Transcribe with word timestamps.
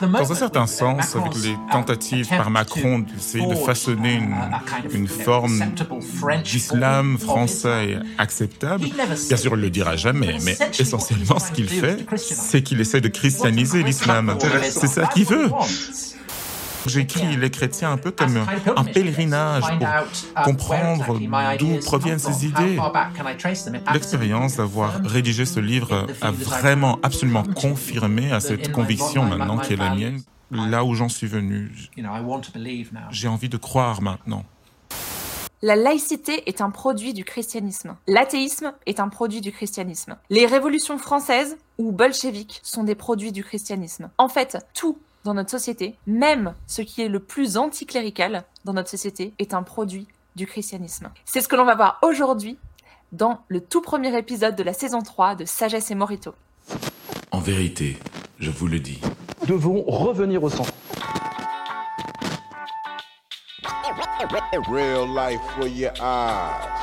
Dans 0.00 0.32
un 0.32 0.34
certain 0.34 0.66
sens, 0.66 1.16
avec 1.16 1.34
les 1.42 1.56
tentatives 1.70 2.28
par 2.28 2.50
Macron 2.50 3.00
d'essayer 3.00 3.46
de 3.46 3.54
façonner 3.54 4.14
une, 4.14 4.34
une 4.92 5.08
forme 5.08 5.62
d'islam 6.44 7.18
français 7.18 7.98
acceptable, 8.18 8.84
bien 9.28 9.36
sûr, 9.36 9.54
il 9.54 9.60
le 9.60 9.70
dira 9.70 9.96
jamais, 9.96 10.36
mais 10.44 10.56
essentiellement 10.78 11.38
ce 11.38 11.52
qu'il 11.52 11.68
fait, 11.68 12.06
c'est 12.16 12.62
qu'il 12.62 12.80
essaie 12.80 13.00
de 13.00 13.08
christianiser 13.08 13.82
l'islam. 13.82 14.36
C'est 14.62 14.86
ça 14.86 15.06
qu'il 15.06 15.24
veut. 15.26 15.50
J'écris 16.86 17.36
les 17.36 17.50
chrétiens 17.50 17.92
un 17.92 17.96
peu 17.96 18.10
comme 18.10 18.44
un 18.76 18.84
pèlerinage 18.84 19.64
pour 19.78 20.42
comprendre 20.44 21.18
d'où 21.58 21.78
proviennent 21.84 22.18
ces 22.18 22.46
idées. 22.46 22.78
L'expérience 23.92 24.56
d'avoir 24.56 25.00
rédigé 25.04 25.44
ce 25.44 25.60
livre 25.60 26.06
a 26.20 26.30
vraiment 26.30 26.98
absolument 27.02 27.44
confirmé 27.44 28.32
à 28.32 28.40
cette 28.40 28.72
conviction 28.72 29.24
maintenant 29.24 29.58
qui 29.58 29.74
est 29.74 29.76
la 29.76 29.94
mienne, 29.94 30.22
là 30.50 30.84
où 30.84 30.94
j'en 30.94 31.08
suis 31.08 31.26
venu. 31.26 31.72
J'ai 33.10 33.28
envie 33.28 33.48
de 33.48 33.56
croire 33.56 34.02
maintenant. 34.02 34.44
La 35.62 35.76
laïcité 35.76 36.48
est 36.48 36.62
un 36.62 36.70
produit 36.70 37.12
du 37.12 37.22
christianisme. 37.22 37.94
L'athéisme 38.06 38.72
est 38.86 38.98
un 38.98 39.10
produit 39.10 39.42
du 39.42 39.52
christianisme. 39.52 40.16
Les 40.30 40.46
révolutions 40.46 40.96
françaises 40.96 41.58
ou 41.76 41.92
bolcheviques 41.92 42.60
sont 42.62 42.82
des 42.82 42.94
produits 42.94 43.30
du 43.30 43.44
christianisme. 43.44 44.08
En 44.16 44.30
fait, 44.30 44.56
tout 44.72 44.96
dans 45.24 45.34
notre 45.34 45.50
société, 45.50 45.96
même 46.06 46.54
ce 46.66 46.82
qui 46.82 47.02
est 47.02 47.08
le 47.08 47.20
plus 47.20 47.56
anticlérical 47.56 48.44
dans 48.64 48.72
notre 48.72 48.88
société, 48.88 49.34
est 49.38 49.54
un 49.54 49.62
produit 49.62 50.06
du 50.36 50.46
christianisme. 50.46 51.10
C'est 51.24 51.40
ce 51.40 51.48
que 51.48 51.56
l'on 51.56 51.64
va 51.64 51.74
voir 51.74 51.98
aujourd'hui 52.02 52.58
dans 53.12 53.40
le 53.48 53.60
tout 53.60 53.82
premier 53.82 54.16
épisode 54.16 54.56
de 54.56 54.62
la 54.62 54.72
saison 54.72 55.02
3 55.02 55.34
de 55.34 55.44
Sagesse 55.44 55.90
et 55.90 55.94
Morito. 55.94 56.34
En 57.32 57.40
vérité, 57.40 57.98
je 58.38 58.50
vous 58.50 58.68
le 58.68 58.78
dis. 58.78 59.00
Nous 59.42 59.46
devons 59.48 59.82
revenir 59.82 60.42
au 60.42 60.50
centre. 60.50 60.72
Real 64.70 65.06
life 65.08 65.40
for 65.56 65.66
your 65.66 65.92
eyes. 66.00 66.80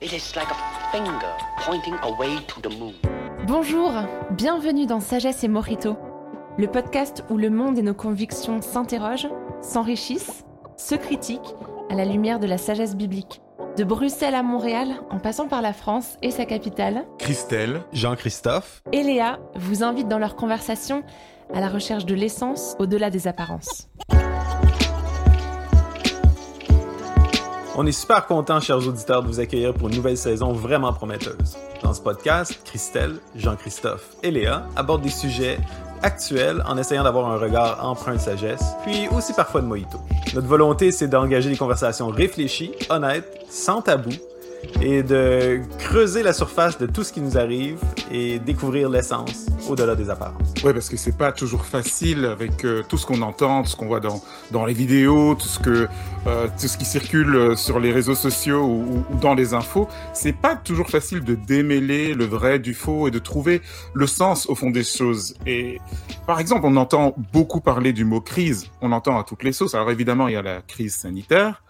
It 0.00 0.12
is 0.12 0.34
like 0.34 0.48
a 0.50 0.56
finger 0.90 1.32
pointing 1.58 1.94
away 2.02 2.38
to 2.48 2.60
the 2.60 2.72
moon. 2.78 2.94
Bonjour, 3.46 3.92
bienvenue 4.30 4.86
dans 4.86 5.00
Sagesse 5.00 5.44
et 5.44 5.48
Morito, 5.48 5.96
le 6.58 6.66
podcast 6.66 7.24
où 7.30 7.36
le 7.36 7.50
monde 7.50 7.78
et 7.78 7.82
nos 7.82 7.94
convictions 7.94 8.60
s'interrogent, 8.60 9.28
s'enrichissent, 9.62 10.44
se 10.76 10.96
critiquent 10.96 11.54
à 11.88 11.94
la 11.94 12.04
lumière 12.04 12.40
de 12.40 12.48
la 12.48 12.58
sagesse 12.58 12.96
biblique. 12.96 13.40
De 13.76 13.84
Bruxelles 13.84 14.34
à 14.34 14.42
Montréal, 14.42 14.88
en 15.10 15.20
passant 15.20 15.46
par 15.46 15.62
la 15.62 15.72
France 15.72 16.16
et 16.20 16.32
sa 16.32 16.46
capitale, 16.46 17.06
Christelle, 17.20 17.82
Jean-Christophe 17.92 18.82
et 18.90 19.04
Léa 19.04 19.38
vous 19.54 19.84
invitent 19.84 20.08
dans 20.08 20.18
leur 20.18 20.34
conversation 20.34 21.04
à 21.54 21.60
la 21.60 21.68
recherche 21.68 22.06
de 22.06 22.16
l'essence 22.16 22.74
au-delà 22.80 23.08
des 23.08 23.28
apparences. 23.28 23.88
On 27.76 27.86
est 27.86 27.92
super 27.92 28.26
content, 28.26 28.58
chers 28.58 28.78
auditeurs, 28.78 29.22
de 29.22 29.28
vous 29.28 29.38
accueillir 29.38 29.72
pour 29.72 29.88
une 29.88 29.94
nouvelle 29.94 30.16
saison 30.16 30.50
vraiment 30.52 30.92
prometteuse. 30.92 31.56
Dans 31.84 31.94
ce 31.94 32.00
podcast, 32.00 32.58
Christelle, 32.64 33.20
Jean-Christophe 33.36 34.16
et 34.24 34.32
Léa 34.32 34.66
abordent 34.74 35.02
des 35.02 35.10
sujets 35.10 35.58
actuels 36.02 36.62
en 36.66 36.76
essayant 36.78 37.04
d'avoir 37.04 37.30
un 37.30 37.36
regard 37.36 37.84
empreint 37.84 38.14
de 38.14 38.20
sagesse, 38.20 38.74
puis 38.84 39.08
aussi 39.16 39.32
parfois 39.32 39.60
de 39.60 39.66
mojito. 39.66 39.98
Notre 40.34 40.46
volonté, 40.46 40.92
c'est 40.92 41.08
d'engager 41.08 41.50
des 41.50 41.56
conversations 41.56 42.08
réfléchies, 42.08 42.72
honnêtes, 42.90 43.46
sans 43.50 43.82
tabou, 43.82 44.10
et 44.80 45.02
de 45.02 45.60
creuser 45.78 46.22
la 46.22 46.32
surface 46.32 46.78
de 46.78 46.86
tout 46.86 47.02
ce 47.02 47.12
qui 47.12 47.20
nous 47.20 47.36
arrive 47.38 47.78
et 48.10 48.38
découvrir 48.38 48.88
l'essence 48.88 49.46
au-delà 49.68 49.94
des 49.94 50.10
apparences. 50.10 50.54
Oui, 50.64 50.72
parce 50.72 50.88
que 50.88 50.96
c'est 50.96 51.16
pas 51.16 51.32
toujours 51.32 51.64
facile 51.64 52.24
avec 52.24 52.64
euh, 52.64 52.82
tout 52.88 52.96
ce 52.96 53.06
qu'on 53.06 53.22
entend, 53.22 53.62
tout 53.62 53.70
ce 53.70 53.76
qu'on 53.76 53.86
voit 53.86 54.00
dans, 54.00 54.22
dans 54.50 54.64
les 54.64 54.74
vidéos, 54.74 55.34
tout 55.34 55.48
ce, 55.48 55.58
que, 55.58 55.88
euh, 56.26 56.46
tout 56.60 56.68
ce 56.68 56.78
qui 56.78 56.84
circule 56.84 57.34
euh, 57.34 57.56
sur 57.56 57.80
les 57.80 57.92
réseaux 57.92 58.14
sociaux 58.14 58.62
ou, 58.62 59.04
ou 59.10 59.18
dans 59.20 59.34
les 59.34 59.54
infos. 59.54 59.88
C'est 60.12 60.32
pas 60.32 60.56
toujours 60.56 60.88
facile 60.88 61.22
de 61.22 61.34
démêler 61.34 62.14
le 62.14 62.24
vrai 62.24 62.58
du 62.58 62.74
faux 62.74 63.08
et 63.08 63.10
de 63.10 63.18
trouver 63.18 63.62
le 63.94 64.06
sens 64.06 64.48
au 64.48 64.54
fond 64.54 64.70
des 64.70 64.84
choses. 64.84 65.34
Et 65.46 65.80
par 66.26 66.40
exemple, 66.40 66.62
on 66.64 66.76
entend 66.76 67.14
beaucoup 67.32 67.60
parler 67.60 67.92
du 67.92 68.04
mot 68.04 68.20
crise. 68.20 68.66
On 68.80 68.92
entend 68.92 69.18
à 69.18 69.24
toutes 69.24 69.42
les 69.42 69.52
sauces. 69.52 69.74
Alors 69.74 69.90
évidemment, 69.90 70.28
il 70.28 70.34
y 70.34 70.36
a 70.36 70.42
la 70.42 70.62
crise 70.62 70.94
sanitaire. 70.94 71.62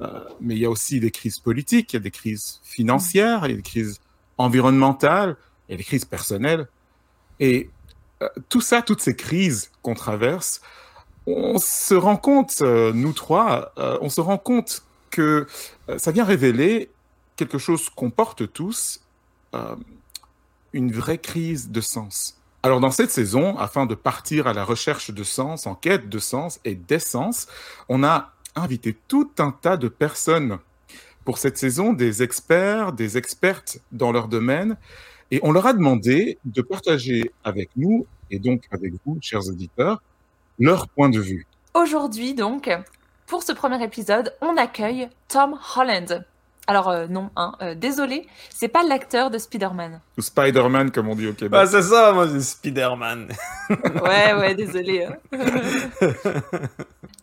Euh, 0.00 0.20
mais 0.40 0.54
il 0.54 0.60
y 0.60 0.64
a 0.64 0.70
aussi 0.70 1.00
des 1.00 1.10
crises 1.10 1.38
politiques, 1.38 1.92
il 1.92 1.96
y 1.96 1.98
a 1.98 2.02
des 2.02 2.10
crises 2.10 2.60
financières, 2.62 3.46
il 3.46 3.50
y 3.50 3.54
a 3.54 3.56
des 3.56 3.62
crises 3.62 4.00
environnementales, 4.38 5.36
il 5.68 5.72
y 5.72 5.74
a 5.74 5.78
des 5.78 5.84
crises 5.84 6.04
personnelles. 6.04 6.68
Et 7.40 7.70
euh, 8.22 8.28
tout 8.48 8.60
ça, 8.60 8.82
toutes 8.82 9.00
ces 9.00 9.16
crises 9.16 9.70
qu'on 9.82 9.94
traverse, 9.94 10.60
on 11.26 11.58
se 11.58 11.94
rend 11.94 12.16
compte, 12.16 12.58
euh, 12.60 12.92
nous 12.92 13.12
trois, 13.12 13.72
on 14.00 14.08
se 14.08 14.20
rend 14.20 14.38
compte 14.38 14.84
que 15.10 15.46
ça 15.96 16.12
vient 16.12 16.24
révéler 16.24 16.90
quelque 17.36 17.58
chose 17.58 17.88
qu'on 17.88 18.10
porte 18.10 18.52
tous, 18.52 19.00
une 20.72 20.92
vraie 20.92 21.18
crise 21.18 21.70
de 21.70 21.80
sens. 21.80 22.36
Alors 22.62 22.80
dans 22.80 22.90
cette 22.90 23.10
saison, 23.10 23.56
afin 23.58 23.86
de 23.86 23.94
partir 23.94 24.46
à 24.46 24.52
la 24.52 24.64
recherche 24.64 25.10
de 25.10 25.22
sens, 25.22 25.66
en 25.66 25.74
quête 25.74 26.08
de 26.08 26.18
sens 26.18 26.60
et 26.64 26.74
d'essence, 26.74 27.46
on 27.88 28.02
a 28.02 28.32
invité 28.56 28.96
tout 29.08 29.30
un 29.38 29.52
tas 29.52 29.76
de 29.76 29.88
personnes 29.88 30.58
pour 31.24 31.38
cette 31.38 31.58
saison, 31.58 31.92
des 31.92 32.22
experts, 32.22 32.92
des 32.92 33.18
expertes 33.18 33.78
dans 33.92 34.12
leur 34.12 34.28
domaine, 34.28 34.76
et 35.30 35.40
on 35.42 35.52
leur 35.52 35.66
a 35.66 35.72
demandé 35.72 36.38
de 36.44 36.62
partager 36.62 37.32
avec 37.44 37.70
nous, 37.76 38.06
et 38.30 38.38
donc 38.38 38.62
avec 38.70 38.92
vous, 39.04 39.18
chers 39.20 39.46
auditeurs, 39.48 40.02
leur 40.58 40.88
point 40.88 41.08
de 41.08 41.20
vue. 41.20 41.46
Aujourd'hui 41.74 42.34
donc, 42.34 42.70
pour 43.26 43.42
ce 43.42 43.52
premier 43.52 43.82
épisode, 43.82 44.34
on 44.40 44.56
accueille 44.56 45.08
Tom 45.28 45.58
Holland. 45.76 46.24
Alors 46.68 46.88
euh, 46.88 47.06
non, 47.08 47.30
hein, 47.36 47.52
euh, 47.62 47.74
désolé, 47.76 48.26
c'est 48.50 48.68
pas 48.68 48.82
l'acteur 48.82 49.30
de 49.30 49.38
Spider-Man. 49.38 50.00
Ou 50.18 50.22
Spider-Man, 50.22 50.90
comme 50.90 51.08
on 51.08 51.14
dit 51.14 51.26
au 51.28 51.32
Québec. 51.32 51.52
Bah, 51.52 51.66
c'est 51.66 51.82
ça, 51.82 52.12
moi, 52.12 52.28
c'est 52.28 52.40
Spider-Man. 52.40 53.28
Ouais, 54.02 54.32
ouais, 54.34 54.54
désolé. 54.54 55.04
hein. 55.04 55.16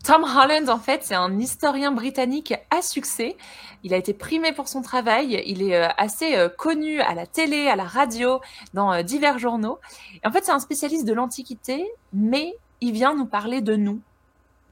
Tom 0.03 0.25
Holland, 0.25 0.67
en 0.67 0.79
fait, 0.79 1.01
c'est 1.03 1.15
un 1.15 1.39
historien 1.39 1.93
britannique 1.93 2.53
à 2.71 2.81
succès. 2.81 3.37
Il 3.83 3.93
a 3.93 3.97
été 3.97 4.13
primé 4.13 4.51
pour 4.51 4.67
son 4.67 4.81
travail. 4.81 5.41
Il 5.45 5.63
est 5.63 5.77
euh, 5.77 5.87
assez 5.97 6.35
euh, 6.35 6.49
connu 6.49 6.99
à 6.99 7.13
la 7.13 7.25
télé, 7.25 7.69
à 7.69 7.77
la 7.77 7.85
radio, 7.85 8.41
dans 8.73 8.91
euh, 8.91 9.01
divers 9.01 9.39
journaux. 9.39 9.79
En 10.25 10.31
fait, 10.31 10.43
c'est 10.43 10.51
un 10.51 10.59
spécialiste 10.59 11.05
de 11.05 11.13
l'Antiquité, 11.13 11.89
mais 12.11 12.53
il 12.81 12.91
vient 12.91 13.15
nous 13.15 13.25
parler 13.25 13.61
de 13.61 13.77
nous 13.77 14.01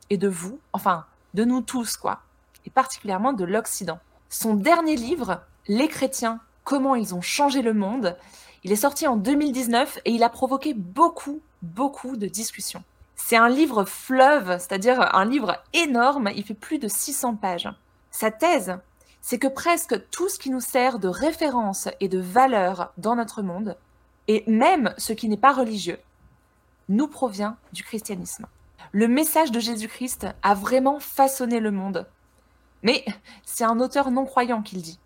et 0.10 0.18
de 0.18 0.28
vous, 0.28 0.60
enfin, 0.74 1.06
de 1.34 1.46
nous 1.46 1.62
tous, 1.62 1.96
quoi, 1.96 2.20
et 2.66 2.70
particulièrement 2.70 3.32
de 3.32 3.46
l'Occident. 3.46 4.00
Son 4.28 4.56
dernier 4.56 4.98
livre, 4.98 5.42
Les 5.70 5.88
chrétiens, 5.88 6.42
comment 6.66 6.96
ils 6.96 7.16
ont 7.16 7.22
changé 7.22 7.62
le 7.62 7.74
monde, 7.74 8.18
il 8.66 8.74
est 8.74 8.76
sorti 8.76 9.08
en 9.08 9.16
2019 9.16 10.00
et 10.04 10.12
il 10.12 10.24
a 10.24 10.30
provoqué 10.30 10.74
beaucoup, 10.74 11.40
beaucoup 11.62 12.18
de 12.18 12.28
discussions. 12.28 12.84
C'est 13.24 13.38
un 13.38 13.50
livre 13.50 13.86
fleuve, 13.86 14.58
c'est-à-dire 14.60 15.16
un 15.16 15.24
livre 15.24 15.56
énorme, 15.74 16.30
il 16.36 16.44
fait 16.44 16.54
plus 16.54 16.80
de 16.80 16.90
600 16.90 17.36
pages. 17.36 17.70
Sa 18.10 18.30
thèse, 18.30 18.78
c'est 19.22 19.40
que 19.40 19.48
presque 19.48 19.96
tout 20.10 20.28
ce 20.28 20.38
qui 20.38 20.50
nous 20.50 20.60
sert 20.60 21.00
de 21.00 21.08
référence 21.08 21.88
et 22.02 22.10
de 22.10 22.20
valeur 22.20 22.92
dans 22.98 23.16
notre 23.16 23.42
monde, 23.42 23.78
et 24.28 24.44
même 24.48 24.94
ce 24.98 25.14
qui 25.14 25.30
n'est 25.30 25.38
pas 25.38 25.54
religieux, 25.54 26.00
nous 26.90 27.08
provient 27.08 27.56
du 27.72 27.84
christianisme. 27.84 28.48
Le 28.92 29.08
message 29.08 29.52
de 29.52 29.62
Jésus-Christ 29.62 30.28
a 30.44 30.54
vraiment 30.54 31.00
façonné 31.00 31.62
le 31.62 31.72
monde. 31.72 32.08
Mais 32.84 33.06
c'est 33.46 33.64
un 33.64 33.80
auteur 33.80 34.12
non 34.12 34.26
croyant 34.26 34.62
qui 34.62 34.76
le 34.76 34.82
dit. 34.82 35.00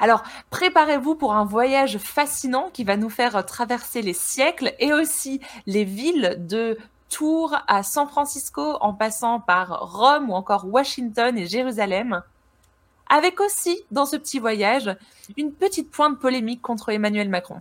Alors, 0.00 0.22
préparez-vous 0.50 1.14
pour 1.14 1.32
un 1.32 1.44
voyage 1.44 1.96
fascinant 1.98 2.68
qui 2.72 2.84
va 2.84 2.96
nous 2.96 3.08
faire 3.08 3.46
traverser 3.46 4.02
les 4.02 4.12
siècles 4.12 4.74
et 4.80 4.92
aussi 4.92 5.40
les 5.66 5.84
villes 5.84 6.36
de 6.40 6.76
Tours 7.10 7.56
à 7.68 7.82
San 7.82 8.08
Francisco 8.08 8.76
en 8.80 8.92
passant 8.92 9.40
par 9.40 9.92
Rome 9.92 10.30
ou 10.30 10.34
encore 10.34 10.66
Washington 10.66 11.36
et 11.38 11.46
Jérusalem. 11.46 12.22
Avec 13.08 13.40
aussi, 13.40 13.82
dans 13.90 14.06
ce 14.06 14.16
petit 14.16 14.38
voyage, 14.40 14.94
une 15.36 15.52
petite 15.52 15.90
pointe 15.90 16.18
polémique 16.18 16.60
contre 16.62 16.88
Emmanuel 16.90 17.28
Macron. 17.28 17.60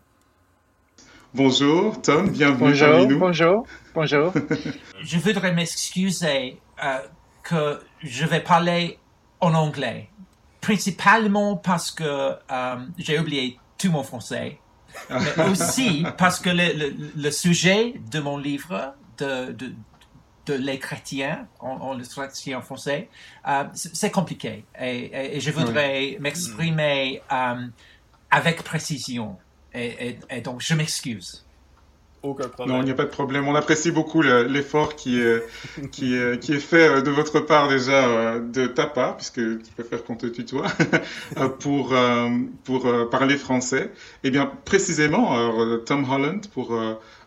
Bonjour, 1.34 2.02
Tom, 2.02 2.30
bienvenue 2.30 2.70
Bonjour, 2.70 2.90
parmi 2.90 3.08
nous. 3.08 3.20
bonjour, 3.20 3.68
bonjour. 3.94 4.34
Je 5.02 5.18
voudrais 5.20 5.54
m'excuser 5.54 6.60
euh, 6.84 7.00
que 7.44 7.80
je 8.02 8.26
vais 8.26 8.40
parler 8.40 8.98
en 9.42 9.54
anglais, 9.54 10.10
principalement 10.62 11.58
parce 11.58 11.92
que 11.92 12.04
euh, 12.04 12.76
j'ai 12.98 13.20
oublié 13.20 13.60
tout 13.78 13.92
mon 13.92 14.02
français, 14.04 14.60
mais 15.10 15.46
aussi 15.52 16.06
parce 16.18 16.40
que 16.40 16.50
le, 16.50 16.74
le, 16.74 17.12
le 17.16 17.32
sujet 17.32 17.94
de 18.12 18.20
mon 18.20 18.38
livre, 18.38 18.96
de, 19.18 19.52
de, 19.52 19.72
de 20.48 20.54
les 20.54 20.78
chrétiens, 20.80 21.48
en, 21.60 21.70
en 21.72 21.94
le 21.96 22.06
traduit 22.06 22.54
en 22.56 22.62
français, 22.62 23.10
euh, 23.48 23.64
c'est 23.74 24.12
compliqué. 24.12 24.66
Et, 24.80 24.98
et- 25.06 25.38
et 25.38 25.40
je 25.40 25.52
voudrais 25.52 26.18
m'exprimer 26.20 27.22
euh, 27.32 27.68
avec 28.32 28.64
précision. 28.64 29.38
Et, 29.74 30.10
et- 30.10 30.20
et 30.38 30.42
donc, 30.42 30.62
je 30.62 30.74
m'excuse. 30.76 31.42
Aucun 32.22 32.48
problème. 32.50 32.78
Non, 32.78 32.82
il 32.82 32.86
n'y 32.86 32.92
a 32.92 32.96
pas 32.96 33.04
de 33.04 33.10
problème. 33.10 33.48
On 33.48 33.54
apprécie 33.56 33.92
beaucoup 33.92 34.22
le- 34.24 34.44
l'effort 34.46 34.96
qui 34.96 35.20
est, 35.20 35.44
qui, 35.92 36.16
est, 36.16 36.40
qui 36.42 36.54
est 36.54 36.60
fait 36.60 36.88
euh, 36.88 37.02
de 37.02 37.12
votre 37.12 37.40
part 37.40 37.68
déjà, 37.68 38.40
de 38.40 38.66
ta 38.68 38.88
part, 38.88 39.18
puisque 39.18 39.36
tu 39.64 39.72
préfères 39.76 40.04
qu'on 40.04 40.16
te 40.16 40.26
tutoie, 40.28 40.68
pour, 41.60 41.94
pour 42.64 43.10
parler 43.12 43.36
français. 43.38 43.92
Eh 44.24 44.32
bien, 44.32 44.52
précisément, 44.66 45.34
alors, 45.34 45.84
Tom 45.86 46.10
Holland, 46.10 46.48
pour 46.54 46.74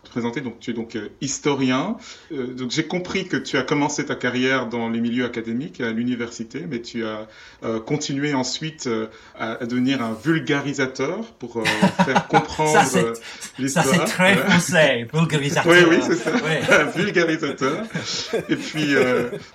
te 0.09 0.13
présenter, 0.13 0.41
donc 0.41 0.59
tu 0.59 0.71
es 0.71 0.73
donc 0.73 0.95
euh, 0.95 1.09
historien. 1.21 1.95
Euh, 2.31 2.47
donc 2.53 2.71
j'ai 2.71 2.83
compris 2.85 3.27
que 3.27 3.37
tu 3.37 3.57
as 3.57 3.61
commencé 3.63 4.05
ta 4.05 4.15
carrière 4.15 4.67
dans 4.67 4.89
les 4.89 4.99
milieux 4.99 5.25
académiques 5.25 5.79
à 5.81 5.91
l'université, 5.91 6.65
mais 6.69 6.81
tu 6.81 7.05
as 7.05 7.27
euh, 7.63 7.79
continué 7.79 8.33
ensuite 8.33 8.89
à, 9.37 9.53
à 9.61 9.65
devenir 9.65 10.01
un 10.01 10.13
vulgarisateur 10.13 11.25
pour 11.39 11.63
faire 11.63 12.27
comprendre 12.29 12.79
euh, 12.95 13.13
Ça, 13.13 13.51
l'histoire. 13.59 13.85
c'est 13.85 14.05
très 14.05 14.35
français, 14.35 15.07
vulgarisateur. 15.13 15.71
Oui, 15.71 15.85
oui, 15.89 15.97
c'est 16.01 16.15
ça. 16.15 16.31
Vulgarisateur. 16.95 17.83
Et 18.49 18.55
puis, 18.55 18.95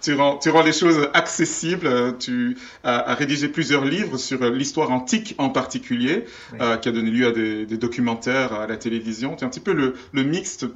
tu, 0.02 0.14
rends, 0.14 0.38
tu 0.38 0.50
rends 0.50 0.62
les 0.62 0.72
choses 0.72 1.08
accessibles. 1.14 2.16
Tu 2.18 2.56
as, 2.84 2.98
as 3.10 3.14
rédigé 3.14 3.48
plusieurs 3.48 3.84
livres 3.84 4.16
sur 4.18 4.50
l'histoire 4.50 4.90
antique 4.90 5.34
en 5.38 5.48
particulier, 5.50 6.24
Oui. 6.52 6.58
qui 6.80 6.88
a 6.88 6.92
donné 6.92 7.10
lieu 7.10 7.26
à 7.26 7.32
des, 7.32 7.66
des 7.66 7.76
documentaires 7.76 8.52
à 8.52 8.66
la 8.66 8.76
télévision. 8.76 9.34
Tu 9.36 9.44
es 9.44 9.46
un 9.46 9.50
petit 9.50 9.60
peu 9.60 9.72
le, 9.72 9.94
le 10.12 10.22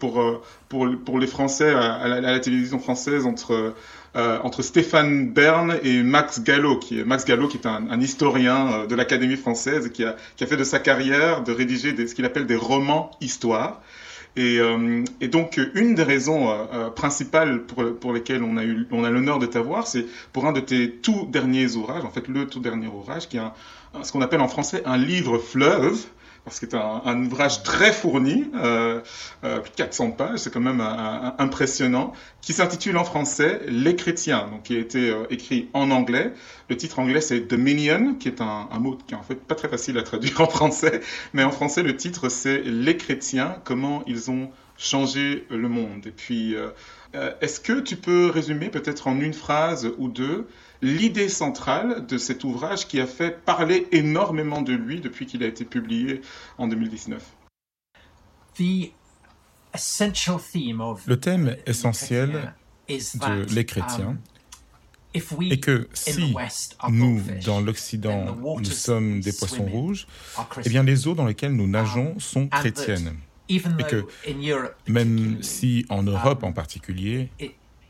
euh, 0.03 0.39
pour, 0.69 1.19
les 1.19 1.27
Français 1.27 1.71
à, 1.71 1.95
à 1.95 2.21
la, 2.21 2.41
télévision 2.41 2.79
française 2.79 3.27
entre, 3.27 3.75
euh, 4.17 4.39
entre 4.43 4.63
Stéphane 4.63 5.29
Bern 5.31 5.79
et 5.83 6.03
Max 6.03 6.43
Gallo, 6.43 6.79
qui 6.79 7.01
est, 7.01 7.05
Max 7.05 7.25
Gallo, 7.25 7.49
qui 7.49 7.57
est 7.57 7.67
un, 7.67 8.01
historien 8.01 8.73
euh, 8.73 8.87
de 8.87 8.95
l'Académie 8.95 9.37
française 9.37 9.91
qui 9.91 10.05
a, 10.05 10.17
qui 10.37 10.45
a 10.45 10.47
fait 10.47 10.57
de 10.57 10.65
sa 10.65 10.79
carrière 10.79 11.43
de 11.43 11.53
rédiger 11.53 11.95
ce 12.07 12.15
qu'il 12.15 12.25
appelle 12.25 12.47
des 12.47 12.57
romans 12.57 13.11
histoires. 13.21 13.81
Et, 14.39 14.61
euh, 14.61 15.03
donc, 15.23 15.61
une 15.75 15.97
des 15.97 16.05
raisons 16.05 16.49
euh, 16.49 16.65
euh, 16.73 16.91
principales 16.91 17.65
pour, 17.65 18.13
lesquelles 18.13 18.45
on 18.45 18.57
a 18.57 18.65
eu, 18.65 18.87
on 18.93 19.03
a 19.03 19.11
l'honneur 19.11 19.41
de 19.41 19.47
t'avoir, 19.47 19.89
c'est 19.89 20.07
pour 20.33 20.47
un 20.47 20.53
de 20.53 20.61
tes 20.61 20.93
tout 20.93 21.27
derniers 21.29 21.75
ouvrages, 21.75 22.05
en 22.05 22.11
fait, 22.11 22.29
le 22.29 22.47
tout 22.47 22.61
dernier 22.61 22.87
ouvrage, 22.87 23.29
qui 23.29 23.37
est 23.37 23.41
ce 24.03 24.13
qu'on 24.13 24.21
appelle 24.21 24.41
en 24.41 24.47
français 24.47 24.83
un 24.85 24.97
livre 24.97 25.39
fleuve, 25.39 25.99
parce 26.49 26.61
que 26.61 26.67
c'est 26.71 26.77
un, 26.77 27.25
ouvrage 27.27 27.63
très 27.63 27.93
fourni, 27.93 28.51
euh, 28.55 29.01
euh, 29.45 29.61
plus 29.61 29.71
de 29.71 29.77
400 29.77 30.13
pages, 30.13 30.39
c'est 30.39 30.53
quand 30.53 30.61
même 30.61 30.81
impressionnant, 31.39 32.15
qui 32.41 32.55
s'intitule 32.55 32.97
en 32.97 33.05
français 33.05 33.61
Les 33.69 33.97
chrétiens, 33.97 34.49
donc 34.51 34.63
qui 34.63 34.77
a 34.77 34.79
été 34.79 35.11
euh, 35.11 35.25
écrit 35.29 35.69
en 35.75 35.91
anglais. 35.91 36.33
Le 36.71 36.77
titre 36.77 37.01
anglais 37.01 37.21
c'est 37.21 37.41
Dominion, 37.41 38.15
qui 38.15 38.29
est 38.29 38.41
un, 38.41 38.67
un 38.73 38.79
mot 38.79 38.97
qui 39.07 39.13
est 39.13 39.17
en 39.17 39.23
fait 39.23 39.35
pas 39.35 39.55
très 39.55 39.69
facile 39.69 39.99
à 39.99 40.03
traduire 40.03 40.41
en 40.41 40.49
français, 40.49 41.03
mais 41.35 41.45
en 41.45 41.51
français 41.51 41.83
le 41.83 41.95
titre 41.97 42.31
c'est 42.31 42.63
Les 42.63 42.97
chrétiens, 42.97 43.57
comment 43.65 44.03
ils 44.07 44.31
ont 44.31 44.51
changé 44.79 45.47
le 45.51 45.69
monde. 45.69 46.07
Et 46.07 46.13
puis, 46.13 46.57
euh, 47.15 47.33
est-ce 47.41 47.61
que 47.61 47.81
tu 47.81 47.97
peux 47.97 48.29
résumer 48.31 48.69
peut-être 48.69 49.07
en 49.07 49.19
une 49.21 49.33
phrase 49.33 49.91
ou 49.99 50.09
deux 50.09 50.47
l'idée 50.83 51.29
centrale 51.29 52.07
de 52.07 52.19
cet 52.19 52.45
ouvrage 52.45 52.87
qui 52.87 53.01
a 53.01 53.07
fait 53.07 53.45
parler 53.45 53.87
énormément 53.93 54.63
de 54.63 54.75
lui 54.75 55.01
depuis 55.01 55.27
qu'il 55.27 55.43
a 55.43 55.47
été 55.47 55.65
publié 55.65 56.21
en 56.59 56.69
2019 56.69 57.23
The 58.57 58.93
essential 59.75 60.39
theme 60.39 60.81
of 60.81 61.07
Le 61.07 61.19
thème 61.19 61.57
essentiel 61.67 62.55
de 62.89 63.55
Les 63.55 63.65
Chrétiens 63.65 64.09
um, 64.09 64.19
if 65.15 65.33
we 65.33 65.51
est 65.51 65.59
que 65.59 65.89
in 66.07 66.13
the 66.13 66.13
si 66.13 66.33
West 66.35 66.77
are 66.81 66.91
nous, 66.91 67.23
dans 67.45 67.61
l'Occident, 67.61 68.37
nous 68.37 68.65
sommes 68.65 69.21
des 69.21 69.33
poissons 69.33 69.65
rouges, 69.65 70.07
eh 70.65 70.69
bien 70.69 70.83
les 70.83 71.07
eaux 71.09 71.15
dans 71.15 71.27
lesquelles 71.27 71.55
nous 71.55 71.67
nageons 71.67 72.19
sont 72.19 72.43
and 72.43 72.49
that 72.49 72.59
chrétiennes. 72.61 73.17
Et 73.49 73.61
que 73.61 74.07
in 74.27 74.41
Europe 74.43 74.75
Même 74.89 75.43
si 75.43 75.87
en 75.89 76.03
Europe 76.03 76.43
um, 76.43 76.51
en 76.51 76.53
particulier, 76.53 77.31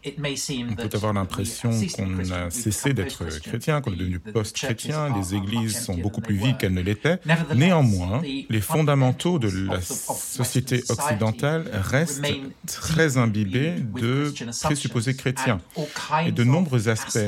on 0.06 0.74
peut 0.74 0.88
avoir 0.94 1.12
l'impression 1.12 1.70
qu'on 1.96 2.30
a 2.30 2.50
cessé 2.50 2.92
d'être 2.94 3.24
chrétien, 3.40 3.80
qu'on 3.80 3.92
est 3.92 3.96
devenu 3.96 4.18
post-chrétien, 4.20 5.14
les 5.16 5.34
églises 5.34 5.80
sont 5.80 5.96
beaucoup 5.96 6.20
plus 6.20 6.36
vides 6.36 6.56
qu'elles 6.56 6.74
ne 6.74 6.80
l'étaient. 6.80 7.18
Néanmoins, 7.54 8.22
les 8.22 8.60
fondamentaux 8.60 9.38
de 9.38 9.48
la 9.66 9.80
société 9.80 10.82
occidentale 10.88 11.68
restent 11.72 12.24
très 12.66 13.16
imbibés 13.16 13.74
de 13.80 14.32
présupposés 14.62 15.14
chrétiens. 15.14 15.60
Et 16.24 16.32
de 16.32 16.44
nombreux 16.44 16.88
aspects 16.88 17.18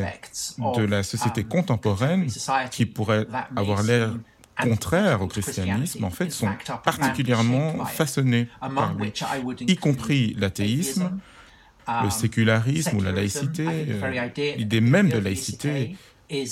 de 0.77 0.83
la 0.83 1.03
société 1.03 1.43
um, 1.43 1.49
contemporaine 1.49 2.29
qui 2.71 2.87
pourraient 2.87 3.27
avoir 3.57 3.83
l'air 3.83 4.15
contraires 4.61 5.23
au 5.23 5.27
christianisme, 5.27 6.05
en 6.05 6.11
fait, 6.11 6.31
sont 6.31 6.51
particulièrement 6.85 7.85
façonnés 7.85 8.49
par 8.61 8.95
lui, 8.95 9.13
y 9.67 9.77
compris 9.77 10.35
l'athéisme, 10.39 11.19
le 11.89 12.05
um, 12.05 12.11
sécularisme 12.11 12.97
ou 12.97 13.01
la 13.01 13.13
laïcité. 13.13 13.67
Euh, 13.69 14.29
L'idée 14.57 14.81
même 14.81 15.09
de 15.09 15.19
laïcité 15.19 15.97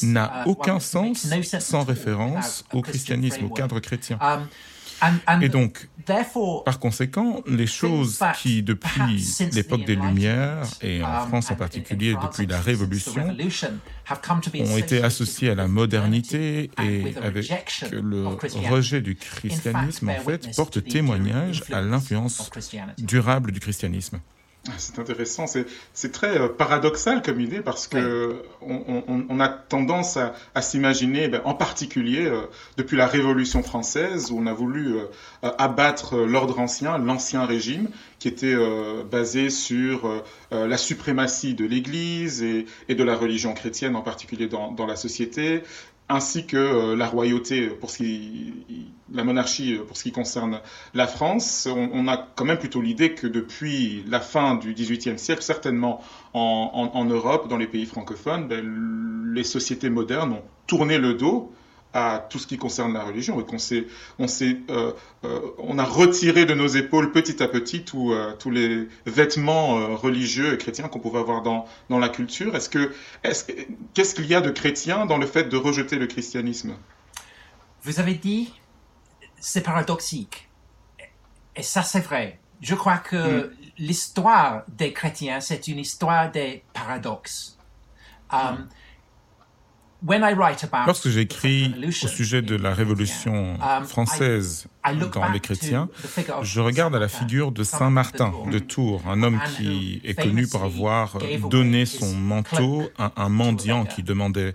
n'a 0.02 0.44
uh, 0.44 0.49
aucun 0.49 0.81
sens 0.81 1.28
sans 1.60 1.84
référence 1.84 2.64
au 2.72 2.82
Christian 2.82 3.16
christianisme, 3.16 3.44
au 3.44 3.50
cadre 3.50 3.78
chrétien. 3.81 4.19
Et 5.41 5.49
donc, 5.49 5.89
therefore, 6.06 6.65
par 6.65 6.79
conséquent, 6.79 7.43
les 7.47 7.67
choses 7.67 8.19
qui, 8.37 8.62
depuis 8.62 9.25
l'époque 9.53 9.85
des 9.85 9.97
Lumières, 9.97 10.65
et 10.83 11.03
en 11.03 11.23
um, 11.23 11.29
France 11.29 11.50
en 11.50 11.56
particulier 11.56 12.15
depuis 12.23 12.47
la 12.47 12.61
Révolution, 12.61 13.23
Revolution, 13.23 13.79
have 14.09 14.21
come 14.21 14.41
to 14.41 14.50
be 14.50 14.61
ont 14.61 14.77
été 14.77 15.03
associées 15.03 15.50
à 15.50 15.55
la 15.55 15.69
modernité 15.69 16.71
et 16.83 17.15
avec 17.23 17.50
le 17.93 18.27
rejet 18.71 19.00
du 19.00 19.15
christianisme, 19.15 20.09
en 20.09 20.15
fait, 20.15 20.33
witness 20.33 20.56
porte 20.56 20.75
to 20.75 20.81
the 20.81 20.89
témoignage 20.89 21.62
à 21.73 21.81
influence 21.81 22.50
l'influence 22.50 22.50
durable 22.99 23.53
du 23.53 23.61
christianisme. 23.61 24.21
Ah, 24.66 24.72
C'est 24.76 24.99
intéressant, 24.99 25.46
c'est 25.46 26.12
très 26.12 26.38
euh, 26.38 26.49
paradoxal 26.49 27.22
comme 27.22 27.40
idée 27.40 27.60
parce 27.60 27.87
que 27.87 28.43
on, 28.60 29.02
on- 29.08 29.25
on 29.31 29.40
a 29.40 29.49
tendance 29.49 30.16
à, 30.19 30.34
à 30.55 30.60
s'imaginer, 30.60 31.28
ben, 31.28 31.40
en 31.46 31.55
particulier 31.55 32.26
euh, 32.26 32.43
depuis 32.76 32.96
la 32.96 33.06
Révolution 33.06 33.62
française, 33.62 34.31
où 34.31 34.38
on 34.38 34.46
a 34.46 34.52
voulu 34.52 34.96
euh, 34.96 35.05
abattre 35.58 36.16
l'ordre 36.19 36.58
ancien, 36.58 36.99
l'ancien 36.99 37.46
régime, 37.46 37.88
qui 38.19 38.28
était 38.28 38.52
euh, 38.55 39.05
basé 39.05 39.49
sur 39.49 40.22
la 40.50 40.76
suprématie 40.76 41.54
de 41.54 41.64
l'Église 41.64 42.43
et, 42.43 42.66
et 42.88 42.94
de 42.94 43.04
la 43.04 43.14
religion 43.16 43.54
chrétienne, 43.54 43.96
en 43.96 44.02
particulier 44.02 44.49
dans, 44.49 44.72
dans 44.72 44.87
la 44.87 44.96
société, 44.96 45.62
ainsi 46.08 46.46
que 46.46 46.56
euh, 46.56 46.96
la 46.96 47.06
royauté 47.06 47.69
pour 47.69 47.90
ce 47.90 47.99
qui, 47.99 48.93
la 49.12 49.25
monarchie 49.25 49.75
euh, 49.76 49.84
pour 49.84 49.96
ce 49.96 50.02
qui 50.05 50.12
concerne 50.12 50.60
la 50.94 51.06
France. 51.06 51.68
On, 51.71 52.09
a 52.09 52.16
quand 52.16 52.44
même 52.44 52.59
plutôt 52.59 52.80
l'idée 52.80 53.14
que 53.14 53.26
depuis 53.26 54.04
la 54.09 54.21
fin 54.21 54.54
du 54.54 54.75
XVIIIe 54.75 55.18
siècle, 55.18 55.42
certainement 55.42 56.00
en, 56.35 56.71
en- 56.94 56.99
en 56.99 57.04
Europe, 57.04 57.49
dans 57.49 57.56
les 57.59 57.66
pays 57.66 57.87
francophones, 57.87 58.49
ben, 58.49 59.33
les 59.35 59.44
sociétés 59.44 59.90
modernes 59.90 60.33
ont 60.33 60.42
tourné 60.66 60.99
le 60.99 61.14
dos 61.14 61.52
à 61.95 62.26
tout 62.28 62.38
ce 62.38 62.47
qui 62.47 62.59
concerne 62.59 62.92
la 62.92 63.02
religion 63.02 63.40
et 63.40 63.45
qu'on 63.45 63.59
s'est, 63.59 63.87
on 64.18 64.28
s'est, 64.28 64.59
euh, 64.71 64.92
euh, 65.25 65.40
on 65.59 65.78
a 65.78 65.85
retiré 65.85 66.45
de 66.45 66.54
nos 66.54 66.66
épaules 66.66 67.12
petit 67.12 67.42
à 67.42 67.49
petit 67.49 67.83
tout, 67.85 68.12
euh, 68.12 68.35
tous 68.38 68.50
les 68.50 68.88
vêtements 69.07 69.97
religieux 69.97 70.54
et 70.54 70.59
chrétiens 70.59 70.88
qu'on 70.88 71.00
pouvait 71.00 71.18
avoir 71.21 71.42
dans, 71.42 71.66
dans 71.88 71.99
la 71.99 72.09
culture. 72.11 72.54
Est-ce 72.54 72.68
que, 72.68 72.92
est-ce, 73.25 73.45
que- 73.45 73.52
qu'est-ce 73.95 74.14
qu'il 74.14 74.26
y 74.26 74.35
a 74.35 74.40
de 74.42 74.50
chrétien 74.50 75.07
dans 75.07 75.16
le 75.18 75.26
fait 75.26 75.45
de 75.45 75.57
rejeter 75.57 75.97
le 75.97 76.07
christianisme? 76.07 76.76
Vous 77.83 78.00
avez 78.00 78.14
dit, 78.14 78.52
c'est 79.40 79.62
paradoxique. 79.62 80.49
Et 81.57 81.62
ça, 81.62 81.83
c'est 81.83 82.00
vrai. 82.00 82.38
Je 82.61 82.75
crois 82.75 82.99
que 82.99 83.52
l'histoire 83.78 84.64
des 84.68 84.92
chrétiens, 84.92 85.40
c'est 85.40 85.68
une 85.68 85.78
histoire 85.78 86.30
des 86.30 86.64
paradoxes. 86.75 87.57
Um, 88.30 88.68
Lorsque 90.87 91.09
j'écris 91.09 91.75
the 91.76 92.05
au 92.05 92.09
sujet 92.09 92.43
de 92.43 92.57
la 92.57 92.73
Révolution 92.73 93.57
Um, 93.61 93.85
française 93.85 94.67
dans 94.95 95.28
les 95.30 95.40
chrétiens, 95.40 95.88
je 96.42 96.61
regarde 96.61 96.95
à 96.95 96.99
la 96.99 97.09
figure 97.09 97.52
de 97.52 97.62
Saint 97.64 97.90
Martin 97.90 98.33
de 98.50 98.59
Tours, 98.59 99.02
un 99.09 99.23
homme 99.23 99.40
qui 99.57 99.68
who 99.68 100.09
est 100.09 100.14
connu 100.14 100.47
pour 100.47 100.62
avoir 100.62 101.18
donné 101.50 101.87
son 101.87 102.14
manteau 102.14 102.88
à 102.99 103.12
un 103.16 103.28
mendiant 103.28 103.85
qui 103.85 104.02
demandait 104.02 104.52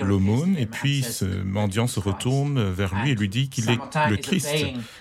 l'aumône, 0.00 0.56
et 0.58 0.66
puis 0.66 1.02
ce 1.02 1.24
mendiant 1.24 1.86
se 1.86 2.00
retourne 2.00 2.70
vers 2.70 2.94
lui 2.94 3.12
et 3.12 3.14
lui 3.14 3.28
dit 3.28 3.48
qu'il 3.48 3.70
est 3.70 3.78
le 4.08 4.16
is 4.16 4.20
Christ. 4.20 4.48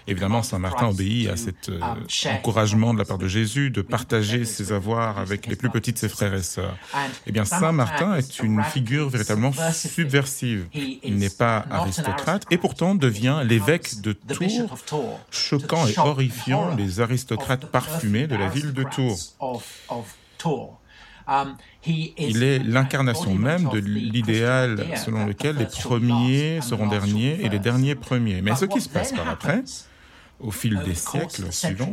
Évidemment, 0.08 0.44
Saint 0.44 0.60
Martin 0.60 0.88
obéit 0.88 1.30
à 1.30 1.38
cet 1.38 1.70
euh, 1.70 1.80
um, 1.82 2.04
his 2.08 2.28
encouragement 2.28 2.94
de 2.94 3.00
la 3.00 3.06
part 3.06 3.18
de 3.18 3.28
Jésus 3.28 3.70
de 3.70 3.82
partager 3.82 4.46
ses 4.46 4.72
avoirs 4.72 5.20
avec 5.20 5.48
les 5.48 5.56
plus 5.56 5.70
petits 5.70 5.94
de 5.94 5.98
ses 5.98 6.10
frères 6.10 6.34
et 6.34 6.44
sœurs. 6.44 6.78
Eh 7.26 7.32
bien, 7.32 7.46
Saint 7.46 7.72
Martin 7.72 8.16
est 8.16 8.40
une 8.40 8.64
figure 8.64 9.10
véritablement 9.10 9.52
subversive. 9.74 10.68
Il 10.74 11.18
n'est 11.18 11.30
pas 11.30 11.66
aristocrate 11.70 12.44
et 12.52 12.58
pourtant 12.58 12.96
devient 12.96 13.42
l'évêque 13.44 14.02
de 14.02 14.14
Tours, 14.14 14.67
choquant 15.32 15.88
et 15.88 15.98
horrifiant 15.98 16.76
les 16.76 17.02
aristocrates 17.02 17.66
parfumés 17.66 18.28
de 18.28 18.36
la 18.36 18.50
ville 18.50 18.74
de 18.74 18.84
Tours. 18.84 19.18
Il 21.86 22.44
est 22.44 22.60
l'incarnation 22.60 23.36
même 23.36 23.70
de 23.70 23.80
l'idéal 23.80 24.86
selon 25.04 25.26
lequel 25.26 25.58
les 25.58 25.66
premiers 25.66 26.62
seront 26.62 26.88
derniers 26.88 27.44
et 27.44 27.50
les 27.50 27.60
derniers 27.60 27.96
premiers. 27.96 28.42
Mais 28.42 28.56
ce 28.56 28.66
qui 28.66 28.82
se 28.82 28.90
passe 28.90 29.12
par 29.12 29.28
après, 29.28 29.64
au 30.40 30.52
fil 30.52 30.82
des 30.84 30.96
siècles 30.96 31.52
suivants, 31.52 31.92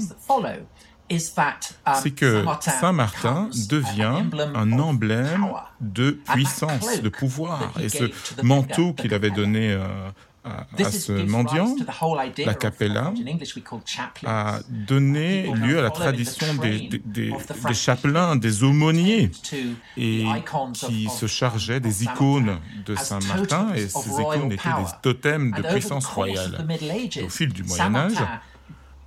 c'est 1.11 2.11
que 2.13 2.45
Saint-Martin 2.61 3.49
becomes 3.51 3.67
devient 3.69 4.23
un 4.55 4.79
emblème 4.79 5.47
de 5.81 6.13
puissance, 6.33 7.03
de 7.03 7.09
pouvoir. 7.09 7.73
Et 7.81 7.89
ce 7.89 8.11
manteau 8.43 8.93
qu'il 8.95 9.13
avait 9.15 9.31
donné 9.31 9.73
euh, 9.73 9.87
à, 10.45 10.67
ce 10.91 11.13
mendiant 11.13 11.65
rise 11.67 11.77
to 11.79 11.85
the 11.85 12.03
whole 12.03 12.19
idea 12.27 12.47
la 12.47 12.55
capella, 12.55 13.13
a 14.27 14.59
donné 14.69 15.51
lieu 15.55 15.79
à 15.79 15.83
la 15.83 15.91
tradition 15.91 16.47
des, 16.55 16.81
des, 16.89 16.99
des- 17.05 17.33
des 17.67 17.75
chapelains, 17.75 18.37
des 18.37 18.63
aumôniers, 18.63 19.31
et 19.97 20.25
the 20.25 20.39
icons 20.39 20.71
of- 20.73 20.89
qui 20.89 21.09
se 21.09 21.27
chargeaient 21.27 21.81
des 21.81 22.05
icônes 22.05 22.59
de 22.85 22.95
as 22.95 23.05
Saint-Martin, 23.05 23.69
et 23.75 23.87
totems 23.87 23.97
of 23.97 24.05
ces 24.05 24.11
icônes 24.21 24.53
étaient 24.53 24.69
des 24.69 24.91
totems 25.03 25.51
de 25.53 25.63
puissance 25.63 26.07
royale. 26.07 26.67
Au 27.25 27.29
fil 27.29 27.53
du 27.53 27.63
Moyen 27.65 27.95
Âge, 27.95 28.13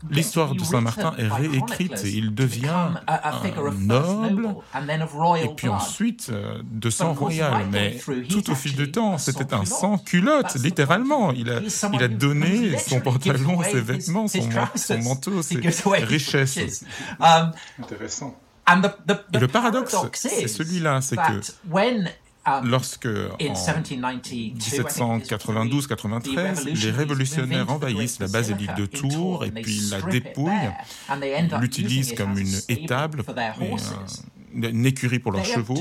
L'histoire 0.10 0.54
de 0.54 0.64
Saint-Martin 0.64 1.14
est 1.18 1.28
réécrite 1.28 2.04
et 2.06 2.10
il 2.10 2.34
devient 2.36 2.68
un 3.08 3.74
noble 3.80 4.56
et 5.42 5.48
puis 5.56 5.70
ensuite 5.70 6.30
euh, 6.32 6.62
de 6.64 6.90
sang 6.90 7.14
royal. 7.14 7.68
Mais 7.72 7.98
tout 8.30 8.50
au 8.50 8.56
fil 8.56 8.76
du 8.76 8.92
temps, 8.92 9.18
c'était 9.18 9.54
un 9.54 9.66
sans-culotte. 9.66 10.44
That's 10.44 10.62
the 10.62 10.64
littéralement. 10.64 11.32
Il 11.32 11.50
a, 11.50 11.62
il 11.94 12.04
a 12.04 12.08
donné 12.08 12.78
son 12.78 13.02
pantalon, 13.02 13.62
ses 13.64 13.82
vêtements, 13.82 14.28
son, 14.28 14.50
son 14.76 14.98
manteau, 15.00 15.42
ses 15.42 15.58
richesses. 15.58 16.58
riches. 16.58 16.84
Um, 17.20 17.52
Intéressant. 17.80 18.36
the, 18.68 19.14
Et 19.34 19.40
le 19.40 19.48
paradoxe, 19.48 19.94
paradox 19.94 20.20
c'est 20.20 20.48
celui-là, 20.48 21.02
c'est 21.02 21.16
que 21.16 21.42
um, 21.72 22.08
Lorsque, 22.64 23.06
in 23.06 23.54
en 23.54 23.56
1792, 23.56 24.54
1792-93, 25.88 26.66
les 26.66 26.92
révolutionnaires 26.92 27.70
envahissent 27.70 28.20
la 28.20 28.28
basilique 28.28 28.74
de 28.76 28.86
Tours 28.86 29.44
et 29.46 29.52
puis 29.52 29.80
la 29.92 30.02
dépouillent, 30.02 30.52
l'utilisent 31.62 32.14
comme 32.14 32.38
une 32.38 32.48
étable, 32.70 33.24
et 33.62 33.72
un- 34.64 34.70
une 34.70 34.86
écurie 34.86 35.20
pour 35.20 35.32
leurs 35.32 35.46
chevaux, 35.46 35.76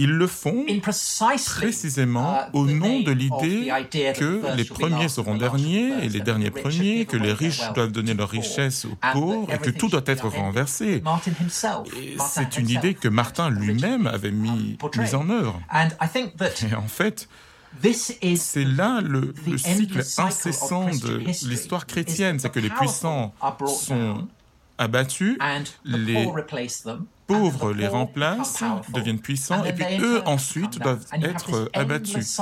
ils 0.00 0.10
le 0.10 0.26
font 0.26 0.64
précisément 1.44 2.38
au 2.54 2.64
nom 2.64 3.00
de 3.00 3.12
l'idée 3.12 3.70
que 4.16 4.56
les 4.56 4.64
premiers 4.64 5.10
seront 5.10 5.36
derniers 5.36 6.04
et 6.04 6.08
les 6.08 6.20
derniers 6.20 6.50
premiers, 6.50 7.04
que 7.04 7.18
les 7.18 7.34
riches 7.34 7.60
doivent 7.74 7.92
donner 7.92 8.14
leurs 8.14 8.30
richesses 8.30 8.86
aux 8.86 8.96
pauvres 9.12 9.52
et 9.52 9.58
que 9.58 9.68
tout 9.68 9.88
doit 9.88 10.02
être 10.06 10.28
renversé. 10.28 11.02
C'est 12.30 12.56
une 12.56 12.70
idée 12.70 12.94
que 12.94 13.08
Martin 13.08 13.50
lui-même 13.50 14.06
avait 14.06 14.30
mis, 14.30 14.78
mise 14.96 15.14
en 15.14 15.28
œuvre. 15.28 15.60
Et 16.70 16.74
en 16.74 16.88
fait, 16.88 17.28
c'est 17.82 18.64
là 18.64 19.02
le, 19.02 19.34
le 19.46 19.58
cycle 19.58 20.00
incessant 20.16 20.86
de 20.86 21.18
l'histoire 21.46 21.86
chrétienne, 21.86 22.38
c'est 22.38 22.50
que 22.50 22.60
les 22.60 22.70
puissants 22.70 23.34
sont 23.68 24.26
abattus, 24.78 25.38
les 25.84 26.26
pauvres 27.30 27.72
les 27.72 27.86
remplacent, 27.86 28.62
deviennent 28.92 29.20
puissants, 29.20 29.64
et 29.64 29.72
puis 29.72 29.84
eux 30.00 30.22
ensuite 30.26 30.78
doivent 30.80 31.06
être 31.22 31.70
abattus. 31.72 32.40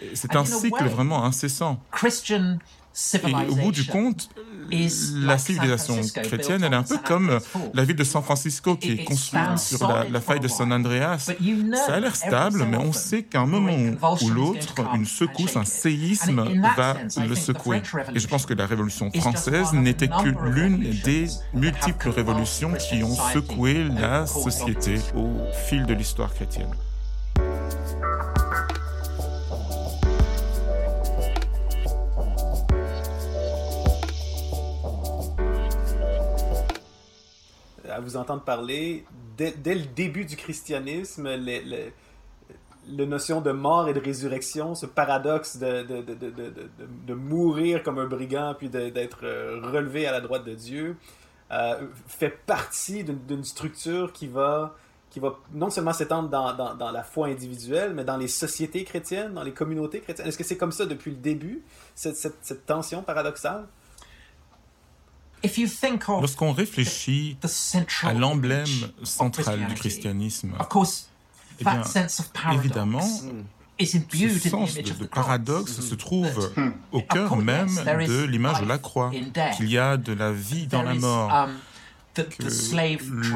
Et 0.00 0.16
C'est 0.16 0.36
un 0.36 0.44
cycle 0.44 0.84
vraiment 0.84 1.24
incessant. 1.24 1.80
Et 3.14 3.34
au 3.48 3.54
bout 3.56 3.72
du 3.72 3.86
compte, 3.86 4.28
la 4.70 5.38
civilisation 5.38 6.00
chrétienne, 6.22 6.62
elle 6.64 6.72
est 6.72 6.76
un 6.76 6.82
peu 6.82 6.98
comme 6.98 7.38
la 7.74 7.84
ville 7.84 7.96
de 7.96 8.04
San 8.04 8.22
Francisco 8.22 8.76
qui 8.76 8.92
est 8.92 9.04
construite 9.04 9.58
sur 9.58 9.86
la, 9.86 10.04
la 10.08 10.20
faille 10.20 10.40
de 10.40 10.48
San 10.48 10.72
Andreas. 10.72 11.30
Ça 11.86 11.94
a 11.94 12.00
l'air 12.00 12.16
stable, 12.16 12.64
mais 12.64 12.76
on 12.76 12.92
sait 12.92 13.22
qu'à 13.22 13.40
un 13.40 13.46
moment 13.46 13.96
ou 14.22 14.28
l'autre, 14.30 14.74
une 14.94 15.06
secousse, 15.06 15.56
un 15.56 15.64
séisme 15.64 16.44
va 16.76 16.96
le 17.26 17.34
secouer. 17.34 17.82
Et 18.14 18.18
je 18.18 18.28
pense 18.28 18.46
que 18.46 18.54
la 18.54 18.66
Révolution 18.66 19.10
française 19.12 19.72
n'était 19.72 20.08
que 20.08 20.28
l'une 20.50 20.78
des 21.04 21.26
multiples 21.54 22.10
révolutions 22.10 22.72
qui 22.72 23.02
ont 23.02 23.16
secoué 23.32 23.84
la 23.84 24.26
société 24.26 24.98
au 25.14 25.28
fil 25.68 25.86
de 25.86 25.94
l'histoire 25.94 26.32
chrétienne. 26.34 26.70
À 37.92 38.00
vous 38.00 38.16
entendre 38.16 38.42
parler, 38.42 39.04
dès, 39.36 39.74
le 39.74 39.86
début 39.94 40.24
du 40.24 40.36
christianisme, 40.36 41.28
les, 41.28 41.92
la 42.88 43.06
notion 43.06 43.40
de 43.40 43.52
mort 43.52 43.88
et 43.88 43.94
de 43.94 44.00
résurrection, 44.00 44.74
ce 44.74 44.86
paradoxe 44.86 45.56
de, 45.56 47.14
mourir 47.14 47.82
comme 47.82 47.98
un 47.98 48.06
brigand 48.06 48.54
puis 48.58 48.68
d'être 48.68 49.24
relevé 49.70 50.06
à 50.06 50.12
la 50.12 50.20
droite 50.20 50.44
de 50.44 50.54
Dieu, 50.54 50.96
euh, 51.52 51.86
fait 52.06 52.30
partie 52.46 53.04
d'une 53.04 53.44
structure 53.44 54.12
qui 54.12 54.26
va, 54.26 54.74
qui 55.10 55.20
va 55.20 55.38
non 55.52 55.70
seulement 55.70 55.92
s'étendre 55.92 56.28
dans, 56.28 56.90
la 56.90 57.02
foi 57.02 57.28
individuelle, 57.28 57.92
mais 57.94 58.04
dans 58.04 58.16
les 58.16 58.28
sociétés 58.28 58.84
chrétiennes, 58.84 59.34
dans 59.34 59.44
les 59.44 59.52
communautés 59.52 60.00
chrétiennes. 60.00 60.26
Est-ce 60.26 60.38
que 60.38 60.44
c'est 60.44 60.56
comme 60.56 60.72
ça 60.72 60.86
depuis 60.86 61.10
le 61.10 61.18
début, 61.18 61.62
cette 61.94 62.66
tension 62.66 63.02
paradoxale? 63.02 63.66
Lorsqu'on 66.20 66.52
réfléchit 66.52 67.36
à 68.02 68.12
l'emblème 68.14 68.66
central 69.02 69.66
du 69.66 69.74
christianisme, 69.74 70.52
eh 71.60 71.64
bien, 71.64 71.82
évidemment, 72.54 73.00
ce 73.80 74.48
sens 74.48 74.74
de, 74.74 74.82
de 74.82 75.06
paradoxe 75.06 75.80
se 75.80 75.94
trouve 75.94 76.52
au 76.92 77.00
cœur 77.02 77.36
même 77.36 77.68
de 78.06 78.22
l'image 78.24 78.60
de 78.60 78.66
la 78.66 78.78
croix, 78.78 79.10
qu'il 79.56 79.70
y 79.70 79.78
a 79.78 79.96
de 79.96 80.12
la 80.12 80.32
vie 80.32 80.66
dans 80.66 80.82
la 80.82 80.94
mort, 80.94 81.48
que 82.14 82.42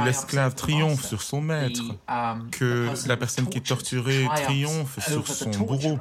l'esclave 0.05 0.55
triomphe 0.55 1.05
sur 1.05 1.23
son 1.23 1.41
maître, 1.41 1.83
que 2.53 2.89
la 3.09 3.17
personne 3.17 3.49
qui 3.49 3.59
est 3.59 3.67
torturée 3.67 4.27
triomphe 4.45 4.99
sur 5.09 5.27
son 5.27 5.51
bourreau. 5.51 5.99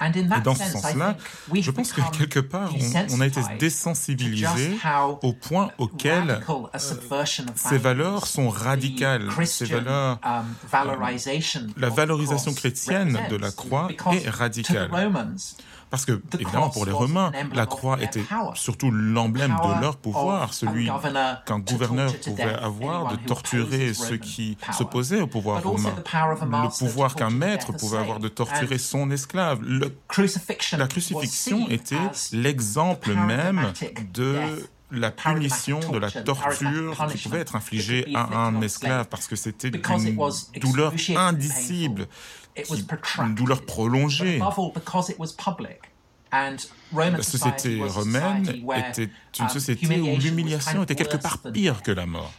Et 0.00 0.40
dans 0.42 0.54
ce 0.54 0.64
sens-là, 0.64 1.16
je 1.52 1.70
pense 1.70 1.92
que 1.92 2.00
quelque 2.16 2.40
part, 2.40 2.72
on, 2.74 3.16
on 3.16 3.20
a 3.20 3.26
été 3.26 3.40
désensibilisé 3.58 4.78
au 5.22 5.32
point 5.32 5.70
auquel 5.78 6.40
euh, 6.48 6.78
ces 7.54 7.78
valeurs 7.78 8.26
sont 8.26 8.48
radicales. 8.48 9.28
Ces 9.44 9.66
valeurs, 9.66 10.18
euh, 10.26 10.40
la 11.76 11.88
valorisation 11.90 12.54
chrétienne 12.54 13.18
de 13.30 13.36
la 13.36 13.50
croix 13.50 13.88
est 14.12 14.28
radicale. 14.28 14.90
Parce 15.90 16.04
que, 16.04 16.22
évidemment, 16.38 16.70
pour 16.70 16.86
les 16.86 16.92
Romains, 16.92 17.32
la 17.52 17.66
croix 17.66 18.00
était 18.00 18.24
surtout 18.54 18.90
l'emblème 18.90 19.56
de 19.62 19.80
leur 19.80 19.96
pouvoir, 19.96 20.54
celui 20.54 20.88
qu'un 21.46 21.58
gouverneur 21.58 22.12
pouvait 22.20 22.54
avoir 22.54 23.12
de 23.12 23.16
torturer 23.16 23.92
ceux 23.94 24.16
qui 24.16 24.56
s'opposaient 24.72 25.20
au 25.20 25.26
pouvoir 25.26 25.62
romain, 25.62 25.94
le 25.96 26.78
pouvoir 26.78 27.14
qu'un 27.14 27.30
maître 27.30 27.72
pouvait 27.72 27.98
avoir 27.98 28.20
de 28.20 28.28
torturer 28.28 28.78
son 28.78 29.10
esclave. 29.10 29.60
Le, 29.62 29.92
la 30.78 30.86
crucifixion 30.86 31.68
était 31.68 31.96
l'exemple 32.32 33.14
même 33.14 33.72
de 34.12 34.36
la 34.92 35.10
punition, 35.10 35.78
de 35.92 35.98
la 35.98 36.10
torture 36.10 37.06
qui 37.10 37.18
pouvait 37.18 37.40
être 37.40 37.56
infligée 37.56 38.06
à 38.14 38.38
un 38.38 38.60
esclave, 38.60 39.06
parce 39.08 39.26
que 39.26 39.36
c'était 39.36 39.68
une 39.68 40.16
douleur 40.60 40.92
indicible, 41.16 42.06
qui, 42.54 42.84
une 43.18 43.34
douleur 43.34 43.64
prolongée. 43.64 44.40
La 46.92 47.22
société 47.22 47.82
romaine 47.82 48.64
était 48.76 49.10
une 49.38 49.48
société 49.48 50.00
où 50.00 50.16
l'humiliation 50.18 50.82
était 50.82 50.94
quelque 50.94 51.16
part 51.16 51.38
pire 51.52 51.82
que 51.82 51.90
la 51.90 52.06
mort. 52.06 52.32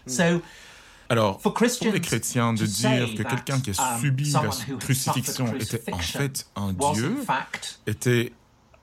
Alors, 1.10 1.40
pour 1.40 1.54
les 1.62 2.00
chrétiens, 2.00 2.54
de 2.54 2.66
dire 2.66 3.16
que 3.16 3.24
quelqu'un 3.24 3.60
qui 3.60 3.72
a 3.72 4.00
subi 4.00 4.32
la 4.32 4.50
crucifixion 4.80 5.54
était 5.56 5.84
en 5.92 5.98
fait 5.98 6.48
un 6.56 6.72
Dieu, 6.72 7.18
était 7.86 8.32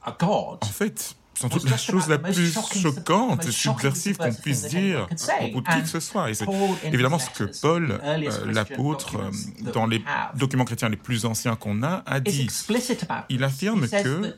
en 0.04 0.66
fait 0.66 1.16
sans 1.38 1.49
doute 1.49 1.71
la 1.71 1.76
chose 1.76 2.09
la 2.09 2.18
plus 2.18 2.52
choquante 2.52 3.47
et 3.47 3.52
subversive 3.52 4.16
qu'on 4.16 4.33
puisse 4.33 4.66
dire 4.68 5.02
à 5.02 5.35
propos 5.38 5.61
de 5.61 5.68
qui 5.68 5.83
que 5.83 5.88
ce 5.88 6.00
soit. 6.00 6.30
Et 6.30 6.35
c'est 6.35 6.47
évidemment 6.85 7.18
ce 7.18 7.30
que 7.30 7.45
Paul, 7.61 8.00
euh, 8.02 8.52
l'apôtre, 8.52 9.16
euh, 9.16 9.71
dans 9.73 9.87
les 9.87 10.02
documents 10.35 10.64
chrétiens 10.64 10.88
les 10.88 10.97
plus 10.97 11.26
anciens 11.26 11.54
qu'on 11.54 11.83
a, 11.83 12.02
a 12.07 12.21
dit. 12.21 12.49
Il 13.28 13.45
affirme 13.45 13.88
que 13.88 14.35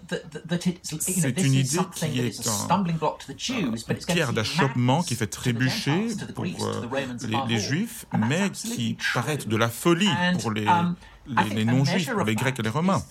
c'est 0.90 1.40
une 1.40 1.54
idée 1.54 1.78
qui 1.94 2.20
est 2.20 2.48
un, 2.68 2.84
une 2.84 3.96
pierre 4.06 4.32
d'achoppement 4.32 5.02
qui 5.02 5.14
fait 5.14 5.26
trébucher 5.26 6.08
pour 6.34 6.44
euh, 6.44 7.04
les, 7.22 7.38
les, 7.48 7.60
Juifs, 7.60 8.04
mais 8.28 8.50
qui 8.50 8.96
paraît 9.14 9.38
de 9.38 9.56
la 9.56 9.68
folie 9.68 10.10
pour 10.40 10.50
les, 10.50 10.66
les, 11.26 11.54
les 11.54 11.64
non-Juifs, 11.64 12.10
pour 12.10 12.24
les 12.24 12.34
Grecs 12.34 12.58
et 12.58 12.62
les 12.62 12.68
Romains. 12.68 13.02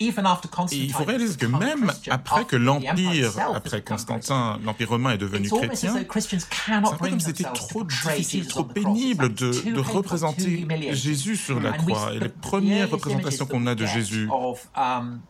Et 0.00 0.76
il 0.76 0.92
faut 0.92 1.04
réaliser 1.04 1.36
que 1.36 1.46
même 1.46 1.92
après 2.10 2.44
que 2.44 2.56
l'Empire, 2.56 3.32
après 3.54 3.80
Constantin, 3.82 4.58
l'Empire 4.64 4.88
romain 4.90 5.12
est 5.12 5.18
devenu 5.18 5.48
chrétien, 5.48 5.94
c'est 5.94 6.72
un 6.72 6.82
peu 6.82 7.08
comme 7.10 7.20
c'était 7.20 7.44
trop 7.44 7.84
difficile, 7.84 8.46
trop 8.48 8.64
pénible 8.64 9.32
de, 9.34 9.70
de 9.72 9.80
représenter 9.80 10.66
Jésus 10.92 11.36
sur 11.36 11.60
la 11.60 11.72
croix. 11.72 12.12
Et 12.14 12.18
les 12.18 12.28
premières 12.28 12.90
représentations 12.90 13.46
qu'on 13.46 13.66
a 13.66 13.74
de 13.74 13.86
Jésus 13.86 14.28
um, 14.76 15.20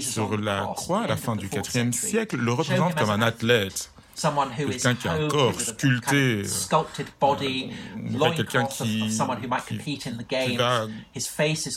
sur 0.00 0.38
la 0.38 0.68
croix 0.74 1.02
à 1.02 1.06
la 1.06 1.16
fin 1.16 1.36
du 1.36 1.46
IVe 1.46 1.92
siècle 1.92 2.36
le 2.36 2.52
représentent 2.52 2.94
comme 2.94 3.10
un 3.10 3.22
athlète 3.22 3.93
quelqu'un 4.14 4.94
qui 4.94 5.08
a 5.08 5.12
un 5.12 5.28
corps 5.28 5.60
sculpté, 5.60 6.42
euh, 6.42 6.44
quelqu'un 8.34 8.64
qui, 8.64 9.02
qui, 9.02 9.18
va 9.18 9.38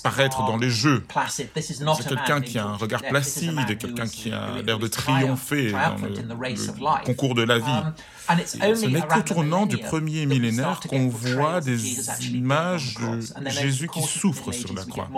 paraître 0.04 0.46
dans 0.46 0.58
les 0.58 0.70
jeux. 0.70 1.04
C'est 1.32 1.54
quelqu'un 1.54 2.42
qui 2.42 2.60
a 2.60 2.66
un 2.66 2.76
regard 2.76 3.02
placide, 3.02 3.78
quelqu'un 3.78 4.08
qui 4.08 4.32
a 4.32 4.62
l'air 4.64 4.80
de 4.80 4.88
triompher 4.88 5.72
dans 5.72 5.96
le, 5.98 7.06
concours 7.06 7.36
de 7.36 7.44
la 7.44 7.60
vie. 7.60 7.84
Ce 8.28 8.86
n'est 8.88 9.02
qu'au 9.02 9.22
tournant 9.22 9.66
du 9.66 9.78
premier 9.78 10.26
millénaire 10.26 10.80
qu'on 10.88 11.08
voit 11.08 11.62
des 11.62 12.28
images 12.36 12.96
de 12.96 13.50
Jésus 13.50 13.88
qui 13.88 14.02
souffre 14.02 14.52
sur 14.52 14.74
la 14.74 14.84
croix. 14.84 15.10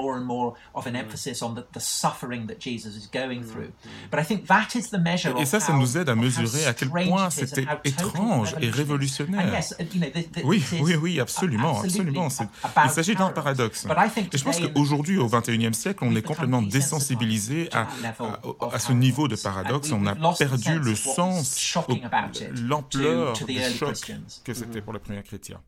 Et 5.40 5.46
ça, 5.46 5.60
ça 5.60 5.74
nous 5.74 5.98
aide 5.98 6.10
à 6.10 6.16
mesurer 6.16 6.66
à 6.66 6.74
quel 6.74 6.90
point 6.90 7.30
c'était 7.30 7.66
étrange 7.84 8.56
et 8.62 8.70
révolutionnaire. 8.70 9.60
Oui, 10.44 10.64
oui, 10.82 10.96
oui, 10.96 11.20
absolument, 11.20 11.82
absolument. 11.82 12.28
Il 12.86 12.90
s'agit 12.92 13.16
d'un 13.16 13.30
paradoxe. 13.30 13.88
Et 14.32 14.38
je 14.38 14.44
pense 14.44 14.60
qu'aujourd'hui, 14.60 15.18
au 15.18 15.28
XXIe 15.28 15.74
siècle, 15.74 16.04
on 16.04 16.16
est 16.16 16.22
complètement 16.22 16.62
désensibilisé 16.62 17.70
à, 17.74 17.82
à, 17.82 18.76
à, 18.76 18.80
ce 18.80 18.92
niveau 18.94 19.28
de 19.28 19.36
paradoxe. 19.36 19.92
On 19.92 20.06
a 20.06 20.16
perdu 20.36 20.80
le 20.80 20.96
sens, 20.96 21.78
l'ampleur 22.68 22.99
que 24.44 24.54
c'était 24.54 24.82
pour 24.82 24.94
les 24.94 25.00
premiers 25.00 25.24
chrétiens. 25.24 25.62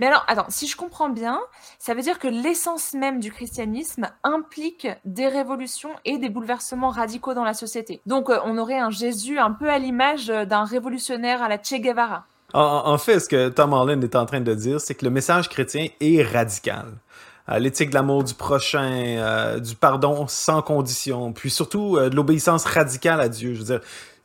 Mais 0.00 0.08
alors, 0.08 0.24
attends, 0.26 0.46
si 0.48 0.66
je 0.66 0.76
comprends 0.76 1.08
bien, 1.08 1.40
ça 1.78 1.94
veut 1.94 2.02
dire 2.02 2.18
que 2.18 2.28
l'essence 2.28 2.94
même 2.94 3.20
du 3.20 3.30
christianisme 3.30 4.10
implique 4.22 4.88
des 5.04 5.28
révolutions 5.28 5.94
et 6.04 6.18
des 6.18 6.28
bouleversements 6.28 6.90
radicaux 6.90 7.32
dans 7.32 7.44
la 7.44 7.54
société. 7.54 8.00
Donc, 8.04 8.28
euh, 8.28 8.38
on 8.44 8.58
aurait 8.58 8.78
un 8.78 8.90
Jésus 8.90 9.38
un 9.38 9.52
peu 9.52 9.70
à 9.70 9.78
l'image 9.78 10.26
d'un 10.26 10.64
révolutionnaire 10.64 11.42
à 11.42 11.48
la 11.48 11.58
Che 11.62 11.74
Guevara. 11.74 12.26
En, 12.54 12.98
fait, 12.98 13.18
ce 13.18 13.28
que 13.28 13.48
Tom 13.48 13.72
Holland 13.72 14.02
est 14.04 14.14
en 14.14 14.26
train 14.26 14.40
de 14.40 14.54
dire, 14.54 14.80
c'est 14.80 14.94
que 14.94 15.04
le 15.04 15.10
message 15.10 15.48
chrétien 15.48 15.88
est 16.00 16.22
radical. 16.22 16.86
Euh, 17.48 17.58
l'éthique 17.58 17.90
de 17.90 17.94
l'amour 17.94 18.22
du 18.22 18.32
prochain, 18.32 18.92
euh, 19.18 19.58
du 19.58 19.74
pardon 19.74 20.26
sans 20.28 20.62
condition, 20.62 21.32
puis 21.32 21.50
surtout 21.50 21.96
euh, 21.96 22.08
de 22.08 22.14
l'obéissance 22.14 22.64
radicale 22.64 23.20
à 23.20 23.28
Dieu. 23.28 23.54
Je 23.54 23.58
veux 23.58 23.64
dire, 23.64 23.80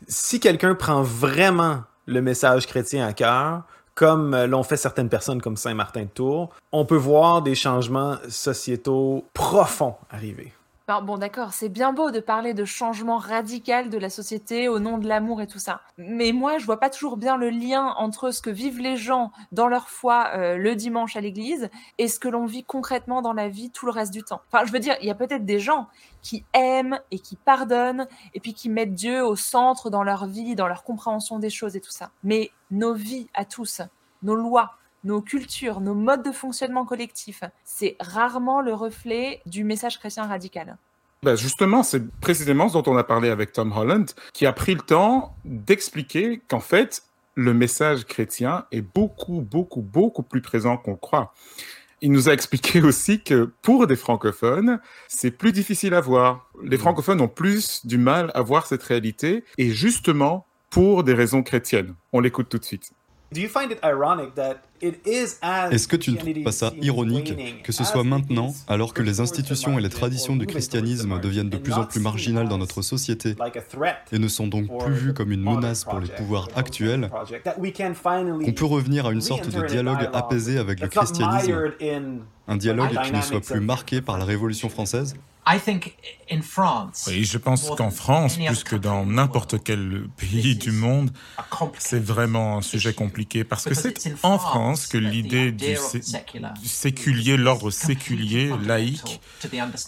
si 0.08 0.40
quelqu'un 0.40 0.76
prend 0.76 1.02
vraiment 1.02 1.82
le 2.06 2.22
message 2.22 2.68
chrétien 2.68 3.08
à 3.08 3.14
cœur, 3.14 3.64
comme 3.96 4.36
l'ont 4.46 4.64
fait 4.64 4.78
certaines 4.78 5.10
personnes 5.10 5.42
comme 5.42 5.58
Saint 5.58 5.74
Martin 5.74 6.04
de 6.04 6.08
Tours, 6.08 6.50
on 6.72 6.86
peut 6.86 6.96
voir 6.96 7.42
des 7.42 7.56
changements 7.56 8.18
sociétaux 8.30 9.26
profonds 9.34 9.96
arriver 10.12 10.54
bon, 11.04 11.20
d'accord, 11.20 11.54
c'est 11.54 11.70
bien 11.70 11.94
beau 11.94 12.10
de 12.10 12.20
parler 12.20 12.56
de 12.56 12.66
changement 12.66 13.18
radical 13.18 13.90
de 13.92 13.98
la 14.00 14.10
société 14.10 14.68
au 14.68 14.80
nom 14.80 14.98
de 14.98 15.08
l'amour 15.08 15.40
et 15.40 15.46
tout 15.46 15.60
ça. 15.60 15.82
Mais 16.00 16.32
moi, 16.32 16.58
je 16.58 16.66
vois 16.66 16.80
pas 16.80 16.90
toujours 16.90 17.16
bien 17.16 17.38
le 17.38 17.52
lien 17.52 17.94
entre 17.98 18.32
ce 18.32 18.42
que 18.42 18.50
vivent 18.50 18.80
les 18.80 18.98
gens 18.98 19.32
dans 19.52 19.68
leur 19.68 19.88
foi 19.88 20.30
euh, 20.34 20.58
le 20.58 20.76
dimanche 20.76 21.16
à 21.16 21.22
l'église 21.22 21.70
et 22.00 22.08
ce 22.08 22.20
que 22.20 22.28
l'on 22.28 22.48
vit 22.48 22.64
concrètement 22.64 23.22
dans 23.22 23.34
la 23.34 23.50
vie 23.50 23.70
tout 23.70 23.86
le 23.86 23.92
reste 23.92 24.12
du 24.12 24.24
temps. 24.24 24.42
Enfin, 24.52 24.66
je 24.66 24.72
veux 24.72 24.80
dire, 24.80 24.96
il 25.02 25.08
y 25.08 25.12
a 25.12 25.16
peut-être 25.16 25.46
des 25.46 25.60
gens 25.60 25.88
qui 26.24 26.44
aiment 26.54 27.00
et 27.12 27.20
qui 27.20 27.36
pardonnent 27.36 28.08
et 28.34 28.40
puis 28.40 28.56
qui 28.56 28.68
mettent 28.68 28.96
Dieu 28.96 29.24
au 29.24 29.36
centre 29.36 29.92
dans 29.92 30.04
leur 30.04 30.26
vie, 30.26 30.56
dans 30.56 30.68
leur 30.68 30.84
compréhension 30.84 31.38
des 31.38 31.52
choses 31.52 31.76
et 31.76 31.82
tout 31.82 31.92
ça. 31.92 32.10
Mais 32.24 32.50
nos 32.72 32.96
vies 32.96 33.30
à 33.36 33.46
tous, 33.46 33.82
nos 34.24 34.36
lois, 34.36 34.79
nos 35.04 35.22
cultures, 35.22 35.82
nos 35.82 35.94
modes 35.94 36.24
de 36.24 36.32
fonctionnement 36.32 36.86
collectif, 36.86 37.44
c'est 37.64 37.96
rarement 38.00 38.62
le 38.62 38.74
reflet 38.74 39.42
du 39.46 39.64
message 39.64 40.00
chrétien 40.00 40.26
radical. 40.26 40.78
Ben 41.22 41.36
justement, 41.36 41.84
c'est 41.84 42.10
précisément 42.22 42.70
ce 42.70 42.74
dont 42.74 42.92
on 42.94 42.98
a 42.98 43.04
parlé 43.04 43.30
avec 43.30 43.52
Tom 43.52 43.74
Holland, 43.76 44.06
qui 44.34 44.46
a 44.46 44.54
pris 44.54 44.74
le 44.74 44.82
temps 44.82 45.36
d'expliquer 45.44 46.42
qu'en 46.48 46.62
fait, 46.62 47.04
le 47.36 47.54
message 47.54 48.06
chrétien 48.06 48.66
est 48.72 48.82
beaucoup, 48.82 49.42
beaucoup, 49.42 49.82
beaucoup 49.82 50.24
plus 50.24 50.42
présent 50.42 50.78
qu'on 50.78 50.96
croit. 50.96 51.34
Il 52.02 52.12
nous 52.14 52.30
a 52.30 52.34
expliqué 52.34 52.82
aussi 52.84 53.22
que 53.22 53.52
pour 53.62 53.86
des 53.86 53.98
francophones, 53.98 54.80
c'est 55.10 55.32
plus 55.32 55.52
difficile 55.52 55.94
à 55.94 56.02
voir. 56.02 56.50
Les 56.64 56.78
mmh. 56.78 56.80
francophones 56.80 57.22
ont 57.22 57.28
plus 57.28 57.86
du 57.86 57.98
mal 57.98 58.32
à 58.34 58.42
voir 58.42 58.66
cette 58.66 58.84
réalité, 58.84 59.44
et 59.58 59.72
justement 59.72 60.46
pour 60.70 61.04
des 61.04 61.14
raisons 61.14 61.44
chrétiennes. 61.44 61.96
On 62.14 62.20
l'écoute 62.20 62.48
tout 62.48 62.60
de 62.60 62.66
suite. 62.66 62.92
Est-ce 64.82 65.88
que 65.88 65.96
tu 65.96 66.12
ne 66.12 66.18
trouves 66.18 66.44
pas 66.44 66.52
ça 66.52 66.74
ironique 66.82 67.64
que 67.64 67.72
ce 67.72 67.84
soit 67.84 68.04
maintenant, 68.04 68.54
alors 68.68 68.94
que 68.94 69.02
les 69.02 69.20
institutions 69.20 69.78
et 69.78 69.82
les 69.82 69.90
traditions 69.90 70.36
du 70.36 70.46
christianisme 70.46 71.20
deviennent 71.20 71.50
de 71.50 71.58
plus 71.58 71.74
en 71.74 71.86
plus 71.86 72.00
marginales 72.00 72.48
dans 72.48 72.58
notre 72.58 72.82
société 72.82 73.36
et 74.12 74.20
ne 74.20 74.28
sont 74.28 74.48
donc 74.48 74.68
plus 74.86 74.94
vues 74.94 75.14
comme 75.14 75.32
une 75.32 75.42
menace 75.42 75.84
pour 75.84 76.00
les 76.00 76.10
pouvoirs 76.10 76.48
actuels, 76.56 77.10
qu'on 78.44 78.54
peut 78.54 78.66
revenir 78.66 79.06
à 79.06 79.12
une 79.12 79.22
sorte 79.22 79.50
de 79.50 79.66
dialogue 79.66 80.10
apaisé 80.14 80.58
avec 80.58 80.80
le 80.80 80.88
christianisme, 80.88 81.72
un 82.48 82.58
dialogue 82.58 83.02
qui 83.04 83.12
ne 83.12 83.22
soit 83.22 83.42
plus 83.42 83.62
marqué 83.62 84.02
par 84.02 84.18
la 84.18 84.26
Révolution 84.26 84.70
française. 84.70 85.16
Oui, 87.08 87.24
je 87.24 87.38
pense 87.40 87.72
qu'en 87.76 87.90
France, 87.90 88.38
plus 88.38 88.64
que 88.64 88.76
dans 88.76 89.04
n'importe 89.06 89.64
quel 89.64 90.04
pays 90.16 90.56
du 90.56 90.72
monde, 90.72 91.10
c'est 91.80 92.04
vraiment 92.04 92.58
un 92.58 92.62
sujet 92.62 92.94
compliqué 92.94 93.44
parce 93.44 93.64
que 93.66 93.74
c'est 93.74 93.94
en 94.22 94.38
France 94.38 94.69
que 94.76 94.98
l'idée 94.98 95.52
du, 95.52 95.76
séculier, 96.64 97.38
l'ordre 97.38 97.72
séculier, 97.72 98.52
laïque, 98.66 99.22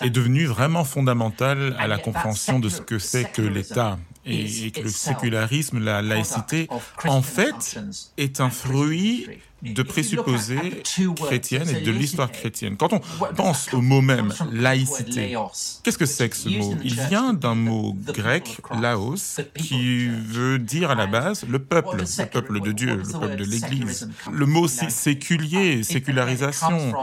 est 0.02 0.10
devenue 0.10 0.46
vraiment 0.46 0.84
fondamentale 0.84 1.76
à 1.80 1.88
la 1.88 1.98
compréhension 1.98 2.60
de 2.60 2.70
ce 2.70 2.82
que 2.82 3.00
c'est 3.00 3.32
que 3.32 3.42
l'État 3.42 4.00
et, 4.26 4.72
que 4.72 4.82
le 4.82 4.90
sécularisme, 4.90 5.80
la 5.84 6.02
laïcité, 6.02 6.68
en 7.06 7.22
fait, 7.22 7.80
est 8.18 8.40
un 8.40 8.50
fruit 8.50 9.28
de 9.62 9.84
présupposés 9.84 10.82
chrétiennes 11.16 11.70
et 11.70 11.82
de 11.82 11.92
l'histoire 11.92 12.32
chrétienne. 12.32 12.78
Quand 12.78 12.94
on 12.94 13.00
pense 13.36 13.74
au 13.74 13.82
mot 13.82 14.02
même 14.02 14.34
laïcité, 14.52 15.36
qu'est-ce 15.84 15.98
que 15.98 16.06
c'est 16.06 16.30
que 16.30 16.36
ce 16.36 16.50
mot 16.50 16.76
Il 16.84 17.00
vient 17.10 17.34
d'un 17.34 17.56
mot 17.56 17.96
grec, 18.08 18.58
laos, 18.80 19.40
qui 19.56 20.08
veut 20.08 20.60
dire 20.60 20.92
à 20.92 20.96
la 20.96 21.08
base 21.08 21.46
le 21.48 21.60
peuple, 21.60 21.98
le 21.98 22.26
peuple 22.26 22.62
de 22.62 22.72
Dieu, 22.72 22.96
le 22.96 23.20
peuple 23.20 23.36
de 23.36 23.46
l'Église. 23.46 24.10
Le 24.32 24.46
mot 24.46 24.68
séculier, 24.68 25.84
sécularisation, 25.84 26.94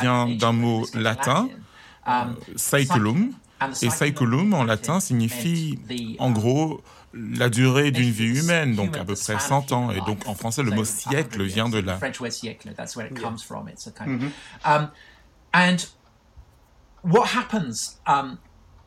vient 0.00 0.28
d'un 0.28 0.52
mot 0.52 0.86
latin, 0.94 1.48
saeculum, 2.56 3.32
et 3.82 3.90
saeculum 3.90 4.54
en 4.54 4.64
latin 4.64 5.00
signifie 5.00 5.78
en 6.18 6.30
gros 6.30 6.82
la 7.14 7.48
durée 7.48 7.90
d'une 7.90 8.10
vie 8.10 8.40
humaine, 8.40 8.74
donc 8.74 8.96
à 8.96 9.04
peu 9.04 9.14
près 9.14 9.38
100 9.38 9.72
ans. 9.72 9.90
Et 9.90 10.00
donc 10.00 10.26
en 10.26 10.34
français, 10.34 10.62
le 10.62 10.70
mot 10.70 10.84
siècle 10.84 11.42
vient 11.42 11.68
de 11.68 11.78
là. 11.78 11.98
Um, 14.64 14.90
and 15.52 15.76
what 17.02 17.26
happens 17.26 17.98
um, 18.06 18.38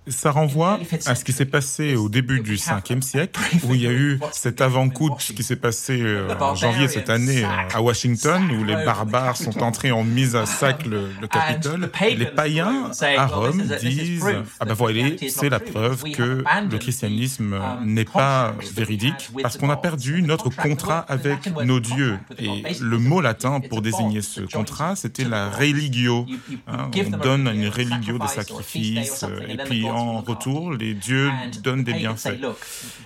ça 0.07 0.31
renvoie 0.31 0.79
à 1.05 1.15
ce 1.15 1.23
qui 1.23 1.33
s'est 1.33 1.45
passé 1.45 1.95
au 1.95 2.09
début 2.09 2.41
du 2.41 2.55
5e 2.55 3.01
siècle, 3.01 3.39
où 3.63 3.73
il 3.73 3.81
y 3.81 3.87
a 3.87 3.91
eu 3.91 4.19
cet 4.31 4.61
avant-coup 4.61 5.11
qui 5.17 5.43
s'est 5.43 5.55
passé 5.55 5.99
euh, 6.01 6.33
en 6.39 6.55
janvier 6.55 6.87
cette 6.87 7.09
année 7.09 7.43
euh, 7.43 7.47
à 7.73 7.81
Washington, 7.81 8.49
où 8.51 8.63
les 8.63 8.75
barbares 8.75 9.37
sont 9.37 9.63
entrés 9.63 9.91
en 9.91 10.03
mise 10.03 10.35
à 10.35 10.45
sac 10.45 10.85
le, 10.85 11.09
le 11.19 11.27
Capitole. 11.27 11.89
Les 12.17 12.25
païens 12.25 12.91
à 13.17 13.25
Rome 13.27 13.63
disent 13.79 14.25
ah 14.59 14.65
ben 14.65 14.73
voilà, 14.73 15.03
c'est 15.29 15.49
la 15.49 15.59
preuve 15.59 16.03
que 16.11 16.43
le 16.69 16.77
christianisme 16.77 17.53
um, 17.53 17.85
n'est 17.85 18.05
pas 18.05 18.55
véridique 18.73 19.31
parce 19.41 19.57
qu'on 19.57 19.69
a 19.69 19.77
perdu 19.77 20.21
notre 20.21 20.49
contrat 20.49 20.99
avec 20.99 21.51
nos 21.63 21.79
dieux. 21.79 22.17
Et 22.37 22.49
le 22.79 22.97
mot 22.97 23.21
latin 23.21 23.59
pour 23.59 23.81
désigner 23.81 24.21
ce 24.21 24.41
contrat, 24.41 24.95
c'était 24.95 25.23
la 25.23 25.49
religio. 25.49 26.25
Hein, 26.67 26.89
on 26.95 27.17
donne 27.17 27.47
une 27.47 27.69
religio 27.69 28.17
de 28.17 28.27
sacrifice 28.27 29.25
et 29.47 29.57
puis 29.57 29.85
en 29.95 30.21
retour, 30.21 30.73
les 30.73 30.93
dieux 30.93 31.31
donnent 31.63 31.83
des 31.83 31.93
bienfaits. 31.93 32.39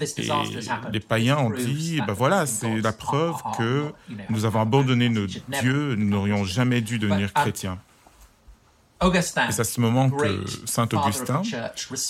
Et 0.01 0.29
les 0.91 0.99
païens 0.99 1.37
ont 1.37 1.49
dit, 1.49 2.01
ben 2.05 2.13
voilà, 2.13 2.45
c'est 2.45 2.81
la 2.81 2.91
preuve 2.91 3.35
que 3.57 3.91
nous 4.29 4.45
avons 4.45 4.61
abandonné 4.61 5.09
nos 5.09 5.25
dieux, 5.25 5.95
nous 5.95 6.09
n'aurions 6.09 6.43
jamais 6.43 6.81
dû 6.81 6.99
devenir 6.99 7.33
chrétiens. 7.33 7.79
Et 9.01 9.21
c'est 9.21 9.61
à 9.61 9.63
ce 9.63 9.79
moment 9.79 10.09
que 10.09 10.43
Saint 10.65 10.89
Augustin 10.91 11.41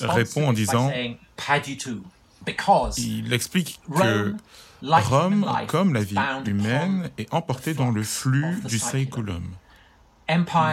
répond 0.01 0.47
en 0.47 0.53
disant, 0.53 0.91
il 2.97 3.33
explique 3.33 3.79
que 3.95 4.33
Rome, 4.81 5.45
comme 5.67 5.93
la 5.93 6.01
vie 6.01 6.15
humaine, 6.45 7.11
est 7.17 7.31
emportée 7.33 7.73
dans 7.73 7.91
le 7.91 8.03
flux 8.03 8.59
du 8.65 8.79
saeculum. 8.79 9.43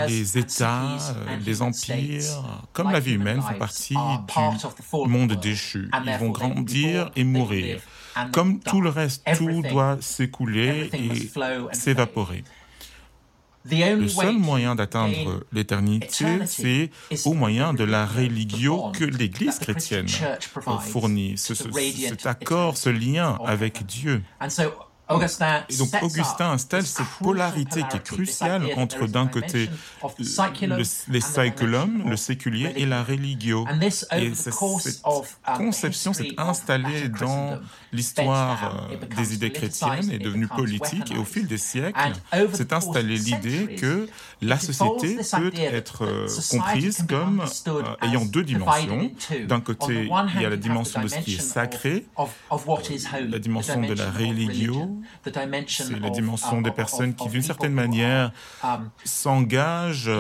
Les 0.09 0.39
États, 0.39 0.83
euh, 0.83 1.37
les 1.45 1.63
empires, 1.63 2.61
comme 2.73 2.91
la 2.91 3.01
vie 3.01 3.15
humaine, 3.15 3.41
font 3.41 3.59
partie 3.59 3.95
du 3.95 5.09
monde 5.09 5.33
déchu. 5.41 5.91
Ils 6.05 6.19
vont 6.19 6.31
grandir 6.31 7.11
et 7.17 7.25
mourir. 7.25 7.81
Comme 8.33 8.61
tout 8.61 8.81
le 8.81 8.91
reste, 8.91 9.27
tout 9.37 9.63
doit 9.63 9.99
s'écouler 10.01 10.91
et 10.93 11.75
s'évaporer. 11.75 12.45
Le 13.69 14.09
seul 14.09 14.39
moyen 14.39 14.75
d'atteindre 14.75 15.45
l'éternité, 15.53 16.47
c'est 16.47 16.91
au 17.25 17.33
moyen 17.33 17.75
de 17.75 17.85
la 17.85 18.07
religio 18.07 18.93
que 18.93 19.05
l'Église 19.05 19.59
chrétienne 19.59 20.07
fournit, 20.81 21.37
cet 21.37 22.27
accord, 22.27 22.77
ce 22.77 22.91
lien 22.91 23.39
avec 23.45 23.85
Dieu. 23.87 24.23
Et 25.09 25.77
donc 25.77 25.89
Augustin 26.03 26.51
installe 26.51 26.85
cette 26.85 27.07
polarité 27.23 27.83
qui 27.89 27.97
est 27.97 28.03
cruciale 28.03 28.67
entre 28.77 29.07
d'un 29.07 29.29
côté 29.29 29.71
le, 30.63 30.83
les 31.13 31.21
saeculum, 31.21 32.11
le 32.11 32.17
séculier, 32.17 32.73
et 32.77 32.87
la 32.87 33.05
religio. 33.05 33.67
Et 34.17 34.35
cette 34.35 34.55
conception 35.57 36.13
s'est 36.13 36.35
installée 36.37 37.09
dans 37.09 37.61
l'histoire 37.93 38.89
euh, 38.91 39.07
des 39.17 39.35
idées 39.35 39.53
chrétiennes 39.53 40.11
est 40.11 40.19
devenue 40.19 40.49
politique 40.49 41.13
et 41.13 41.19
au 41.19 41.25
fil 41.25 41.47
des 41.47 41.59
siècles 41.59 42.13
s'est 42.53 42.73
installée 42.73 43.17
l'idée 43.17 43.77
que 43.77 44.09
la 44.43 44.59
société 44.59 45.17
peut 45.17 45.53
être 45.57 46.05
euh, 46.05 46.29
comprise 46.51 47.07
comme 47.09 47.43
euh, 47.69 47.83
ayant 48.03 48.25
deux 48.25 48.45
dimensions. 48.45 49.11
D'un 49.49 49.61
côté, 49.61 50.11
il 50.35 50.43
y 50.43 50.45
a 50.45 50.51
la 50.51 50.57
dimension 50.57 51.01
de 51.03 51.09
ce 51.09 51.19
qui 51.19 51.37
est 51.37 51.41
sacré, 51.41 52.05
la 52.51 53.39
dimension 53.39 53.81
de 53.81 53.95
la 53.95 54.11
religio, 54.11 54.91
c'est 55.25 56.01
la 56.01 56.11
dimension 56.11 56.61
des 56.61 56.71
personnes 56.71 57.15
qui, 57.15 57.29
d'une 57.29 57.43
certaine 57.43 57.73
manière, 57.73 58.33
um, 58.63 58.91
s'engagent 59.05 60.11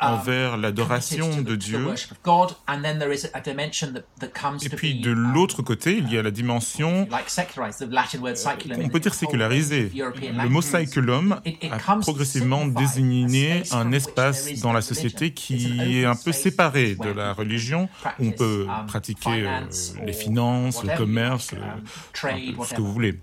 envers 0.00 0.54
um, 0.54 0.62
l'adoration 0.62 1.42
de 1.42 1.56
Dieu. 1.56 1.94
Et 4.62 4.68
puis 4.68 5.00
de 5.00 5.12
um, 5.12 5.32
l'autre 5.32 5.62
côté, 5.62 5.96
il 5.96 6.12
y 6.12 6.18
a 6.18 6.22
la 6.22 6.30
dimension, 6.30 7.08
on 7.10 8.88
peut 8.88 9.00
dire 9.00 9.14
sécularisée. 9.14 9.90
Le 9.94 10.48
mot 10.48 10.62
saeculum 10.62 11.40
a 11.70 11.96
progressivement 11.98 12.66
désigné 12.66 13.23
un 13.72 13.92
espace 13.92 14.60
dans 14.60 14.72
la 14.72 14.82
société 14.82 15.32
qui 15.32 16.00
est 16.00 16.04
un 16.04 16.16
peu 16.16 16.32
séparé 16.32 16.94
de 16.94 17.10
la 17.10 17.32
religion. 17.32 17.88
On 18.20 18.30
peut 18.30 18.66
pratiquer 18.86 19.46
euh, 19.46 19.60
les 20.04 20.12
finances, 20.12 20.82
le 20.82 20.96
commerce, 20.96 21.52
euh, 21.54 22.64
ce 22.64 22.74
que 22.74 22.80
vous 22.80 22.92
voulez. 22.92 23.20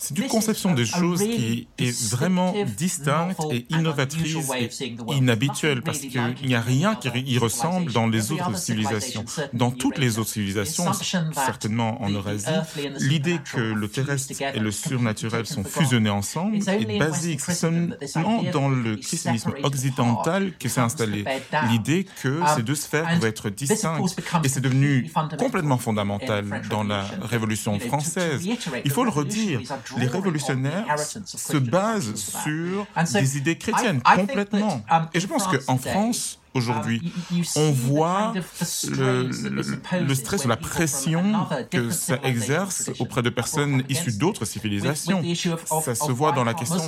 C'est 0.00 0.18
une 0.18 0.28
conception 0.28 0.72
des 0.72 0.86
choses 0.86 1.20
qui 1.20 1.68
est 1.78 2.10
vraiment 2.10 2.54
distincte 2.78 3.38
et 3.52 3.66
innovatrice 3.68 4.34
et 4.56 4.70
inhabituelle 5.14 5.82
parce 5.82 5.98
qu'il 5.98 6.20
n'y 6.46 6.54
a 6.54 6.60
rien 6.60 6.94
qui 6.94 7.10
y 7.26 7.38
ressemble 7.38 7.92
dans 7.92 8.06
les 8.06 8.32
autres 8.32 8.56
civilisations. 8.56 9.26
Dans 9.52 9.70
toutes 9.70 9.98
les 9.98 10.18
autres 10.18 10.30
civilisations, 10.30 10.90
certainement 11.34 12.02
en 12.02 12.08
Eurasie, 12.08 12.46
l'idée 13.00 13.38
que 13.52 13.60
le 13.60 13.88
terrestre 13.88 14.32
et 14.40 14.58
le 14.58 14.70
surnaturel 14.70 15.44
sont 15.44 15.64
fusionnés 15.64 16.10
ensemble 16.10 16.56
est 16.56 16.98
basique. 16.98 17.40
C'est 17.42 17.52
seulement 17.52 18.42
dans 18.54 18.70
le 18.70 18.96
christianisme 18.96 19.52
occidental 19.62 20.52
que 20.58 20.68
s'est 20.70 20.80
installée 20.80 21.24
l'idée 21.70 22.06
que 22.22 22.40
ces 22.56 22.62
deux 22.62 22.74
sphères 22.74 23.06
pouvaient 23.14 23.28
être 23.28 23.50
distinctes 23.50 24.16
et 24.44 24.48
c'est 24.48 24.62
devenu 24.62 25.10
complètement 25.38 25.78
fondamental 25.78 26.62
dans 26.70 26.84
la 26.84 27.04
Révolution 27.20 27.78
française. 27.78 28.48
Il 28.84 28.90
faut 28.90 29.04
le 29.04 29.10
redire, 29.10 29.60
les 29.96 30.06
révolutionnaires 30.06 30.86
se 31.24 31.56
basent 31.56 32.14
sur 32.14 32.86
des 33.12 33.38
idées 33.38 33.58
chrétiennes 33.58 34.02
complètement. 34.02 34.82
Um, 34.90 35.08
Et 35.14 35.20
je 35.20 35.26
pense 35.26 35.46
qu'en 35.46 35.78
France, 35.78 36.39
aujourd'hui. 36.54 37.12
On 37.56 37.70
voit 37.70 38.32
le, 38.34 40.14
stress 40.14 40.44
ou 40.44 40.48
la 40.48 40.56
pression 40.56 41.46
que 41.70 41.90
ça 41.90 42.18
exerce 42.24 42.90
auprès 42.98 43.22
de 43.22 43.30
personnes 43.30 43.84
issues 43.88 44.12
d'autres 44.12 44.44
civilisations. 44.44 45.22
Ça 45.82 45.94
se 45.94 46.10
voit 46.10 46.32
dans 46.32 46.44
la 46.44 46.54
question 46.54 46.82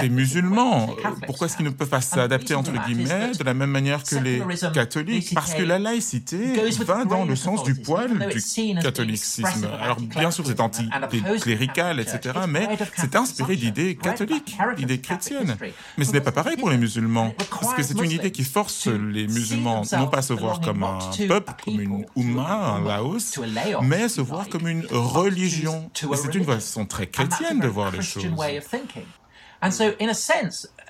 des 0.00 0.08
musulmans. 0.08 0.94
Pourquoi 1.26 1.46
est-ce 1.46 1.56
qu'ils 1.56 1.66
ne 1.66 1.70
peuvent 1.70 1.88
pas 1.88 2.00
s'adapter, 2.00 2.54
entre 2.54 2.72
guillemets, 2.86 3.32
de 3.32 3.44
la 3.44 3.54
même 3.54 3.70
manière 3.70 4.02
que 4.02 4.16
les 4.16 4.42
catholiques? 4.72 5.32
Parce 5.34 5.54
que 5.54 5.62
la 5.62 5.78
laïcité 5.78 6.70
va 6.84 7.04
dans 7.04 7.24
le 7.24 7.36
sens 7.36 7.62
du 7.62 7.74
poil 7.74 8.28
du 8.28 8.80
catholicisme. 8.80 9.68
Alors, 9.80 10.00
bien 10.00 10.30
sûr, 10.30 10.44
c'est 10.46 10.60
anti-clérical, 10.60 12.00
etc., 12.00 12.40
mais 12.48 12.68
c'est 12.96 13.16
inspiré 13.16 13.56
d'idées 13.56 13.96
catholiques, 13.96 14.56
d'idées 14.76 15.00
chrétiennes. 15.00 15.56
Mais 15.98 16.04
ce 16.04 16.12
n'est 16.12 16.20
pas 16.20 16.32
pareil 16.32 16.56
pour 16.56 16.70
les 16.70 16.78
musulmans, 16.78 17.34
parce 17.50 17.74
que 17.74 17.82
c'est 17.82 18.00
une 18.00 18.10
idée 18.10 18.30
qui 18.30 18.44
force 18.44 18.88
les 18.96 19.26
musulmans 19.26 19.82
non 19.92 20.08
pas 20.08 20.22
se 20.22 20.32
voir 20.32 20.60
comme 20.60 20.82
un 20.82 20.98
peuple, 21.28 21.52
comme 21.64 21.80
une 21.80 22.06
Oumma, 22.14 22.76
un 22.76 22.84
Laos, 22.84 23.38
mais 23.82 24.08
se 24.08 24.20
voir 24.20 24.48
comme 24.48 24.68
une 24.68 24.86
religion. 24.90 25.90
Et 26.12 26.16
c'est 26.16 26.34
une 26.34 26.44
façon 26.44 26.86
très 26.86 27.06
chrétienne 27.06 27.60
de 27.60 27.68
voir 27.68 27.90
les 27.90 28.02
choses. 28.02 28.26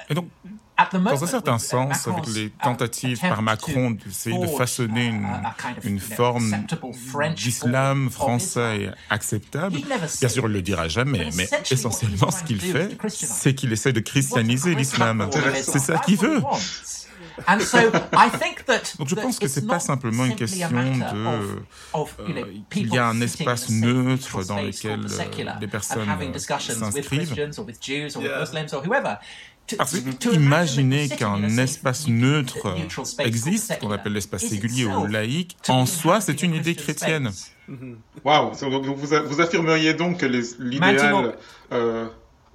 Et 0.08 0.14
donc, 0.14 0.26
dans 0.92 1.24
un 1.24 1.26
certain 1.26 1.58
sens, 1.58 2.06
avec 2.06 2.26
les 2.34 2.50
tentatives 2.50 3.18
par 3.20 3.40
Macron 3.42 3.92
d'essayer 3.92 4.38
de 4.38 4.46
façonner 4.46 5.06
une, 5.06 5.26
une 5.84 6.00
forme 6.00 6.54
d'islam 7.34 8.10
français 8.10 8.90
acceptable, 9.08 9.78
bien 10.20 10.28
sûr, 10.28 10.44
il 10.44 10.48
ne 10.48 10.54
le 10.54 10.62
dira 10.62 10.88
jamais, 10.88 11.30
mais 11.34 11.48
essentiellement, 11.70 12.30
ce 12.30 12.44
qu'il 12.44 12.60
fait, 12.60 12.96
c'est 13.08 13.54
qu'il 13.54 13.72
essaie 13.72 13.92
de 13.92 14.00
christianiser 14.00 14.74
l'islam. 14.74 15.30
C'est 15.62 15.78
ça 15.78 15.98
qu'il 15.98 16.18
veut. 16.18 16.42
Donc 18.98 19.08
je 19.08 19.14
pense 19.14 19.38
que 19.38 19.48
c'est 19.48 19.66
pas 19.66 19.80
simplement 19.80 20.24
une 20.24 20.36
question 20.36 20.68
de 20.70 21.16
euh, 21.16 22.44
qu'il 22.70 22.88
y 22.88 22.98
a 22.98 23.08
un 23.08 23.20
espace 23.20 23.70
neutre 23.70 24.44
dans 24.44 24.60
lequel 24.60 25.00
euh, 25.00 25.52
les 25.60 25.66
personnes 25.66 26.08
s'inscrivent. 26.60 27.34
Imaginer 30.32 31.08
qu'un 31.08 31.42
espace 31.58 32.06
neutre 32.06 32.76
existe, 33.18 33.78
qu'on 33.80 33.90
appelle 33.90 34.12
l'espace 34.12 34.46
singulier 34.46 34.86
ou 34.86 35.06
laïque, 35.06 35.56
en 35.68 35.86
soi, 35.86 36.20
c'est 36.20 36.42
une 36.42 36.54
idée 36.54 36.74
chrétienne. 36.74 37.30
Waouh 38.24 38.52
Wow. 38.52 38.82
Vous, 38.82 38.94
vous 38.94 39.40
affirmeriez 39.40 39.94
donc 39.94 40.18
que 40.18 40.26
l'idéal 40.26 41.34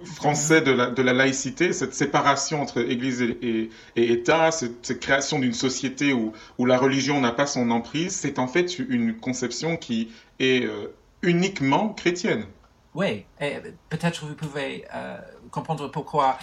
français 0.06 0.62
de 0.62 0.72
la, 0.72 0.88
de 0.88 1.02
la, 1.02 1.14
laïcité, 1.14 1.74
cette 1.74 1.94
séparation 1.94 2.62
entre 2.62 2.80
Église 2.80 3.22
et, 3.22 3.70
et, 3.96 4.12
État, 4.12 4.52
cette, 4.52 5.00
création 5.00 5.40
d'une 5.40 5.54
société 5.54 6.14
où, 6.14 6.34
où, 6.58 6.66
la 6.66 6.78
religion 6.78 7.20
n'a 7.20 7.32
pas 7.32 7.46
son 7.46 7.72
emprise, 7.72 8.16
c'est 8.16 8.40
en 8.40 8.48
fait 8.48 8.80
une 8.80 9.18
conception 9.18 9.78
qui 9.78 10.12
est 10.40 10.66
euh, 10.66 10.94
uniquement 11.22 11.90
chrétienne. 11.90 12.46
Oui, 12.94 13.26
et 13.40 13.58
peut-être 13.90 14.26
vous 14.26 14.36
pouvez 14.36 14.86
euh, 14.94 15.18
comprendre 15.50 15.90
pourquoi 15.90 16.38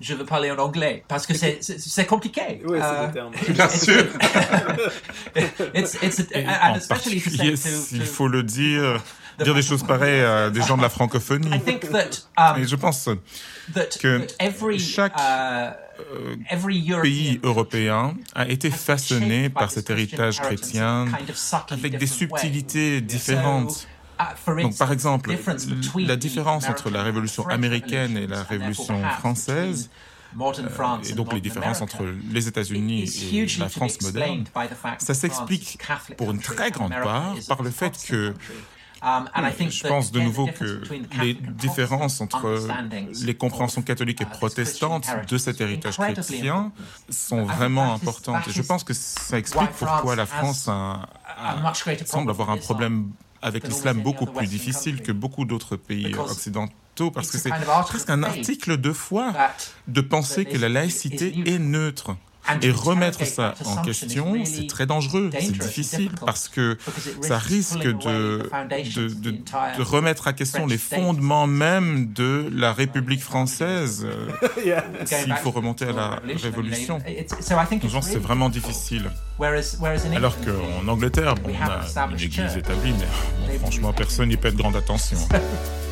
je 0.00 0.14
veux 0.14 0.24
parler 0.24 0.50
en 0.50 0.58
anglais 0.58 1.04
parce 1.08 1.26
que 1.26 1.34
c'est 1.34 2.06
compliqué. 2.06 2.62
Oui, 2.66 2.78
c'est 2.80 2.84
euh, 2.84 3.12
terme. 3.12 3.32
Bien 3.48 3.68
sûr. 3.68 4.04
it's, 5.74 5.94
it's 6.02 6.20
a, 6.34 6.70
and 6.70 6.76
especially 6.76 7.22
il 7.92 8.04
faut 8.04 8.28
le 8.28 8.42
dire 8.42 9.00
dire 9.44 9.54
des 9.54 9.62
choses 9.62 9.82
pareilles 9.82 10.22
à 10.22 10.50
des 10.50 10.62
gens 10.62 10.76
de 10.76 10.82
la 10.82 10.88
francophonie. 10.88 11.50
Um, 12.38 12.58
Et 12.58 12.66
je 12.66 12.76
pense 12.76 13.08
que 14.00 14.26
chaque 14.78 15.16
uh, 15.16 15.72
euh, 16.00 17.00
pays 17.02 17.40
européen 17.42 18.14
a 18.34 18.48
été 18.48 18.70
façonné 18.70 19.48
par 19.48 19.70
cet 19.70 19.90
héritage 19.90 20.40
chrétien 20.40 21.06
avec 21.70 21.98
des 21.98 22.06
subtilités 22.06 23.00
différentes. 23.00 23.86
Uh, 24.18 24.62
Donc, 24.62 24.78
par 24.78 24.92
exemple, 24.92 25.30
la 25.98 26.16
différence 26.16 26.68
entre 26.68 26.88
la 26.90 27.02
révolution 27.02 27.46
américaine 27.48 28.16
et 28.16 28.26
la 28.26 28.42
révolution 28.42 29.02
française, 29.18 29.90
euh, 30.38 30.98
et 31.08 31.12
donc 31.12 31.32
les 31.32 31.40
différences 31.40 31.80
entre 31.80 32.04
les 32.30 32.48
États-Unis 32.48 33.04
et 33.32 33.46
la 33.58 33.68
France 33.68 34.00
moderne, 34.02 34.44
ça 34.98 35.14
s'explique 35.14 35.78
pour 36.16 36.30
une 36.30 36.40
très 36.40 36.70
grande 36.70 36.92
part 36.92 37.34
par 37.48 37.62
le 37.62 37.70
fait 37.70 37.92
que 38.08 38.34
Um, 38.34 38.75
je 39.06 39.86
pense 39.86 40.10
de 40.10 40.20
nouveau 40.20 40.46
que 40.46 40.82
les 41.22 41.34
différences 41.34 42.20
entre 42.20 42.68
les 43.24 43.34
compréhensions 43.34 43.82
catholiques 43.82 44.20
et 44.20 44.26
protestantes 44.26 45.08
de 45.28 45.38
cet 45.38 45.60
héritage 45.60 45.96
chrétien 45.96 46.72
sont 47.08 47.44
vraiment 47.44 47.94
importantes. 47.94 48.48
Et 48.48 48.52
je 48.52 48.62
pense 48.62 48.84
que 48.84 48.94
ça 48.94 49.38
explique 49.38 49.70
pourquoi 49.78 50.16
la 50.16 50.26
France 50.26 50.68
semble 52.04 52.30
avoir 52.30 52.50
un 52.50 52.56
problème 52.56 53.10
avec 53.42 53.68
l'islam 53.68 54.00
beaucoup 54.02 54.26
plus 54.26 54.46
difficile 54.46 55.02
que 55.02 55.12
beaucoup 55.12 55.44
d'autres 55.44 55.76
pays 55.76 56.14
occidentaux, 56.14 57.10
parce 57.10 57.30
que 57.30 57.38
c'est 57.38 57.50
presque 57.50 58.10
un 58.10 58.22
article 58.22 58.78
de 58.78 58.92
foi 58.92 59.32
de 59.86 60.00
penser 60.00 60.44
que 60.44 60.58
la 60.58 60.68
laïcité 60.68 61.34
est 61.46 61.58
neutre. 61.58 62.16
Et 62.62 62.70
remettre 62.70 63.24
ça 63.26 63.54
en 63.64 63.82
question, 63.82 64.34
c'est 64.44 64.66
très 64.66 64.86
dangereux, 64.86 65.30
c'est 65.32 65.52
difficile, 65.52 66.10
parce 66.24 66.48
que 66.48 66.76
ça 67.22 67.38
risque 67.38 67.84
de, 67.84 68.48
de, 68.94 69.08
de, 69.08 69.30
de, 69.30 69.82
remettre 69.82 70.28
à 70.28 70.32
question 70.32 70.66
les 70.66 70.78
fondements 70.78 71.46
même 71.46 72.12
de 72.12 72.48
la 72.52 72.72
République 72.72 73.22
française, 73.22 74.06
euh, 74.06 74.80
s'il 75.04 75.34
faut 75.34 75.50
remonter 75.50 75.86
à 75.86 75.92
la 75.92 76.20
Révolution. 76.42 76.98
Donc 77.92 78.04
c'est 78.04 78.18
vraiment 78.18 78.48
difficile. 78.48 79.10
Alors 80.14 80.36
qu'en 80.40 80.88
Angleterre, 80.88 81.34
bon, 81.36 81.52
on 81.60 82.00
a 82.00 82.06
une 82.10 82.20
église 82.20 82.56
établie, 82.56 82.94
mais 83.48 83.58
franchement, 83.58 83.92
personne 83.92 84.28
n'y 84.28 84.36
prête 84.36 84.56
grande 84.56 84.76
attention. 84.76 85.18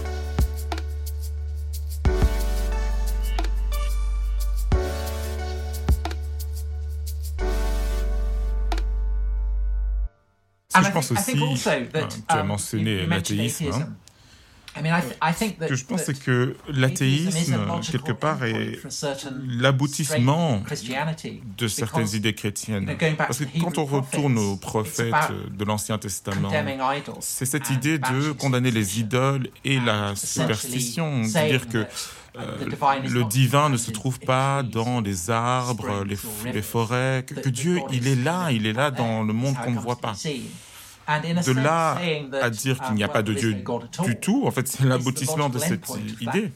je 10.82 10.90
pense 10.90 11.10
aussi, 11.10 11.32
tu 11.34 11.68
as 12.28 12.42
mentionné 12.42 13.06
l'athéisme. 13.06 13.70
Hein. 13.72 13.88
que 15.68 15.74
je 15.76 15.84
pense 15.84 16.02
c'est 16.04 16.18
que 16.18 16.56
l'athéisme, 16.68 17.56
quelque 17.90 18.12
part, 18.12 18.44
est 18.44 18.78
l'aboutissement 19.46 20.62
de 21.58 21.68
certaines 21.68 22.08
idées 22.14 22.34
chrétiennes. 22.34 22.96
Parce 23.16 23.38
que 23.38 23.44
quand 23.60 23.78
on 23.78 23.84
retourne 23.84 24.38
aux 24.38 24.56
prophètes 24.56 25.14
de 25.50 25.64
l'Ancien 25.64 25.98
Testament, 25.98 26.50
c'est 27.20 27.46
cette 27.46 27.70
idée 27.70 27.98
de 27.98 28.32
condamner 28.32 28.70
les 28.70 29.00
idoles 29.00 29.48
et 29.64 29.78
la 29.78 30.16
superstition, 30.16 31.22
de 31.22 31.48
dire 31.48 31.68
que 31.68 31.86
euh, 32.36 32.66
le 33.08 33.24
divin 33.24 33.68
ne 33.68 33.76
se 33.76 33.92
trouve 33.92 34.18
pas 34.18 34.64
dans 34.64 35.00
les 35.00 35.30
arbres, 35.30 36.04
les, 36.04 36.16
les 36.52 36.62
forêts, 36.62 37.24
que, 37.26 37.34
que 37.34 37.48
Dieu, 37.48 37.80
il 37.92 38.08
est 38.08 38.16
là, 38.16 38.50
il 38.50 38.66
est 38.66 38.72
là 38.72 38.90
dans 38.90 39.22
le 39.22 39.32
monde 39.32 39.54
qu'on 39.62 39.70
ne 39.70 39.78
voit 39.78 40.00
pas. 40.00 40.14
De 41.06 41.52
là 41.52 41.98
à 42.40 42.50
dire 42.50 42.80
qu'il 42.80 42.94
n'y 42.94 43.04
a 43.04 43.08
pas 43.08 43.22
de 43.22 43.34
Dieu 43.34 43.62
du 44.04 44.16
tout, 44.16 44.44
en 44.46 44.50
fait, 44.50 44.66
c'est 44.66 44.84
l'aboutissement 44.84 45.48
de 45.48 45.58
cette 45.58 45.86
idée. 46.20 46.50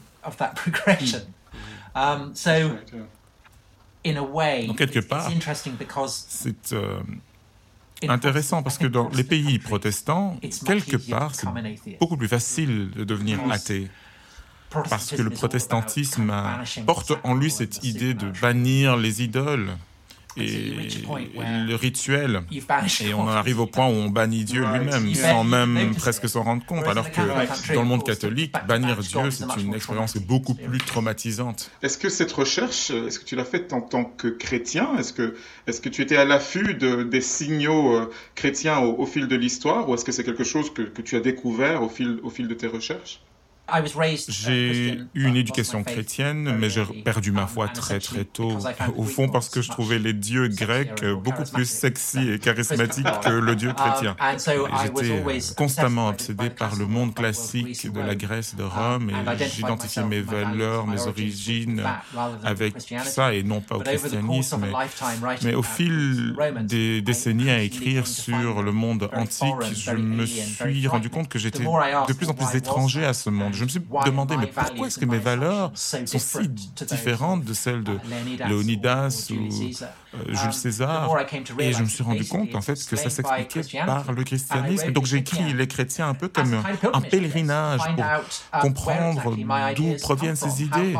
Um, 1.95 2.33
Donc, 4.67 4.77
quelque 4.77 4.99
part, 4.99 5.31
c'est 6.07 6.73
euh, 6.73 6.99
intéressant 8.07 8.63
parce 8.63 8.77
que 8.77 8.87
dans 8.87 9.09
les 9.09 9.23
pays 9.23 9.59
protestants, 9.59 10.37
quelque 10.65 10.97
part, 11.09 11.35
c'est 11.35 11.47
beaucoup 11.99 12.17
plus 12.17 12.27
facile 12.27 12.91
de 12.91 13.03
devenir 13.03 13.39
athée. 13.49 13.89
Parce 14.69 15.11
que 15.11 15.21
le 15.21 15.29
protestantisme 15.29 16.33
porte 16.85 17.13
en 17.23 17.35
lui 17.35 17.51
cette 17.51 17.83
idée 17.83 18.13
de 18.13 18.27
bannir 18.41 18.97
les 18.97 19.23
idoles 19.23 19.69
et 20.37 20.73
le 21.67 21.75
rituel. 21.75 22.41
Et 23.01 23.13
on 23.13 23.27
arrive 23.27 23.59
au 23.59 23.65
point 23.67 23.87
où 23.87 23.91
on 23.91 24.09
bannit 24.09 24.45
Dieu 24.45 24.63
lui-même, 24.65 25.13
sans 25.15 25.43
même 25.43 25.95
presque 25.95 26.29
s'en 26.29 26.43
rendre 26.43 26.65
compte. 26.65 26.85
Alors 26.87 27.09
que 27.11 27.73
dans 27.73 27.81
le 27.81 27.87
monde 27.87 28.03
catholique, 28.03 28.53
bannir 28.67 28.97
Dieu, 28.97 29.31
c'est 29.31 29.45
une 29.59 29.73
expérience 29.73 30.17
beaucoup 30.17 30.55
plus 30.55 30.79
traumatisante. 30.79 31.71
Est-ce 31.81 31.97
que 31.97 32.09
cette 32.09 32.31
recherche, 32.31 32.91
est-ce 32.91 33.19
que 33.19 33.25
tu 33.25 33.35
l'as 33.35 33.45
faite 33.45 33.73
en 33.73 33.81
tant 33.81 34.05
que 34.05 34.27
chrétien? 34.27 34.95
Est-ce 34.97 35.13
que, 35.13 35.35
est 35.67 35.81
que 35.81 35.89
tu 35.89 36.01
étais 36.01 36.17
à 36.17 36.25
l'affût 36.25 36.73
de, 36.75 37.03
des 37.03 37.21
signaux 37.21 37.95
euh, 37.95 38.11
chrétiens 38.35 38.79
au, 38.79 39.05
fil 39.05 39.27
de 39.27 39.35
l'histoire? 39.35 39.89
Ou 39.89 39.95
est-ce 39.95 40.05
que 40.05 40.11
c'est 40.11 40.23
quelque 40.23 40.43
chose 40.43 40.73
que, 40.73 40.81
que 40.81 41.01
tu 41.01 41.15
as 41.15 41.21
découvert 41.21 41.81
au 41.83 41.89
fil, 41.89 42.19
au 42.23 42.29
fil 42.29 42.47
de 42.47 42.53
tes 42.53 42.67
recherches? 42.67 43.21
J'ai 44.27 44.99
eu 45.13 45.27
une 45.27 45.35
éducation 45.35 45.83
chrétienne, 45.83 46.55
mais 46.59 46.69
j'ai 46.69 46.83
perdu 47.03 47.31
ma 47.31 47.47
foi 47.47 47.67
très 47.67 47.99
très 47.99 48.25
tôt. 48.25 48.57
Au 48.97 49.03
fond, 49.03 49.29
parce 49.29 49.49
que 49.49 49.61
je 49.61 49.69
trouvais 49.69 49.99
les 49.99 50.13
dieux 50.13 50.47
grecs 50.47 51.03
beaucoup 51.23 51.43
plus 51.43 51.69
sexy 51.69 52.29
et 52.31 52.39
charismatiques 52.39 53.07
que 53.23 53.29
le 53.29 53.55
dieu 53.55 53.73
chrétien. 53.73 54.15
J'étais 54.83 55.23
constamment 55.55 56.09
obsédé 56.09 56.49
par 56.49 56.75
le 56.75 56.85
monde 56.85 57.13
classique 57.13 57.91
de 57.91 57.99
la 57.99 58.15
Grèce, 58.15 58.55
de 58.55 58.63
Rome, 58.63 59.09
et 59.09 59.47
j'identifiais 59.47 60.03
mes 60.03 60.21
valeurs, 60.21 60.87
mes 60.87 61.01
origines 61.07 61.83
avec 62.43 62.75
ça, 63.03 63.33
et 63.33 63.43
non 63.43 63.61
pas 63.61 63.77
au 63.77 63.81
christianisme. 63.81 64.61
Mais, 64.61 65.37
mais 65.43 65.55
au 65.55 65.63
fil 65.63 66.35
des 66.61 67.01
décennies 67.01 67.49
à 67.49 67.61
écrire 67.61 68.07
sur 68.07 68.61
le 68.61 68.71
monde 68.71 69.09
antique, 69.13 69.55
je 69.73 69.91
me 69.91 70.25
suis 70.25 70.87
rendu 70.87 71.09
compte 71.09 71.29
que 71.29 71.39
j'étais 71.39 71.63
de 71.63 72.13
plus 72.13 72.29
en 72.29 72.33
plus 72.33 72.55
étranger 72.55 73.05
à 73.05 73.13
ce 73.13 73.29
monde 73.29 73.53
je 73.59 73.63
me 73.65 73.69
suis 73.69 73.81
demandé, 74.05 74.37
mais 74.37 74.47
pourquoi 74.47 74.87
est-ce 74.87 74.97
que 74.99 75.05
mes 75.05 75.17
valeurs 75.17 75.71
sont 75.75 76.05
si 76.05 76.47
différentes 76.85 77.43
de 77.43 77.53
celles 77.53 77.83
de 77.83 77.99
Léonidas 78.47 79.27
ou 79.31 79.35
euh, 79.35 80.33
Jules 80.33 80.53
César? 80.53 81.13
Et 81.59 81.73
je 81.73 81.83
me 81.83 81.87
suis 81.87 82.03
rendu 82.03 82.25
compte, 82.25 82.55
en 82.55 82.61
fait, 82.61 82.73
que 82.85 82.95
ça 82.95 83.09
s'expliquait 83.09 83.79
par 83.85 84.11
le 84.11 84.23
christianisme. 84.23 84.91
Donc 84.91 85.05
j'ai 85.05 85.17
écrit 85.17 85.53
les 85.53 85.67
chrétiens 85.67 86.09
un 86.09 86.13
peu 86.13 86.29
comme 86.29 86.63
un 86.93 87.01
pèlerinage 87.01 87.81
pour 87.95 88.61
comprendre 88.61 89.35
d'où 89.75 89.95
proviennent 90.01 90.35
ces 90.35 90.63
idées. 90.63 90.95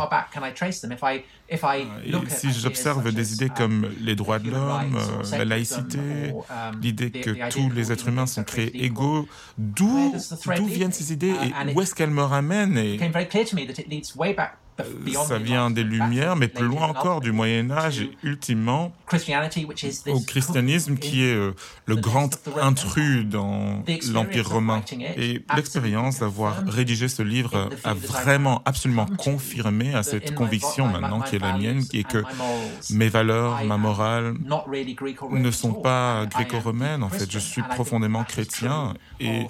Et 2.05 2.11
si 2.29 2.51
j'observe 2.51 3.11
des 3.11 3.33
idées 3.33 3.49
comme 3.49 3.89
les 4.01 4.15
droits 4.15 4.39
de 4.39 4.51
l'homme, 4.51 4.97
euh, 4.97 5.37
la 5.37 5.45
laïcité, 5.45 6.33
l'idée 6.81 7.11
que 7.11 7.49
tous 7.49 7.69
les 7.71 7.91
êtres 7.91 8.07
humains 8.07 8.27
sont 8.27 8.43
créés 8.43 8.85
égaux, 8.85 9.27
d'où 9.57 10.13
viennent 10.67 10.91
ces 10.91 11.11
idées 11.13 11.33
et 11.33 11.73
où 11.73 11.81
est-ce 11.81 11.95
qu'elles 11.95 12.11
me 12.11 12.23
ramènent 12.23 12.77
et 12.77 12.99
ça 15.25 15.37
vient 15.37 15.71
des 15.71 15.83
Lumières, 15.83 16.35
mais 16.35 16.47
plus 16.47 16.65
loin 16.65 16.87
encore 16.87 17.21
du 17.21 17.31
Moyen 17.31 17.71
Âge 17.71 18.01
et 18.01 18.11
ultimement 18.23 18.91
au 20.07 20.19
christianisme 20.21 20.97
qui 20.97 21.23
est 21.23 21.35
euh, 21.35 21.55
le 21.85 21.95
grand 21.95 22.29
intrus 22.61 23.25
dans 23.25 23.83
l'Empire 24.11 24.49
romain. 24.49 24.81
Et 25.17 25.43
l'expérience 25.55 26.19
d'avoir 26.19 26.63
rédigé 26.65 27.07
ce 27.07 27.21
livre 27.21 27.69
a 27.83 27.93
vraiment 27.93 28.61
absolument 28.65 29.05
confirmé 29.05 29.93
à 29.93 30.03
cette 30.03 30.33
conviction 30.33 30.87
maintenant 30.87 31.21
qui 31.21 31.35
est 31.35 31.39
la 31.39 31.57
mienne, 31.57 31.85
qui 31.85 31.99
est 31.99 32.07
que 32.07 32.23
mes 32.91 33.09
valeurs, 33.09 33.63
ma 33.63 33.77
morale 33.77 34.35
ne 35.31 35.51
sont 35.51 35.73
pas 35.73 36.25
gréco-romaines. 36.25 37.03
En 37.03 37.09
fait, 37.09 37.29
je 37.31 37.39
suis 37.39 37.61
profondément 37.61 38.23
chrétien 38.23 38.93
et 39.19 39.47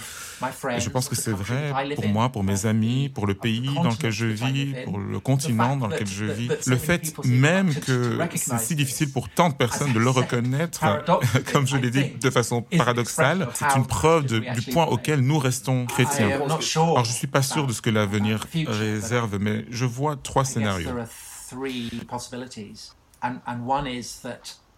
je 0.77 0.89
pense 0.89 1.09
que 1.09 1.15
c'est 1.15 1.31
vrai 1.31 1.73
pour 1.95 2.07
moi, 2.07 2.29
pour 2.29 2.43
mes 2.43 2.65
amis, 2.65 3.09
pour 3.09 3.27
le 3.27 3.33
pays 3.33 3.73
dans 3.75 3.89
lequel 3.89 4.11
je 4.11 4.25
vis, 4.25 4.73
pour 4.85 4.99
le 4.99 5.19
continent 5.19 5.77
dans 5.77 5.87
lequel 5.87 6.07
je 6.07 6.25
vis. 6.25 6.49
Le 6.67 6.77
fait 6.77 7.17
même 7.25 7.73
que 7.75 8.17
c'est 8.35 8.59
si 8.59 8.75
difficile 8.75 9.11
pour 9.11 9.29
tant 9.29 9.49
de 9.49 9.55
personnes 9.55 9.93
de 9.93 9.99
le 9.99 10.09
reconnaître, 10.09 10.83
comme 11.51 11.67
je 11.67 11.77
l'ai 11.77 11.89
dit 11.89 12.11
de 12.21 12.29
façon 12.29 12.61
paradoxale, 12.61 13.47
c'est 13.53 13.65
une 13.75 13.85
preuve 13.85 14.25
du 14.25 14.61
point 14.71 14.85
auquel 14.85 15.21
nous 15.21 15.39
restons 15.39 15.85
chrétiens. 15.85 16.29
Alors 16.29 17.05
je 17.05 17.11
suis 17.11 17.27
pas 17.27 17.41
sûr 17.41 17.67
de 17.67 17.73
ce 17.73 17.81
que 17.81 17.89
l'avenir 17.89 18.45
réserve, 18.67 19.37
mais 19.39 19.65
je 19.69 19.85
vois 19.85 20.15
trois 20.15 20.45
scénarios. 20.45 20.89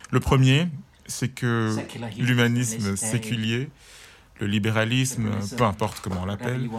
Le 0.09 0.19
premier, 0.19 0.67
c'est 1.05 1.29
que 1.29 1.75
l'humanisme 2.17 2.95
séculier 2.95 3.69
le 4.41 4.47
libéralisme, 4.47 5.29
peu 5.55 5.63
importe 5.63 6.01
comment 6.01 6.23
on 6.23 6.25
l'appelle, 6.25 6.69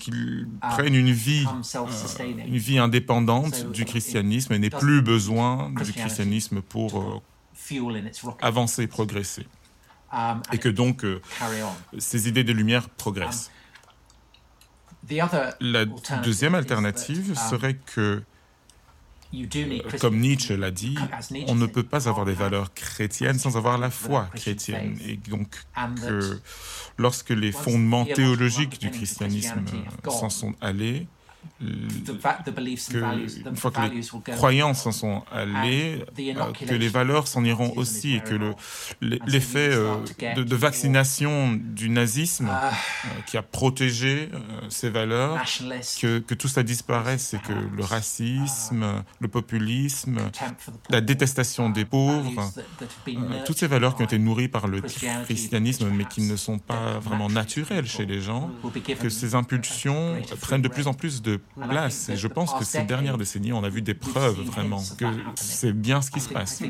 qu'il 0.00 0.48
prenne 0.60 0.94
une 0.94 1.12
vie, 1.12 1.46
euh, 1.46 2.32
une 2.44 2.56
vie 2.58 2.78
indépendante 2.78 3.70
du 3.70 3.84
christianisme 3.84 4.52
et 4.52 4.58
n'ait 4.58 4.68
plus 4.68 5.00
besoin 5.00 5.70
du 5.70 5.92
christianisme 5.92 6.60
pour 6.62 7.00
euh, 7.00 8.34
avancer, 8.42 8.88
progresser. 8.88 9.46
Et 10.52 10.58
que 10.58 10.68
donc 10.68 11.04
euh, 11.04 11.20
ces 11.98 12.28
idées 12.28 12.44
de 12.44 12.52
lumière 12.52 12.88
progressent. 12.88 13.50
La 15.60 15.84
deuxième 16.24 16.56
alternative 16.56 17.38
serait 17.48 17.76
que 17.94 18.22
comme 20.00 20.18
Nietzsche 20.18 20.56
l'a 20.56 20.70
dit, 20.70 20.96
on 21.48 21.54
ne 21.54 21.66
peut 21.66 21.82
pas 21.82 22.08
avoir 22.08 22.24
des 22.24 22.34
valeurs 22.34 22.72
chrétiennes 22.74 23.38
sans 23.38 23.56
avoir 23.56 23.78
la 23.78 23.90
foi 23.90 24.28
chrétienne. 24.34 24.98
Et 25.06 25.16
donc 25.16 25.48
que 26.06 26.40
lorsque 26.98 27.30
les 27.30 27.52
fondements 27.52 28.04
théologiques 28.04 28.80
du 28.80 28.90
christianisme 28.90 29.64
s'en 30.08 30.30
sont 30.30 30.54
allés, 30.60 31.06
que, 31.60 33.48
une 33.48 33.56
fois 33.56 33.70
que 33.70 33.80
les 33.80 34.34
croyances 34.36 34.82
s'en 34.82 34.92
sont 34.92 35.22
allées, 35.32 36.04
euh, 36.18 36.52
que 36.52 36.74
les 36.74 36.88
valeurs 36.88 37.28
s'en 37.28 37.44
iront 37.44 37.72
aussi 37.76 38.14
et 38.14 38.20
que 38.20 38.34
l'effet 39.00 39.70
euh, 39.72 39.96
de, 40.34 40.56
vaccination 40.56 41.52
du 41.52 41.88
nazisme 41.90 42.48
ah. 42.50 42.70
euh, 42.70 43.08
qui 43.26 43.36
a 43.36 43.42
protégé 43.42 44.30
ces 44.68 44.90
valeurs, 44.90 45.42
que, 46.00 46.18
que, 46.18 46.34
tout 46.34 46.48
ça 46.48 46.62
disparaisse 46.62 47.34
et 47.34 47.38
que 47.38 47.52
le 47.52 47.84
racisme, 47.84 48.82
ah. 48.82 49.04
le 49.20 49.28
populisme, 49.28 50.18
la 50.90 51.00
détestation 51.00 51.70
des 51.70 51.84
pauvres, 51.84 52.52
toutes 53.44 53.58
ces 53.58 53.66
valeurs 53.66 53.96
qui 53.96 54.02
ont 54.02 54.06
été 54.06 54.18
nourries 54.18 54.48
par 54.48 54.66
le 54.66 54.80
christianisme 55.24 55.88
mais 55.90 56.04
qui 56.04 56.22
ne 56.22 56.36
sont 56.36 56.58
pas 56.58 56.98
vraiment 56.98 57.28
naturelles 57.28 57.86
chez 57.86 58.06
les 58.06 58.20
gens, 58.20 58.50
que 59.00 59.08
ces 59.08 59.34
impulsions 59.34 60.16
prennent 60.40 60.62
de 60.62 60.68
plus 60.68 60.86
en 60.86 60.94
plus 60.94 61.22
de 61.22 61.35
de 61.38 61.66
place. 61.68 62.08
Et 62.08 62.16
je 62.16 62.28
pense 62.28 62.52
que 62.54 62.64
ces 62.64 62.82
dernières 62.82 63.18
décennies, 63.18 63.52
on 63.52 63.64
a 63.64 63.68
vu 63.68 63.82
des 63.82 63.94
preuves 63.94 64.40
vraiment 64.42 64.82
que 64.98 65.06
c'est 65.34 65.72
bien 65.72 66.02
ce 66.02 66.10
qui 66.10 66.20
se 66.20 66.28
passe. 66.28 66.62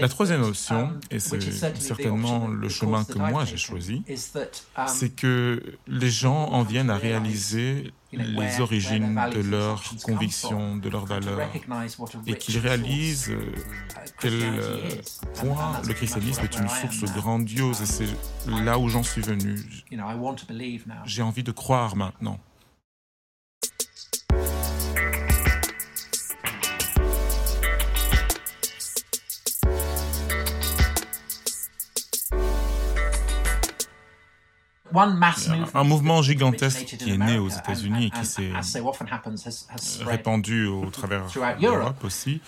La 0.00 0.08
troisième 0.08 0.42
option, 0.42 0.78
um, 0.78 1.00
et 1.10 1.18
c'est 1.18 1.40
certainement 1.80 2.46
le 2.46 2.68
chemin 2.68 3.02
que 3.02 3.18
moi 3.18 3.44
j'ai 3.44 3.56
choisi, 3.56 4.04
um, 4.06 4.86
c'est 4.86 5.10
que 5.10 5.60
les 5.88 6.08
gens 6.08 6.50
en 6.50 6.62
viennent 6.62 6.90
à 6.90 6.96
réaliser 6.96 7.92
les 8.12 8.60
origines 8.60 9.20
de 9.34 9.40
leurs 9.40 9.82
convictions, 10.04 10.76
de 10.76 10.88
leurs 10.88 11.06
valeurs, 11.06 11.50
et 12.28 12.36
qu'ils 12.36 12.58
réalisent 12.58 13.30
euh, 13.30 13.52
quel 14.20 14.34
euh, 14.40 14.88
point 15.34 15.82
le 15.86 15.94
christianisme 15.94 16.44
est 16.44 16.56
une 16.56 16.68
source 16.68 17.12
grandiose, 17.12 17.82
et 17.82 17.86
c'est 17.86 18.08
là 18.46 18.78
où 18.78 18.88
j'en 18.88 19.02
suis 19.02 19.22
venu. 19.22 19.58
J'ai 21.04 21.22
envie 21.22 21.42
de 21.42 21.52
croire 21.52 21.96
maintenant. 21.96 22.38
Un 35.74 35.84
mouvement 35.84 36.22
gigantesque 36.22 36.84
qui 36.98 37.10
est 37.12 37.18
né 37.18 37.38
aux 37.38 37.48
États-Unis 37.48 38.06
et 38.06 38.10
qui 38.10 38.26
s'est 38.26 38.50
répandu 40.04 40.66
au 40.66 40.86
travers 40.90 41.22
de 41.26 41.62
l'Europe 41.66 42.04
aussi. 42.04 42.40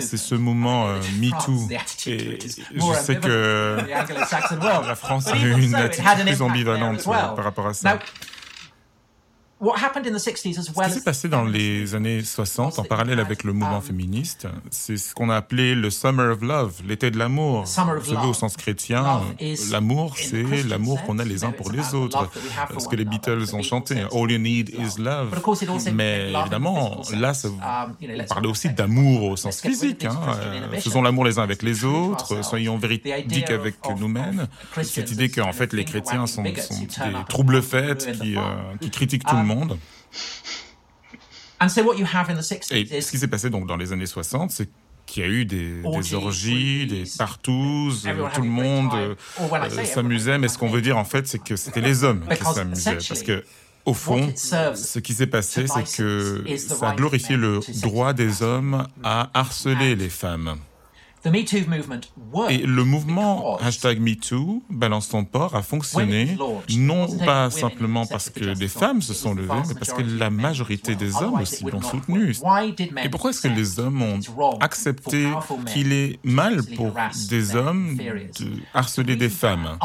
C'est 0.00 0.16
ce 0.16 0.34
mouvement 0.34 0.88
euh, 0.88 1.00
MeToo. 1.20 1.68
Et 2.06 2.38
je 2.74 2.94
sais 2.94 3.16
que 3.16 3.78
la 4.86 4.94
France 4.94 5.28
a 5.28 5.36
eu 5.36 5.60
une 5.62 5.74
attitude 5.74 6.24
plus 6.24 6.42
ambivalente 6.42 7.04
par 7.04 7.44
rapport 7.44 7.66
à 7.66 7.74
ça. 7.74 7.98
Ce 9.60 10.30
qui 10.30 10.54
s'est 10.54 11.00
passé 11.04 11.28
dans 11.28 11.44
les 11.44 11.96
années 11.96 12.22
60, 12.22 12.78
en 12.78 12.84
parallèle 12.84 13.18
avec 13.18 13.42
le 13.42 13.52
mouvement 13.52 13.80
féministe, 13.80 14.46
c'est 14.70 14.96
ce 14.96 15.14
qu'on 15.14 15.30
a 15.30 15.36
appelé 15.36 15.74
le 15.74 15.90
Summer 15.90 16.32
of 16.32 16.42
Love, 16.42 16.74
l'été 16.86 17.10
de 17.10 17.18
l'amour. 17.18 17.64
Vous 17.64 18.14
savez, 18.14 18.26
au 18.28 18.34
sens 18.34 18.56
chrétien, 18.56 19.20
l'amour, 19.72 20.16
c'est 20.16 20.44
l'amour 20.68 21.02
qu'on 21.02 21.18
a 21.18 21.24
les 21.24 21.42
uns 21.42 21.50
pour 21.50 21.72
les 21.72 21.94
autres. 21.94 22.30
Ce 22.78 22.86
que 22.86 22.94
les 22.94 23.04
Beatles 23.04 23.52
ont 23.52 23.62
chanté, 23.62 23.96
All 24.12 24.30
you 24.30 24.38
need 24.38 24.70
is 24.70 25.00
love? 25.00 25.34
Mais 25.92 26.32
évidemment, 26.32 27.02
là, 27.14 27.34
ça, 27.34 27.48
on 27.48 28.24
parlait 28.26 28.48
aussi 28.48 28.70
d'amour 28.70 29.24
au 29.24 29.36
sens 29.36 29.60
physique. 29.60 30.04
Hein. 30.04 30.18
Faisons 30.78 31.02
l'amour 31.02 31.24
les 31.24 31.38
uns 31.38 31.42
avec 31.42 31.62
les 31.62 31.84
autres, 31.84 32.44
soyons 32.44 32.78
véridiques 32.78 33.50
avec 33.50 33.74
nous-mêmes. 33.98 34.46
Cette 34.82 35.10
idée 35.10 35.30
qu'en 35.30 35.52
fait, 35.52 35.72
les 35.72 35.84
chrétiens 35.84 36.28
sont, 36.28 36.44
sont 36.44 36.80
des 36.80 37.24
troubles 37.28 37.60
faits 37.60 38.12
qui, 38.20 38.36
euh, 38.36 38.40
qui 38.80 38.90
critiquent 38.90 39.24
tout 39.24 39.34
le 39.34 39.42
monde 39.42 39.47
monde. 39.48 39.78
Et 42.70 43.00
ce 43.00 43.10
qui 43.10 43.18
s'est 43.18 43.28
passé 43.28 43.50
donc 43.50 43.66
dans 43.66 43.76
les 43.76 43.92
années 43.92 44.06
60, 44.06 44.50
c'est 44.50 44.68
qu'il 45.06 45.22
y 45.22 45.26
a 45.26 45.28
eu 45.28 45.44
des, 45.44 45.82
des 45.82 46.14
orgies, 46.14 46.86
des 46.86 47.04
partous, 47.16 47.92
tout 48.34 48.42
le 48.42 48.48
monde 48.48 48.90
euh, 48.94 49.14
s'amusait, 49.84 50.38
mais 50.38 50.48
ce 50.48 50.58
qu'on 50.58 50.68
veut 50.68 50.82
dire 50.82 50.98
en 50.98 51.04
fait, 51.04 51.26
c'est 51.26 51.42
que 51.42 51.56
c'était 51.56 51.80
les 51.80 52.04
hommes 52.04 52.24
qui 52.28 52.44
s'amusaient. 52.44 52.98
Parce 53.08 53.22
que, 53.22 53.42
au 53.86 53.94
fond, 53.94 54.32
ce 54.36 54.98
qui 54.98 55.14
s'est 55.14 55.26
passé, 55.26 55.66
c'est 55.66 55.96
que 55.96 56.44
ça 56.58 56.90
a 56.90 56.94
glorifié 56.94 57.36
le 57.36 57.60
droit 57.80 58.12
des 58.12 58.42
hommes 58.42 58.86
à 59.02 59.30
harceler 59.34 59.96
les 59.96 60.10
femmes. 60.10 60.56
Et 61.24 62.58
le 62.58 62.84
mouvement 62.84 63.56
hashtag 63.58 64.00
MeToo, 64.00 64.62
balance 64.70 65.08
ton 65.08 65.24
port, 65.24 65.54
a 65.56 65.62
fonctionné 65.62 66.36
non 66.76 67.06
pas 67.18 67.50
simplement 67.50 68.06
parce 68.06 68.30
que 68.30 68.54
des 68.54 68.68
femmes 68.68 69.02
se 69.02 69.14
sont 69.14 69.34
levées, 69.34 69.62
mais 69.68 69.74
parce 69.74 69.92
que 69.92 70.02
la 70.02 70.30
majorité 70.30 70.94
des 70.94 71.16
hommes 71.16 71.40
aussi 71.40 71.64
l'ont 71.64 71.82
soutenu. 71.82 72.34
Et 73.02 73.08
pourquoi 73.08 73.30
est-ce 73.30 73.42
que 73.42 73.48
les 73.48 73.80
hommes 73.80 74.02
ont 74.02 74.20
accepté 74.60 75.28
qu'il 75.72 75.92
est 75.92 76.18
mal 76.24 76.62
pour 76.76 76.94
des 77.28 77.56
hommes 77.56 77.96
de 77.96 78.46
harceler 78.74 79.16
des 79.16 79.28
femmes. 79.28 79.78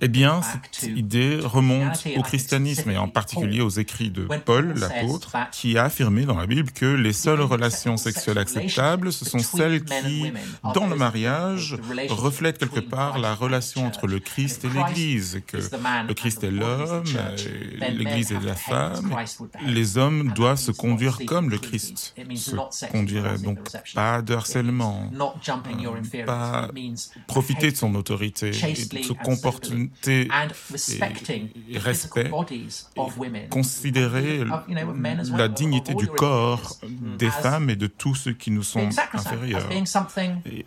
Eh 0.00 0.08
bien, 0.08 0.40
cette 0.42 0.90
idée 0.90 1.38
remonte 1.42 2.06
au 2.16 2.22
christianisme 2.22 2.90
et 2.90 2.98
en 2.98 3.08
particulier 3.08 3.60
aux 3.60 3.70
écrits 3.70 4.10
de 4.10 4.26
Paul, 4.44 4.74
l'apôtre, 4.76 5.36
qui 5.52 5.78
a 5.78 5.84
affirmé 5.84 6.24
dans 6.24 6.36
la 6.36 6.46
Bible 6.46 6.70
que 6.70 6.86
les 6.86 7.12
seules 7.12 7.40
relations 7.40 7.96
sexuelles 7.96 8.38
acceptables, 8.38 9.12
ce 9.12 9.24
sont 9.24 9.38
celles 9.38 9.84
qui 9.84 10.32
dans 10.74 10.86
le 10.86 10.96
mariage 10.96 11.76
reflète 12.08 12.58
quelque 12.58 12.80
part 12.80 13.18
la 13.18 13.34
relation 13.34 13.86
entre 13.86 14.06
le 14.06 14.20
Christ 14.20 14.64
et 14.64 14.68
l'Église, 14.68 15.42
que 15.46 15.56
le 15.56 16.14
Christ 16.14 16.44
est 16.44 16.50
l'homme, 16.50 17.04
l'Église 17.78 18.32
est 18.32 18.40
la 18.40 18.54
femme, 18.54 19.14
les 19.64 19.98
hommes 19.98 20.32
doivent 20.32 20.58
se 20.58 20.72
conduire 20.72 21.18
comme 21.26 21.50
le 21.50 21.58
Christ 21.58 22.14
se 22.34 22.86
conduirait, 22.86 23.38
donc 23.38 23.58
pas 23.94 24.22
de 24.22 24.34
harcèlement, 24.34 25.10
pas 26.24 26.68
profiter 27.26 27.70
de 27.70 27.76
son 27.76 27.94
autorité, 27.94 28.50
et 28.50 28.74
se 28.74 29.12
comporter 29.12 29.90
et, 30.06 30.28
respect, 31.78 32.30
considérer 33.50 34.44
la 35.36 35.48
dignité 35.48 35.94
du 35.94 36.06
corps 36.06 36.76
des 37.18 37.30
femmes 37.30 37.70
et 37.70 37.76
de 37.76 37.86
tous 37.86 38.14
ceux 38.14 38.32
qui 38.32 38.50
nous 38.50 38.62
sont 38.62 38.88
inférieurs 39.12 39.68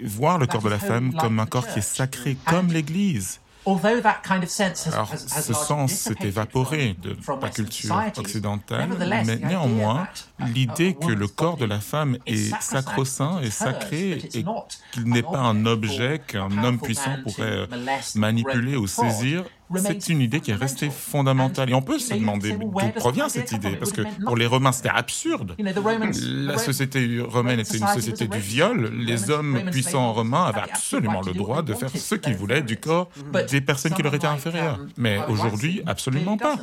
voir 0.04 0.38
le 0.38 0.48
corps 0.48 0.62
de 0.62 0.70
la 0.70 0.80
femme 0.80 1.14
comme 1.14 1.40
un 1.40 1.46
corps 1.46 1.68
qui 1.68 1.80
est 1.80 1.82
sacré, 1.82 2.38
comme 2.46 2.72
l'Église. 2.72 3.40
Alors, 3.66 5.14
ce 5.18 5.54
sens 5.54 5.92
s'est 5.92 6.16
évaporé 6.22 6.96
de 7.02 7.16
la 7.42 7.50
culture 7.50 8.02
occidentale, 8.18 8.90
mais 9.26 9.36
néanmoins, 9.36 10.08
l'idée 10.40 10.96
que 10.96 11.12
le 11.12 11.28
corps 11.28 11.58
de 11.58 11.66
la 11.66 11.80
femme 11.80 12.18
est 12.26 12.56
sacro-saint 12.62 13.42
et 13.42 13.52
sacré 13.52 14.14
et 14.34 14.46
qu'il 14.92 15.04
n'est 15.04 15.22
pas 15.22 15.40
un 15.40 15.66
objet 15.66 16.22
qu'un 16.26 16.64
homme 16.64 16.80
puissant 16.80 17.18
pourrait 17.24 17.68
manipuler 18.16 18.76
ou 18.76 18.88
saisir 18.88 19.44
c'est 19.78 20.10
une 20.10 20.22
idée 20.22 20.40
qui 20.40 20.52
est 20.52 20.56
restée 20.56 20.90
fondamentale. 20.90 21.70
Et 21.70 21.74
on 21.74 21.82
peut 21.82 22.00
se 22.00 22.14
demander 22.14 22.54
d'où 22.54 22.72
provient 22.96 23.30
cette 23.30 23.52
idée, 23.52 23.76
parce 23.76 23.92
que 23.92 24.02
pour 24.26 24.36
les 24.36 24.46
Romains, 24.46 24.72
c'était 24.72 24.90
absurde. 24.90 25.56
La 25.60 26.58
société 26.58 27.22
romaine 27.22 27.60
était 27.60 27.78
une 27.78 27.88
société 27.88 28.28
du 28.28 28.40
viol. 28.40 28.92
Les 28.98 29.30
hommes 29.30 29.62
puissants 29.72 30.14
romains 30.14 30.46
avaient 30.46 30.62
absolument 30.62 31.22
le 31.22 31.34
droit 31.34 31.62
de 31.62 31.74
faire 31.74 31.90
ce 31.90 32.16
qu'ils 32.16 32.36
voulaient 32.36 32.62
du 32.62 32.78
corps 32.78 33.10
des 33.50 33.62
personnes 33.62 33.94
qui 33.94 34.04
leur 34.04 34.14
étaient 34.14 34.28
inférieures. 34.28 34.80
Mais 34.98 35.20
aujourd'hui, 35.28 35.82
absolument 35.86 36.38
pas. 36.38 36.56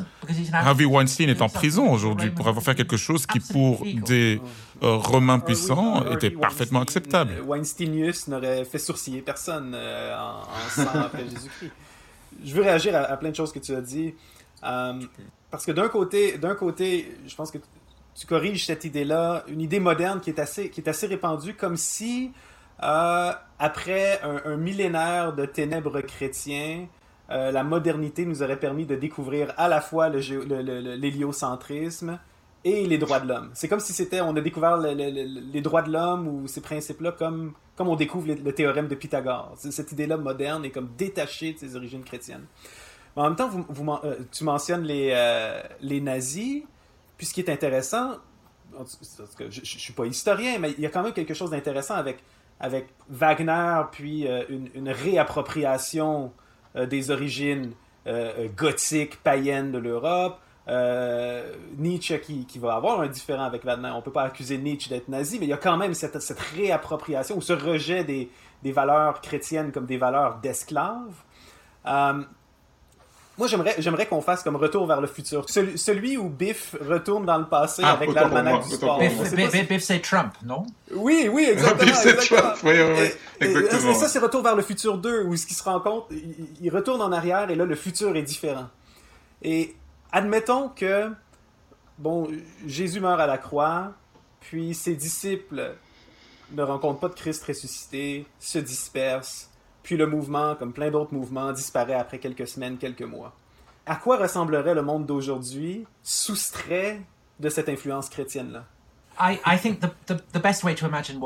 Harvey 0.53 0.85
Weinstein 0.85 1.29
est 1.29 1.43
en 1.43 1.49
prison 1.49 1.91
aujourd'hui 1.91 2.31
pour 2.31 2.49
avoir 2.49 2.65
fait 2.65 2.75
quelque 2.75 2.97
chose 2.97 3.27
qui, 3.27 3.41
pour 3.41 3.85
des 3.85 4.41
euh, 4.83 4.97
Romains 4.97 5.39
puissants, 5.39 6.05
était 6.11 6.31
parfaitement 6.31 6.81
acceptable. 6.81 7.33
Weinsteinius 7.47 8.29
n'aurait 8.29 8.65
fait 8.65 8.79
sourciller 8.79 9.23
personne 9.23 9.73
euh, 9.75 10.17
en, 10.17 10.83
en 10.83 11.01
après 11.01 11.25
Jésus-Christ 11.25 11.73
je 12.45 12.55
veux 12.55 12.63
réagir 12.63 12.97
à, 12.97 13.17
plein 13.17 13.31
de 13.31 13.37
choses 13.37 13.53
que 13.53 13.59
tu 13.59 13.75
as 13.75 13.81
dit. 13.81 14.15
Euh, 14.65 15.01
parce 15.51 15.65
que 15.65 15.73
d'un 15.73 15.89
côté, 15.89 16.39
côté, 16.59 17.17
je 17.27 17.35
pense 17.35 17.51
que 17.51 17.59
tu 18.15 18.27
corriges 18.27 18.67
cette 18.67 18.85
idée-là, 18.85 19.45
une 19.49 19.61
idée 19.61 19.81
moderne 19.81 20.21
qui 20.21 20.31
est 20.31 20.41
assez, 20.41 20.71
qui 20.71 20.81
est 20.81 20.89
assez 20.89 21.07
répandue, 21.07 21.55
comme 21.55 21.77
si 21.77 22.33
euh, 22.83 23.33
après 23.59 24.21
un, 24.23 24.57
millénaire 24.57 25.35
de 25.35 25.47
ténèbres 25.47 26.01
chrétiens, 26.01 26.87
euh, 27.31 27.51
la 27.51 27.65
modernité 27.65 28.25
nous 28.25 28.43
aurait 28.43 28.59
permis 28.59 28.87
de 28.87 28.97
découvrir 28.97 29.53
à 29.57 29.69
la 29.69 29.81
fois 29.81 30.09
l'héliocentrisme 30.09 32.19
et 32.67 32.85
les 32.85 32.99
droits 32.99 33.21
de 33.21 33.29
l'homme. 33.29 33.51
C'est 33.55 33.69
comme 33.69 33.79
si 33.79 33.93
c'était, 33.93 34.21
on 34.21 34.35
a 34.35 34.41
découvert 34.41 34.77
les 34.77 35.61
droits 35.61 35.83
de 35.83 35.93
l'homme 35.93 36.27
ou 36.27 36.49
ces 36.49 36.61
principes-là 36.61 37.13
comme, 37.13 37.53
comme 37.77 37.87
on 37.87 37.95
découvre 37.95 38.27
le, 38.27 38.53
théorème 38.53 38.89
de 38.89 38.97
Pythagore. 38.97 39.55
Cette 39.57 39.93
idée-là 39.93 40.17
moderne 40.17 40.65
est 40.65 40.71
comme 40.71 40.89
détachée 40.99 41.53
de 41.53 41.59
ses 41.61 41.77
origines 41.77 42.03
chrétiennes. 42.03 42.45
En 43.15 43.23
même 43.23 43.37
temps, 43.37 43.49
euh, 44.05 44.17
tu 44.33 44.43
mentionnes 44.43 44.83
les, 44.83 45.13
euh, 45.15 45.63
les 45.81 46.01
nazis, 46.01 46.65
puis 47.17 47.27
ce 47.27 47.35
qui 47.35 47.41
est 47.41 47.51
intéressant, 47.51 48.17
je 49.39 49.45
ne 49.45 49.65
suis 49.65 49.93
pas 49.93 50.07
historien, 50.07 50.59
mais 50.59 50.73
il 50.73 50.81
y 50.81 50.87
a 50.87 50.91
quand 50.91 51.05
même 51.05 51.13
quelque 51.13 51.35
chose 51.35 51.51
d'intéressant 51.51 51.95
avec, 51.95 52.19
avec 52.59 52.89
Wagner, 53.09 53.83
puis 53.93 54.27
euh, 54.27 54.43
une, 54.49 54.91
réappropriation 54.91 56.33
des 56.75 57.11
origines 57.13 57.73
gothiques, 58.55 59.23
païennes 59.23 59.73
de 59.73 59.79
l'Europe, 59.79 60.39
euh, 60.69 61.53
Nietzsche 61.79 62.19
qui, 62.21 62.45
qui, 62.45 62.59
va 62.59 62.75
avoir 62.75 63.01
un 63.01 63.07
différent 63.07 63.45
avec 63.45 63.65
Wagner. 63.65 63.91
On 63.95 64.03
peut 64.03 64.11
pas 64.11 64.25
accuser 64.25 64.59
Nietzsche 64.59 64.89
d'être 64.89 65.09
nazi, 65.09 65.39
mais 65.39 65.47
il 65.47 65.51
y 65.51 65.53
a 65.53 65.59
quand 65.59 65.77
même 65.77 65.95
cette, 65.95 66.21
cette 66.21 66.41
réappropriation 66.41 67.37
ou 67.37 67.41
ce 67.41 67.53
rejet 67.53 68.03
des, 68.03 68.29
des, 68.65 68.73
valeurs 68.73 69.21
chrétiennes 69.21 69.71
comme 69.71 69.87
des 69.87 69.97
valeurs 69.97 70.39
d'esclaves. 70.43 71.15
Euh, 71.87 72.21
moi, 73.39 73.47
j'aimerais, 73.49 73.77
j'aimerais 73.79 74.07
qu'on 74.07 74.23
fasse 74.23 74.43
comme 74.43 74.57
retour 74.57 74.87
vers 74.87 75.01
le 75.01 75.07
futur. 75.07 75.45
Celui, 75.49 76.17
où 76.17 76.31
Biff 76.31 76.75
retourne 76.81 77.27
dans 77.27 77.39
le 77.39 77.45
passé 77.45 77.83
ah, 77.85 77.93
avec 77.93 78.13
l'almanach 78.13 78.67
du 78.67 78.75
sport. 78.75 78.99
Biff, 78.99 79.85
c'est 79.85 80.01
Trump, 80.01 80.33
non? 80.43 80.67
Oui, 80.93 81.29
oui, 81.31 81.47
exactement. 81.53 81.85
Biff, 81.85 81.95
c'est 81.95 82.17
Trump, 82.17 82.57
oui, 82.65 82.73
oui, 82.73 83.11
exactement. 83.41 83.91
Et, 83.91 83.95
ça, 83.95 84.09
c'est 84.09 84.19
Retour 84.19 84.43
vers 84.43 84.57
le 84.57 84.63
futur 84.63 84.99
2, 84.99 85.25
où 85.25 85.37
ce 85.37 85.47
qui 85.47 85.55
se 85.55 85.63
rend 85.63 85.79
compte, 85.81 86.07
il, 86.11 86.47
il 86.63 86.71
retourne 86.71 87.03
en 87.03 87.13
arrière 87.13 87.51
et 87.51 87.55
là, 87.55 87.67
le 87.67 87.77
futur 87.77 88.17
est 88.17 88.23
différent. 88.23 88.69
Et 89.43 89.77
admettons 90.17 90.71
que, 90.71 91.13
bon, 91.99 92.27
Jésus 92.67 93.01
meurt 93.01 93.21
à 93.21 93.27
la 93.27 93.37
croix, 93.37 93.93
puis 94.41 94.75
ses 94.75 94.95
disciples 94.95 95.77
ne 96.53 96.63
rencontrent 96.63 97.01
pas 97.01 97.09
de 97.11 97.15
Christ 97.15 97.45
ressuscité, 97.45 98.27
se 98.41 98.59
dispersent, 98.59 99.51
puis 99.83 99.99
le 99.99 100.07
mouvement, 100.07 100.55
comme 100.55 100.73
plein 100.73 100.91
d'autres 100.91 101.13
mouvements, 101.13 101.53
disparaît 101.53 101.93
après 101.93 102.19
quelques 102.19 102.49
semaines, 102.49 102.79
quelques 102.79 103.03
mois. 103.03 103.35
À 103.85 103.97
quoi 103.97 104.17
ressemblerait 104.17 104.75
le 104.75 104.81
monde 104.81 105.05
d'aujourd'hui 105.05 105.87
soustrait 106.03 107.03
de 107.39 107.51
cette 107.51 107.69
influence 107.69 108.09
chrétienne-là? 108.09 108.65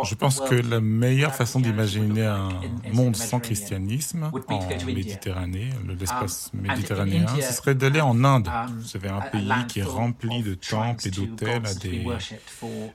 Je 0.04 0.14
pense 0.14 0.40
que 0.40 0.54
la 0.54 0.80
meilleure 0.80 1.34
façon 1.34 1.60
d'imaginer 1.60 2.24
un 2.24 2.48
monde 2.92 3.16
sans 3.16 3.40
christianisme 3.40 4.30
en 4.48 4.68
Méditerranée, 4.86 5.70
l'espace 5.98 6.50
um, 6.54 6.60
méditerranéen, 6.60 7.26
ce 7.40 7.52
serait 7.52 7.74
d'aller 7.74 8.00
en 8.00 8.22
Inde. 8.24 8.48
Um, 8.48 8.80
Vous 8.80 8.96
avez 8.96 9.08
un 9.08 9.20
pays 9.20 9.66
qui 9.68 9.80
est 9.80 9.84
rempli 9.84 10.42
de 10.42 10.54
temples 10.54 11.08
et 11.08 11.10
d'hôtels 11.10 11.66
à 11.66 11.74
des 11.74 12.06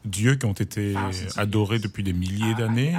dieux 0.05 0.35
qui 0.35 0.45
ont 0.45 0.53
été 0.53 0.95
adorés 1.35 1.79
depuis 1.79 2.03
des 2.03 2.13
milliers 2.13 2.51
uh, 2.51 2.55
d'années. 2.55 2.95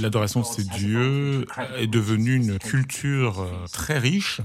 L'adoration 0.00 0.40
de 0.40 0.46
ces 0.46 0.64
dieux 0.64 1.46
est 1.78 1.86
devenue 1.86 2.36
une 2.36 2.58
culture 2.58 3.40
euh, 3.40 3.66
très 3.72 3.98
riche. 3.98 4.40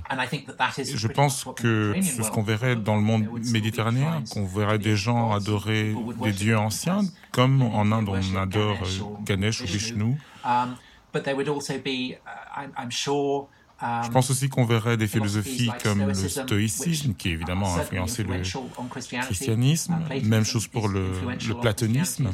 Je 0.94 1.08
pense 1.08 1.46
que 1.56 1.96
ce 2.02 2.30
qu'on 2.30 2.44
verrait 2.44 2.76
dans 2.76 2.96
le 2.96 3.02
monde 3.02 3.26
méditerranéen, 3.52 4.24
qu'on 4.32 4.46
verrait 4.46 4.80
des 4.80 4.96
gens 4.96 5.32
adorer 5.32 5.96
des 6.22 6.32
dieux 6.32 6.58
anciens 6.58 6.89
comme 7.32 7.62
en 7.62 7.92
Inde 7.92 8.10
on 8.10 8.36
adore 8.36 8.78
euh, 8.84 9.24
Ganesh 9.26 9.62
ou 9.62 9.66
Vishnu. 9.66 10.18
Uh, 10.46 10.66
Je 13.82 14.12
pense 14.12 14.30
aussi 14.30 14.50
qu'on 14.50 14.66
verrait 14.66 14.98
des 14.98 15.08
philosophies 15.08 15.72
comme 15.82 16.08
le 16.08 16.14
stoïcisme, 16.14 17.14
qui 17.14 17.30
évidemment 17.30 17.74
a 17.76 17.80
influencé 17.80 18.24
le 18.24 18.42
christianisme, 19.26 19.96
même 20.24 20.44
chose 20.44 20.68
pour 20.68 20.90
le, 20.90 21.08
le 21.48 21.54
platonisme 21.60 22.30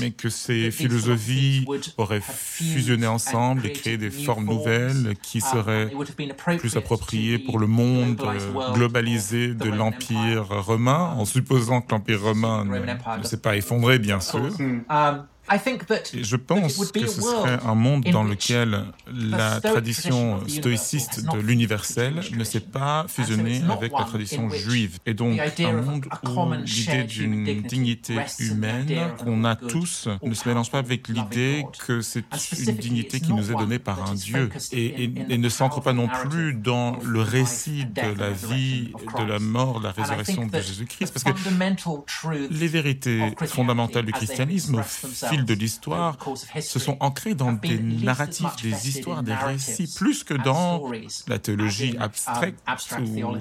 mais 0.00 0.10
que 0.10 0.28
ces 0.28 0.70
philosophies 0.70 1.66
auraient 1.96 2.20
fusionné 2.20 3.06
ensemble 3.06 3.66
et 3.66 3.72
créé 3.72 3.96
des 3.96 4.10
formes 4.10 4.46
nouvelles 4.46 5.14
qui 5.22 5.38
uh, 5.38 5.40
seraient 5.40 5.90
plus 6.58 6.76
appropriées 6.76 7.38
pour 7.38 7.58
le 7.58 7.66
monde 7.66 8.20
euh, 8.22 8.72
globalisé 8.74 9.54
de 9.54 9.70
l'Empire 9.70 10.48
romain, 10.48 11.14
en 11.16 11.24
supposant 11.24 11.80
que 11.80 11.90
l'Empire 11.92 12.22
romain 12.22 12.64
ne 12.64 13.22
s'est 13.24 13.40
pas 13.40 13.56
effondré, 13.56 13.98
bien 13.98 14.20
sûr. 14.20 14.50
Um, 14.90 15.24
je 15.48 16.36
pense 16.36 16.90
que 16.90 17.06
ce 17.06 17.20
serait 17.20 17.58
un 17.64 17.74
monde 17.74 18.04
dans 18.04 18.24
lequel 18.24 18.84
la 19.12 19.60
tradition 19.60 20.40
stoïciste 20.48 21.24
de 21.32 21.38
l'universel 21.38 22.20
ne 22.36 22.44
s'est 22.44 22.60
pas 22.60 23.06
fusionnée 23.08 23.62
avec 23.70 23.92
la 23.92 24.04
tradition 24.04 24.48
juive. 24.50 24.98
Et 25.06 25.14
donc 25.14 25.38
un 25.38 25.72
monde 25.72 26.06
où 26.24 26.52
l'idée 26.64 27.04
d'une 27.04 27.62
dignité 27.62 28.16
humaine 28.38 28.86
qu'on 29.18 29.44
a 29.44 29.56
tous 29.56 30.08
ne 30.22 30.34
se 30.34 30.48
mélange 30.48 30.70
pas 30.70 30.78
avec 30.78 31.08
l'idée 31.08 31.64
que 31.86 32.00
c'est 32.00 32.24
une 32.66 32.76
dignité 32.76 33.20
qui 33.20 33.32
nous 33.32 33.50
est 33.50 33.54
donnée 33.54 33.78
par 33.78 34.10
un 34.10 34.14
Dieu 34.14 34.48
et, 34.72 35.04
et 35.04 35.38
ne 35.38 35.48
s'ancre 35.48 35.80
pas 35.80 35.92
non 35.92 36.08
plus 36.08 36.54
dans 36.54 36.96
le 37.04 37.20
récit 37.20 37.84
de 37.84 38.18
la 38.18 38.30
vie, 38.30 38.92
de 39.18 39.24
la 39.24 39.38
mort, 39.38 39.80
de 39.80 39.84
la 39.84 39.92
résurrection 39.92 40.46
de 40.46 40.60
Jésus-Christ. 40.60 41.12
Parce 41.12 41.24
que 41.24 42.28
les 42.50 42.68
vérités 42.68 43.34
fondamentales 43.46 44.06
du 44.06 44.12
christianisme, 44.12 44.82
au 45.40 45.44
de 45.44 45.54
l'histoire 45.54 46.16
se 46.60 46.78
sont 46.78 46.96
ancrés 47.00 47.34
dans 47.34 47.52
des 47.52 47.78
narratifs, 47.78 48.56
des 48.62 48.88
histoires, 48.88 49.22
des 49.22 49.34
récits, 49.34 49.92
plus 49.96 50.24
que 50.24 50.34
dans 50.34 50.90
la 51.28 51.38
théologie 51.38 51.96
abstraite 51.98 52.56
ou 53.00 53.36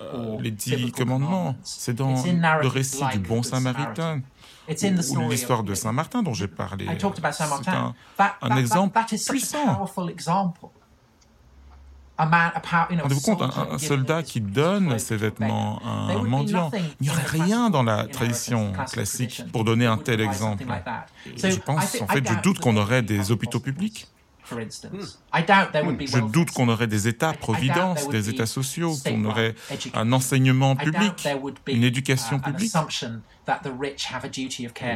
euh, 0.00 0.36
les 0.40 0.50
dix 0.50 0.92
commandements. 0.92 1.56
C'est 1.62 1.94
dans 1.94 2.22
le 2.22 2.66
récit 2.68 3.04
du 3.12 3.18
bon 3.18 3.42
samaritain 3.42 4.22
ou 4.68 5.28
l'histoire 5.28 5.62
de 5.62 5.74
Saint 5.74 5.92
Martin 5.92 6.22
dont 6.22 6.32
j'ai 6.34 6.48
parlé. 6.48 6.86
C'est 7.32 7.68
un, 7.68 7.94
un 8.42 8.56
exemple 8.56 8.98
puissant. 9.28 9.86
Rendez-vous 12.16 13.20
compte, 13.20 13.42
un, 13.42 13.78
soldat 13.78 14.22
qui 14.22 14.40
donne 14.40 14.98
ses 14.98 15.16
vêtements 15.16 15.80
à 15.84 16.12
un 16.12 16.22
mendiant, 16.22 16.70
il 17.00 17.04
n'y 17.04 17.10
aurait 17.10 17.26
rien 17.26 17.70
dans 17.70 17.82
la 17.82 18.06
tradition 18.06 18.72
classique 18.92 19.42
pour 19.52 19.64
donner 19.64 19.86
un 19.86 19.98
tel 19.98 20.20
exemple. 20.20 20.64
je 21.36 21.56
pense, 21.58 22.00
en 22.00 22.06
fait, 22.06 22.26
je 22.26 22.40
doute 22.42 22.60
qu'on 22.60 22.76
aurait 22.76 23.02
des 23.02 23.32
hôpitaux 23.32 23.60
publics. 23.60 24.06
Je 24.50 26.20
doute 26.30 26.50
qu'on 26.50 26.68
aurait 26.68 26.86
des 26.86 27.08
États-providence, 27.08 28.08
des 28.08 28.28
États 28.28 28.46
sociaux, 28.46 28.94
qu'on 29.04 29.24
aurait 29.24 29.54
un 29.94 30.12
enseignement 30.12 30.76
public, 30.76 31.28
une 31.66 31.84
éducation 31.84 32.38
publique. 32.38 32.72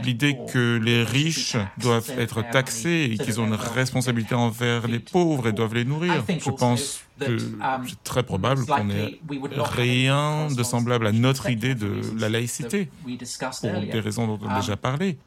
L'idée 0.02 0.38
que 0.50 0.78
les 0.82 1.02
riches 1.02 1.56
doivent 1.78 2.10
être 2.18 2.42
taxés 2.50 3.10
et 3.12 3.18
qu'ils 3.18 3.40
ont 3.40 3.46
une 3.46 3.54
responsabilité 3.54 4.34
envers 4.34 4.86
les 4.86 5.00
pauvres 5.00 5.48
et 5.48 5.52
doivent 5.52 5.74
les 5.74 5.84
nourrir. 5.84 6.24
Je 6.28 6.50
pense 6.50 7.00
que 7.20 7.32
um, 7.32 7.86
c'est 7.86 8.02
très 8.04 8.22
probable 8.22 8.64
qu'on 8.64 8.84
n'ait 8.84 9.18
rien 9.56 10.46
de 10.48 10.62
semblable 10.62 11.06
à 11.06 11.12
notre 11.12 11.50
idée 11.50 11.74
de 11.74 12.00
la 12.18 12.28
laïcité, 12.28 12.90
pour 13.02 13.80
des 13.80 14.00
raisons 14.00 14.26
dont 14.26 14.38
on 14.42 14.48
a 14.48 14.60
déjà 14.60 14.74
um, 14.74 14.78
parlé. 14.78 15.18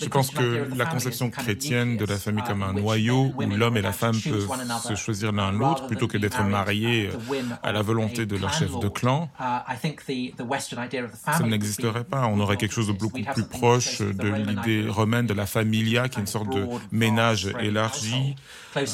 Je 0.00 0.08
pense 0.08 0.30
que 0.30 0.68
la 0.76 0.86
conception 0.86 1.30
chrétienne 1.30 1.96
de 1.96 2.04
la 2.04 2.16
famille 2.16 2.44
comme 2.44 2.62
un 2.62 2.72
noyau 2.72 3.32
où 3.36 3.42
l'homme 3.42 3.76
et 3.76 3.82
la 3.82 3.92
femme 3.92 4.16
peuvent 4.20 4.48
se 4.82 4.94
choisir 4.94 5.32
l'un 5.32 5.52
l'autre 5.52 5.86
plutôt 5.86 6.08
que 6.08 6.18
d'être 6.18 6.42
mariés 6.44 7.10
à 7.62 7.72
la 7.72 7.82
volonté 7.82 8.26
de 8.26 8.36
leur 8.36 8.52
chef 8.52 8.78
de 8.78 8.88
clan, 8.88 9.30
ça 9.38 11.44
n'existerait 11.44 12.04
pas. 12.04 12.26
On 12.26 12.40
aurait 12.40 12.56
quelque 12.56 12.74
chose 12.74 12.88
de 12.88 12.92
beaucoup 12.92 13.22
plus 13.22 13.46
proche 13.46 14.00
de 14.00 14.28
l'idée 14.28 14.88
romaine 14.88 15.26
de 15.26 15.34
la 15.34 15.46
familia, 15.46 16.08
qui 16.08 16.18
est 16.18 16.20
une 16.20 16.26
sorte 16.26 16.50
de 16.50 16.66
ménage 16.92 17.52
élargi. 17.60 18.36
Euh, 18.76 18.84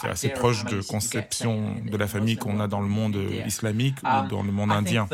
c'est 0.00 0.08
assez 0.08 0.28
proche 0.28 0.64
de 0.64 0.82
conception 0.82 1.76
de 1.90 1.96
la 1.96 2.06
famille 2.06 2.36
qu'on 2.36 2.60
a 2.60 2.68
dans 2.68 2.80
le 2.80 2.88
monde 2.88 3.18
islamique 3.46 3.96
ou 4.02 4.28
dans 4.28 4.42
le 4.42 4.52
monde 4.52 4.72
indien 4.72 5.08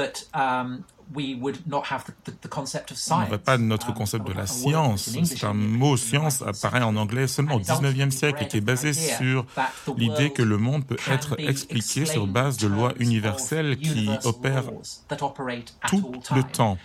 on 3.11 3.21
n'aurait 3.21 3.39
pas 3.39 3.59
notre 3.59 3.89
um, 3.89 3.95
concept 3.95 4.27
de 4.27 4.33
la 4.33 4.47
science. 4.47 5.11
C'est 5.25 5.45
un 5.45 5.55
mot 5.55 5.97
science 5.97 6.43
apparaît 6.43 6.83
en 6.83 6.97
anglais 6.97 7.27
seulement 7.27 7.57
au 7.57 7.61
19e 7.61 8.11
siècle 8.11 8.43
et 8.43 8.49
qui 8.49 8.59
est 8.59 8.63
basé 8.63 8.93
sur 8.93 9.47
l'idée 9.97 10.31
que 10.31 10.43
le 10.43 10.59
monde 10.59 10.85
peut 10.85 10.99
être 11.11 11.39
expliqué 11.39 12.05
sur 12.05 12.27
base 12.27 12.59
de 12.59 12.67
lois 12.67 12.93
universelles 12.99 13.79
qui 13.79 14.09
opèrent 14.25 14.71
tout 15.89 16.13
le 16.35 16.43
temps. 16.43 16.79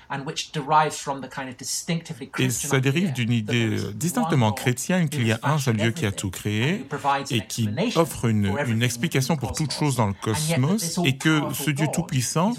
Et 2.40 2.50
ça 2.50 2.80
dérive 2.80 3.14
d'une 3.14 3.32
idée 3.32 3.78
distinctement 3.94 4.52
chrétienne 4.52 5.10
qu'il 5.10 5.28
y 5.28 5.32
a 5.32 5.40
un 5.44 5.58
seul 5.58 5.78
Dieu 5.78 5.92
qui 5.92 6.06
a 6.06 6.12
tout 6.12 6.30
créé 6.30 6.86
et 7.30 7.46
qui 7.46 7.70
offre 7.96 8.26
une, 8.26 8.56
une 8.68 8.84
explication 8.84 9.36
pour 9.36 9.54
toute 9.54 9.74
chose 9.74 9.96
dans 9.96 10.08
le 10.08 10.14
cosmos 10.14 11.00
et 11.04 11.18
que 11.18 11.42
ce 11.54 11.72
Dieu 11.72 11.88
tout-puissant 11.94 12.54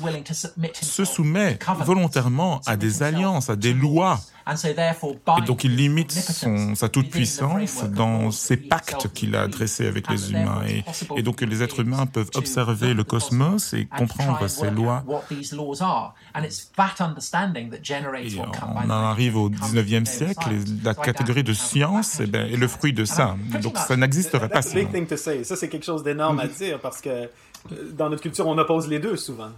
se 0.83 1.05
soumet 1.05 1.54
volontairement 1.81 2.61
à 2.67 2.77
des 2.77 3.03
alliances, 3.03 3.51
à 3.51 3.57
des 3.57 3.73
lois. 3.73 4.21
Et 4.47 5.41
donc 5.47 5.65
il 5.65 5.75
limite 5.75 6.13
son, 6.13 6.75
sa 6.75 6.91
toute-puissance 6.91 7.85
dans 7.85 8.31
ces 8.31 8.59
pactes 8.59 9.09
qu'il 9.15 9.35
a 9.37 9.49
dressés 9.49 9.87
avec 9.87 10.11
les 10.11 10.33
humains. 10.33 10.63
Et, 10.69 10.85
et, 11.17 11.23
donc 11.23 11.41
les 11.41 11.63
êtres 11.63 11.81
humains 11.81 12.05
peuvent 12.07 12.31
observer 12.35 12.93
le 12.93 13.05
cosmos 13.05 13.73
et 13.73 13.87
comprendre 13.87 14.47
ces 14.49 14.71
lois. 14.71 15.03
Et 15.31 15.37
on 18.39 18.85
en 18.85 18.91
arrive 18.91 19.37
au 19.37 19.49
19e 19.49 20.05
siècle 20.05 20.51
et 20.53 20.85
la 20.85 20.95
catégorie 20.95 21.45
de 21.45 21.55
science 21.55 22.19
eh 22.21 22.27
ben, 22.27 22.47
est 22.47 22.57
le 22.57 22.69
fruit 22.69 22.93
de 22.93 23.05
ça. 23.05 23.37
Donc 23.63 23.79
ça 23.79 23.97
n'existerait 23.97 24.49
pas 24.49 24.63
sinon. 24.63 24.89
Ça 25.17 25.57
c'est 25.57 25.69
quelque 25.69 25.87
chose 25.87 26.03
d'énorme 26.03 26.41
à 26.41 26.49
dire 26.49 26.81
parce 26.81 27.01
que 27.01 27.31
euh, 27.73 27.91
dans 27.93 28.11
notre 28.11 28.23
culture 28.23 28.47
on 28.47 28.59
oppose 28.59 28.89
les 28.89 28.99
deux 28.99 29.17
souvent. 29.17 29.51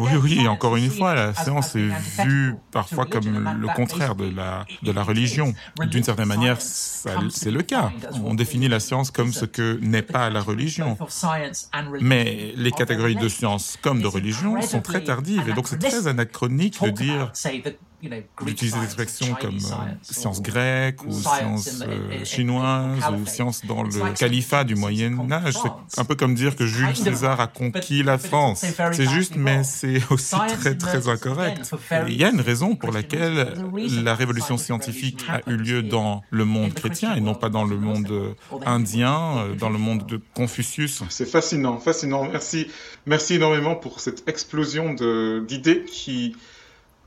Oui, 0.00 0.10
oui, 0.22 0.48
encore 0.48 0.76
une 0.76 0.90
fois, 0.90 1.14
la 1.14 1.34
science 1.34 1.76
est 1.76 1.90
vue 2.24 2.54
parfois 2.70 3.06
comme 3.06 3.56
le 3.60 3.68
contraire 3.68 4.14
de 4.14 4.30
la, 4.30 4.64
de 4.82 4.92
la 4.92 5.02
religion. 5.02 5.54
D'une 5.90 6.02
certaine 6.02 6.28
manière, 6.28 6.60
c'est 6.60 7.50
le 7.50 7.62
cas. 7.62 7.90
On 8.24 8.34
définit 8.34 8.68
la 8.68 8.80
science 8.80 9.10
comme 9.10 9.32
ce 9.32 9.44
que 9.44 9.78
n'est 9.80 10.02
pas 10.02 10.30
la 10.30 10.40
religion. 10.40 10.96
Mais 12.00 12.52
les 12.56 12.70
catégories 12.70 13.16
de 13.16 13.28
science 13.28 13.78
comme 13.82 14.02
de 14.02 14.06
religion 14.06 14.60
sont 14.62 14.80
très 14.80 15.02
tardives, 15.04 15.48
et 15.48 15.52
donc 15.52 15.68
c'est 15.68 15.78
très 15.78 16.06
anachronique 16.06 16.82
de 16.82 16.90
dire 16.90 17.32
d'utiliser 18.44 18.78
des 18.78 18.84
expressions 18.84 19.36
comme 19.40 19.56
euh, 19.56 19.94
sciences 20.02 20.42
grecques 20.42 21.04
ou 21.04 21.12
sciences 21.12 21.82
euh, 21.86 22.24
chinoises 22.24 23.04
ou 23.12 23.26
sciences 23.26 23.64
dans 23.64 23.82
le 23.82 24.14
califat 24.14 24.64
du 24.64 24.74
Moyen 24.74 25.30
Âge. 25.30 25.54
C'est 25.88 26.00
un 26.00 26.04
peu 26.04 26.16
comme 26.16 26.34
dire 26.34 26.56
que 26.56 26.66
Jules 26.66 26.96
César 26.96 27.40
a 27.40 27.46
conquis 27.46 28.02
la 28.02 28.18
France. 28.18 28.64
C'est 28.92 29.08
juste, 29.08 29.36
mais 29.36 29.62
c'est 29.62 30.00
aussi 30.10 30.34
très 30.48 30.76
très 30.76 31.08
incorrect. 31.08 31.70
il 32.08 32.16
y 32.16 32.24
a 32.24 32.30
une 32.30 32.40
raison 32.40 32.74
pour 32.74 32.90
laquelle 32.90 33.54
la 34.02 34.14
révolution 34.14 34.58
scientifique 34.58 35.24
a 35.28 35.48
eu 35.50 35.56
lieu 35.56 35.82
dans 35.82 36.22
le 36.30 36.44
monde 36.44 36.74
chrétien 36.74 37.14
et 37.14 37.20
non 37.20 37.34
pas 37.34 37.50
dans 37.50 37.64
le 37.64 37.76
monde 37.76 38.34
indien, 38.66 39.46
dans 39.58 39.70
le 39.70 39.78
monde 39.78 40.06
de 40.06 40.20
Confucius. 40.34 41.02
C'est 41.08 41.28
fascinant, 41.28 41.78
fascinant. 41.78 42.24
Merci, 42.24 42.66
merci 43.06 43.34
énormément 43.34 43.76
pour 43.76 44.00
cette 44.00 44.28
explosion 44.28 44.94
d'idées 44.94 45.84
qui, 45.84 46.34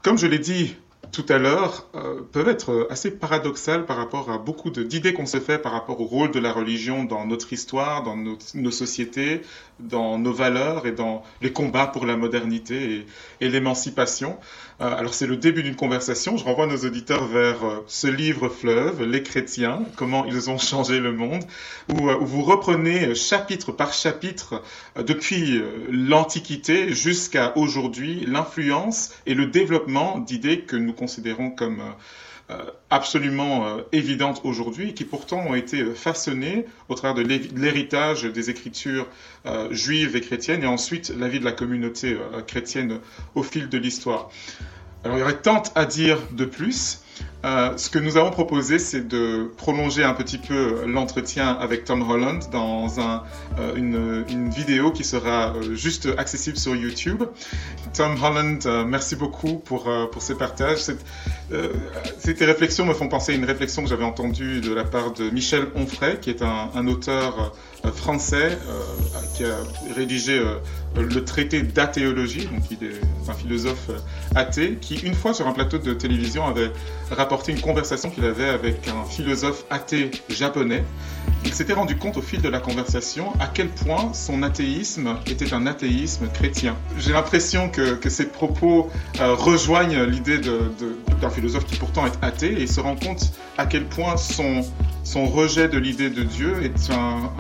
comme 0.02 0.18
je 0.18 0.28
l'ai 0.28 0.40
dit 0.40 0.76
tout 1.16 1.26
à 1.30 1.38
l'heure 1.38 1.88
euh, 1.96 2.20
peuvent 2.34 2.50
être 2.50 2.88
assez 2.90 3.10
paradoxales 3.10 3.86
par 3.86 3.96
rapport 3.96 4.30
à 4.30 4.38
beaucoup 4.38 4.70
d'idées 4.70 5.14
qu'on 5.14 5.26
se 5.26 5.40
fait 5.40 5.58
par 5.58 5.72
rapport 5.72 6.02
au 6.02 6.04
rôle 6.04 6.32
de 6.32 6.40
la 6.40 6.52
religion 6.52 7.06
dans 7.06 7.26
notre 7.26 7.54
histoire, 7.54 8.04
dans 8.04 8.18
nos, 8.18 8.72
sociétés, 8.72 9.42
dans 9.80 10.20
nos 10.20 10.34
valeurs 10.34 10.86
et 10.86 10.92
dans 10.92 11.24
les 11.42 11.54
combats 11.54 11.88
pour 11.88 12.06
la 12.06 12.18
modernité 12.18 13.06
et, 13.40 13.48
l'émancipation. 13.48 14.38
Euh, 14.82 14.94
alors 14.94 15.14
c'est 15.14 15.28
le 15.28 15.38
début 15.38 15.64
d'une 15.64 15.76
conversation. 15.76 16.36
Je 16.38 16.44
renvoie 16.44 16.68
nos 16.68 16.78
auditeurs 16.78 17.26
vers 17.26 17.64
euh, 17.64 17.84
ce 17.88 18.08
livre 18.08 18.50
fleuve, 18.50 19.04
Les 19.04 19.24
chrétiens, 19.24 19.84
comment 19.96 20.26
ils 20.26 20.50
ont 20.50 20.58
changé 20.60 21.00
le 21.00 21.14
monde, 21.14 21.44
où, 21.94 22.10
où 22.10 22.26
vous 22.26 22.44
reprenez 22.44 23.16
chapitre 23.16 23.72
par 23.72 23.94
chapitre 23.94 24.62
depuis 24.98 25.62
l'Antiquité 25.90 26.94
jusqu'à 26.94 27.58
aujourd'hui 27.58 28.26
l'influence 28.26 29.14
et 29.26 29.34
le 29.34 29.46
développement 29.46 30.20
d'idées 30.20 30.62
que 30.62 30.76
nous 30.76 30.94
considérons 30.94 31.52
comme 31.52 31.80
euh, 31.80 31.84
euh, 31.84 32.35
absolument 32.90 33.66
euh, 33.66 33.82
évidentes 33.92 34.42
aujourd'hui, 34.44 34.94
qui 34.94 35.04
pourtant 35.04 35.46
ont 35.48 35.56
été 35.56 35.84
façonnées 35.96 36.66
au 36.90 36.96
travers 36.96 37.16
de 37.16 37.28
l'héritage 37.56 38.24
des 38.24 38.50
écritures 38.50 39.08
juives 39.72 40.16
et 40.16 40.22
chrétiennes, 40.22 40.64
et 40.64 40.68
ensuite 40.68 41.10
la 41.10 41.28
vie 41.28 41.40
de 41.40 41.46
la 41.46 41.52
communauté 41.52 42.18
chrétienne 42.48 43.00
au 43.36 43.44
fil 43.44 43.70
de 43.70 43.78
l'histoire. 43.78 44.30
Alors 45.04 45.18
il 45.18 45.20
y 45.20 45.24
aurait 45.24 45.42
tant 45.42 45.62
à 45.76 45.86
dire 45.86 46.18
de 46.32 46.46
plus, 46.46 47.02
euh, 47.46 47.78
ce 47.78 47.92
que 47.92 48.00
nous 48.00 48.18
avons 48.18 48.32
proposé, 48.32 48.80
c'est 48.80 49.08
de 49.08 49.52
prolonger 49.56 50.04
un 50.04 50.16
petit 50.16 50.40
peu 50.40 50.84
l'entretien 50.88 51.50
avec 51.50 51.86
Tom 51.86 52.02
Holland 52.10 52.42
dans 52.52 52.88
euh, 52.98 53.76
une, 53.76 54.50
vidéo 54.50 54.92
qui 54.92 55.04
sera 55.04 55.54
euh, 55.54 55.76
juste 55.76 56.08
accessible 56.18 56.58
sur 56.58 56.76
YouTube. 56.76 57.24
Tom 57.94 58.16
Holland, 58.22 58.66
merci 58.88 59.16
beaucoup 59.16 59.60
pour, 59.60 59.92
pour 60.12 60.22
ces 60.22 60.36
partages. 60.36 60.80
Cette, 60.80 61.06
ces 62.18 62.34
réflexions 62.46 62.86
me 62.86 62.94
font 62.94 63.08
penser 63.08 63.34
à 63.34 63.36
une 63.36 63.46
réflexion 63.46 63.84
que 63.84 63.90
j'avais 63.90 64.04
entendue 64.04 64.60
de 64.60 64.74
la 64.74 64.84
part 64.84 65.14
de 65.14 65.30
Michel 65.30 65.68
Onfray, 65.76 66.20
qui 66.20 66.32
est 66.32 66.42
un, 66.42 66.72
un 66.74 66.88
auteur 66.88 67.54
français 67.94 68.58
qui 69.36 69.46
a 69.46 69.56
rédigé 69.96 70.42
le 70.98 71.24
traité 71.24 71.62
d'athéologie, 71.62 72.48
donc 72.48 72.64
il 72.72 72.88
est 72.88 73.30
un 73.30 73.34
philosophe 73.34 73.92
athée, 74.34 74.78
qui 74.82 74.96
une 74.96 75.14
fois 75.14 75.34
sur 75.34 75.48
un 75.48 75.54
plateau 75.54 75.78
de 75.78 75.94
télévision 75.94 76.46
avait 76.46 76.72
rapporté 77.12 77.35
une 77.48 77.62
conversation 77.62 78.10
qu'il 78.10 78.26
avait 78.26 78.50
avec 78.50 78.88
un 78.88 79.06
philosophe 79.06 79.66
athée 79.70 80.12
japonais. 80.30 80.84
Il 81.44 81.54
s'était 81.54 81.74
rendu 81.74 81.98
compte 81.98 82.18
au 82.18 82.22
fil 82.22 82.42
de 82.42 82.50
la 82.50 82.60
conversation 82.60 83.32
à 83.40 83.48
quel 83.48 83.70
point 83.70 84.14
son 84.14 84.44
athéisme 84.44 85.18
était 85.28 85.54
un 85.54 85.68
athéisme 85.68 86.28
chrétien. 86.34 86.76
J'ai 86.98 87.14
l'impression 87.14 87.70
que, 87.70 87.96
que, 87.96 88.10
ces 88.10 88.26
propos 88.26 88.90
euh, 89.20 89.34
rejoignent 89.36 90.04
l'idée 90.04 90.40
d'un 90.40 91.30
philosophe 91.30 91.66
qui 91.66 91.76
pourtant 91.76 92.06
est 92.06 92.18
athée 92.22 92.54
et 92.54 92.62
il 92.62 92.70
se 92.70 92.80
rend 92.80 92.96
compte 92.96 93.32
à 93.58 93.66
quel 93.66 93.86
point 93.86 94.18
son, 94.18 94.62
son 95.04 95.26
rejet 95.26 95.68
de 95.68 95.78
l'idée 95.78 96.10
de 96.10 96.24
Dieu 96.24 96.64
est 96.64 96.92
un, 96.92 97.32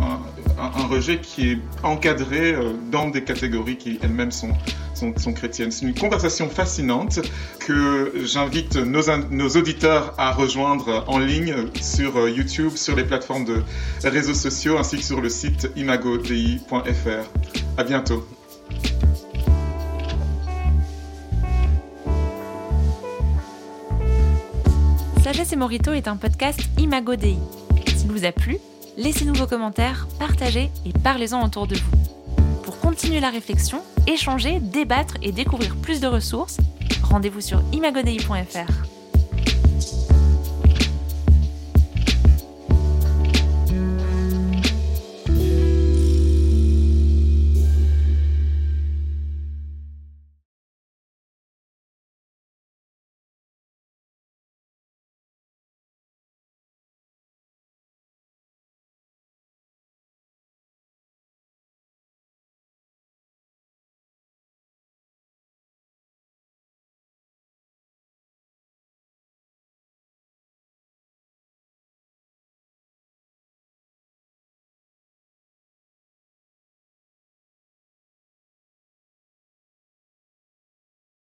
rejet 0.57 1.19
qui 1.19 1.51
est 1.51 1.59
encadré 1.83 2.53
euh, 2.53 2.73
dans 2.91 3.09
des 3.09 3.23
catégories 3.23 3.77
qui 3.77 3.99
elles-mêmes 4.01 4.31
sont, 4.31 4.53
sont, 4.93 5.33
chrétiennes. 5.33 5.71
C'est 5.71 5.85
une 5.85 5.93
conversation 5.93 6.49
fascinante 6.49 7.19
que 7.59 8.13
j'invite 8.23 8.77
nos, 8.77 9.03
nos 9.29 9.49
auditeurs 9.49 10.13
à 10.17 10.31
rejoindre 10.31 11.03
en 11.07 11.19
ligne 11.19 11.55
sur 11.81 12.17
euh, 12.17 12.29
YouTube, 12.29 12.71
sur 12.75 12.95
les 12.95 13.03
plateformes 13.03 13.45
de 13.45 13.61
réseaux 14.03 14.33
sociaux 14.33 14.77
ainsi 14.77 14.97
que 14.97 15.03
sur 15.03 15.21
le 15.21 15.29
site 15.29 15.69
imagodi.fr. 15.75 17.77
À 17.77 17.83
bientôt. 17.83 18.25
Sagesse 25.23 25.53
et 25.53 25.55
Morito 25.55 25.91
est 25.91 26.07
un 26.07 26.17
podcast 26.17 26.59
Imago 26.77 27.15
Dei. 27.15 27.37
S'il 27.95 28.11
vous 28.11 28.25
a 28.25 28.31
plu, 28.31 28.59
laissez-nous 28.97 29.33
vos 29.33 29.47
commentaires, 29.47 30.07
partagez 30.19 30.71
et 30.85 30.93
parlez-en 31.03 31.43
autour 31.45 31.67
de 31.67 31.75
vous. 31.75 32.43
Pour 32.63 32.79
continuer 32.79 33.19
la 33.19 33.29
réflexion, 33.29 33.81
échanger, 34.07 34.59
débattre 34.59 35.15
et 35.21 35.31
découvrir 35.31 35.75
plus 35.75 35.99
de 35.99 36.07
ressources, 36.07 36.57
rendez-vous 37.03 37.41
sur 37.41 37.61
imagodei.fr. 37.73 38.94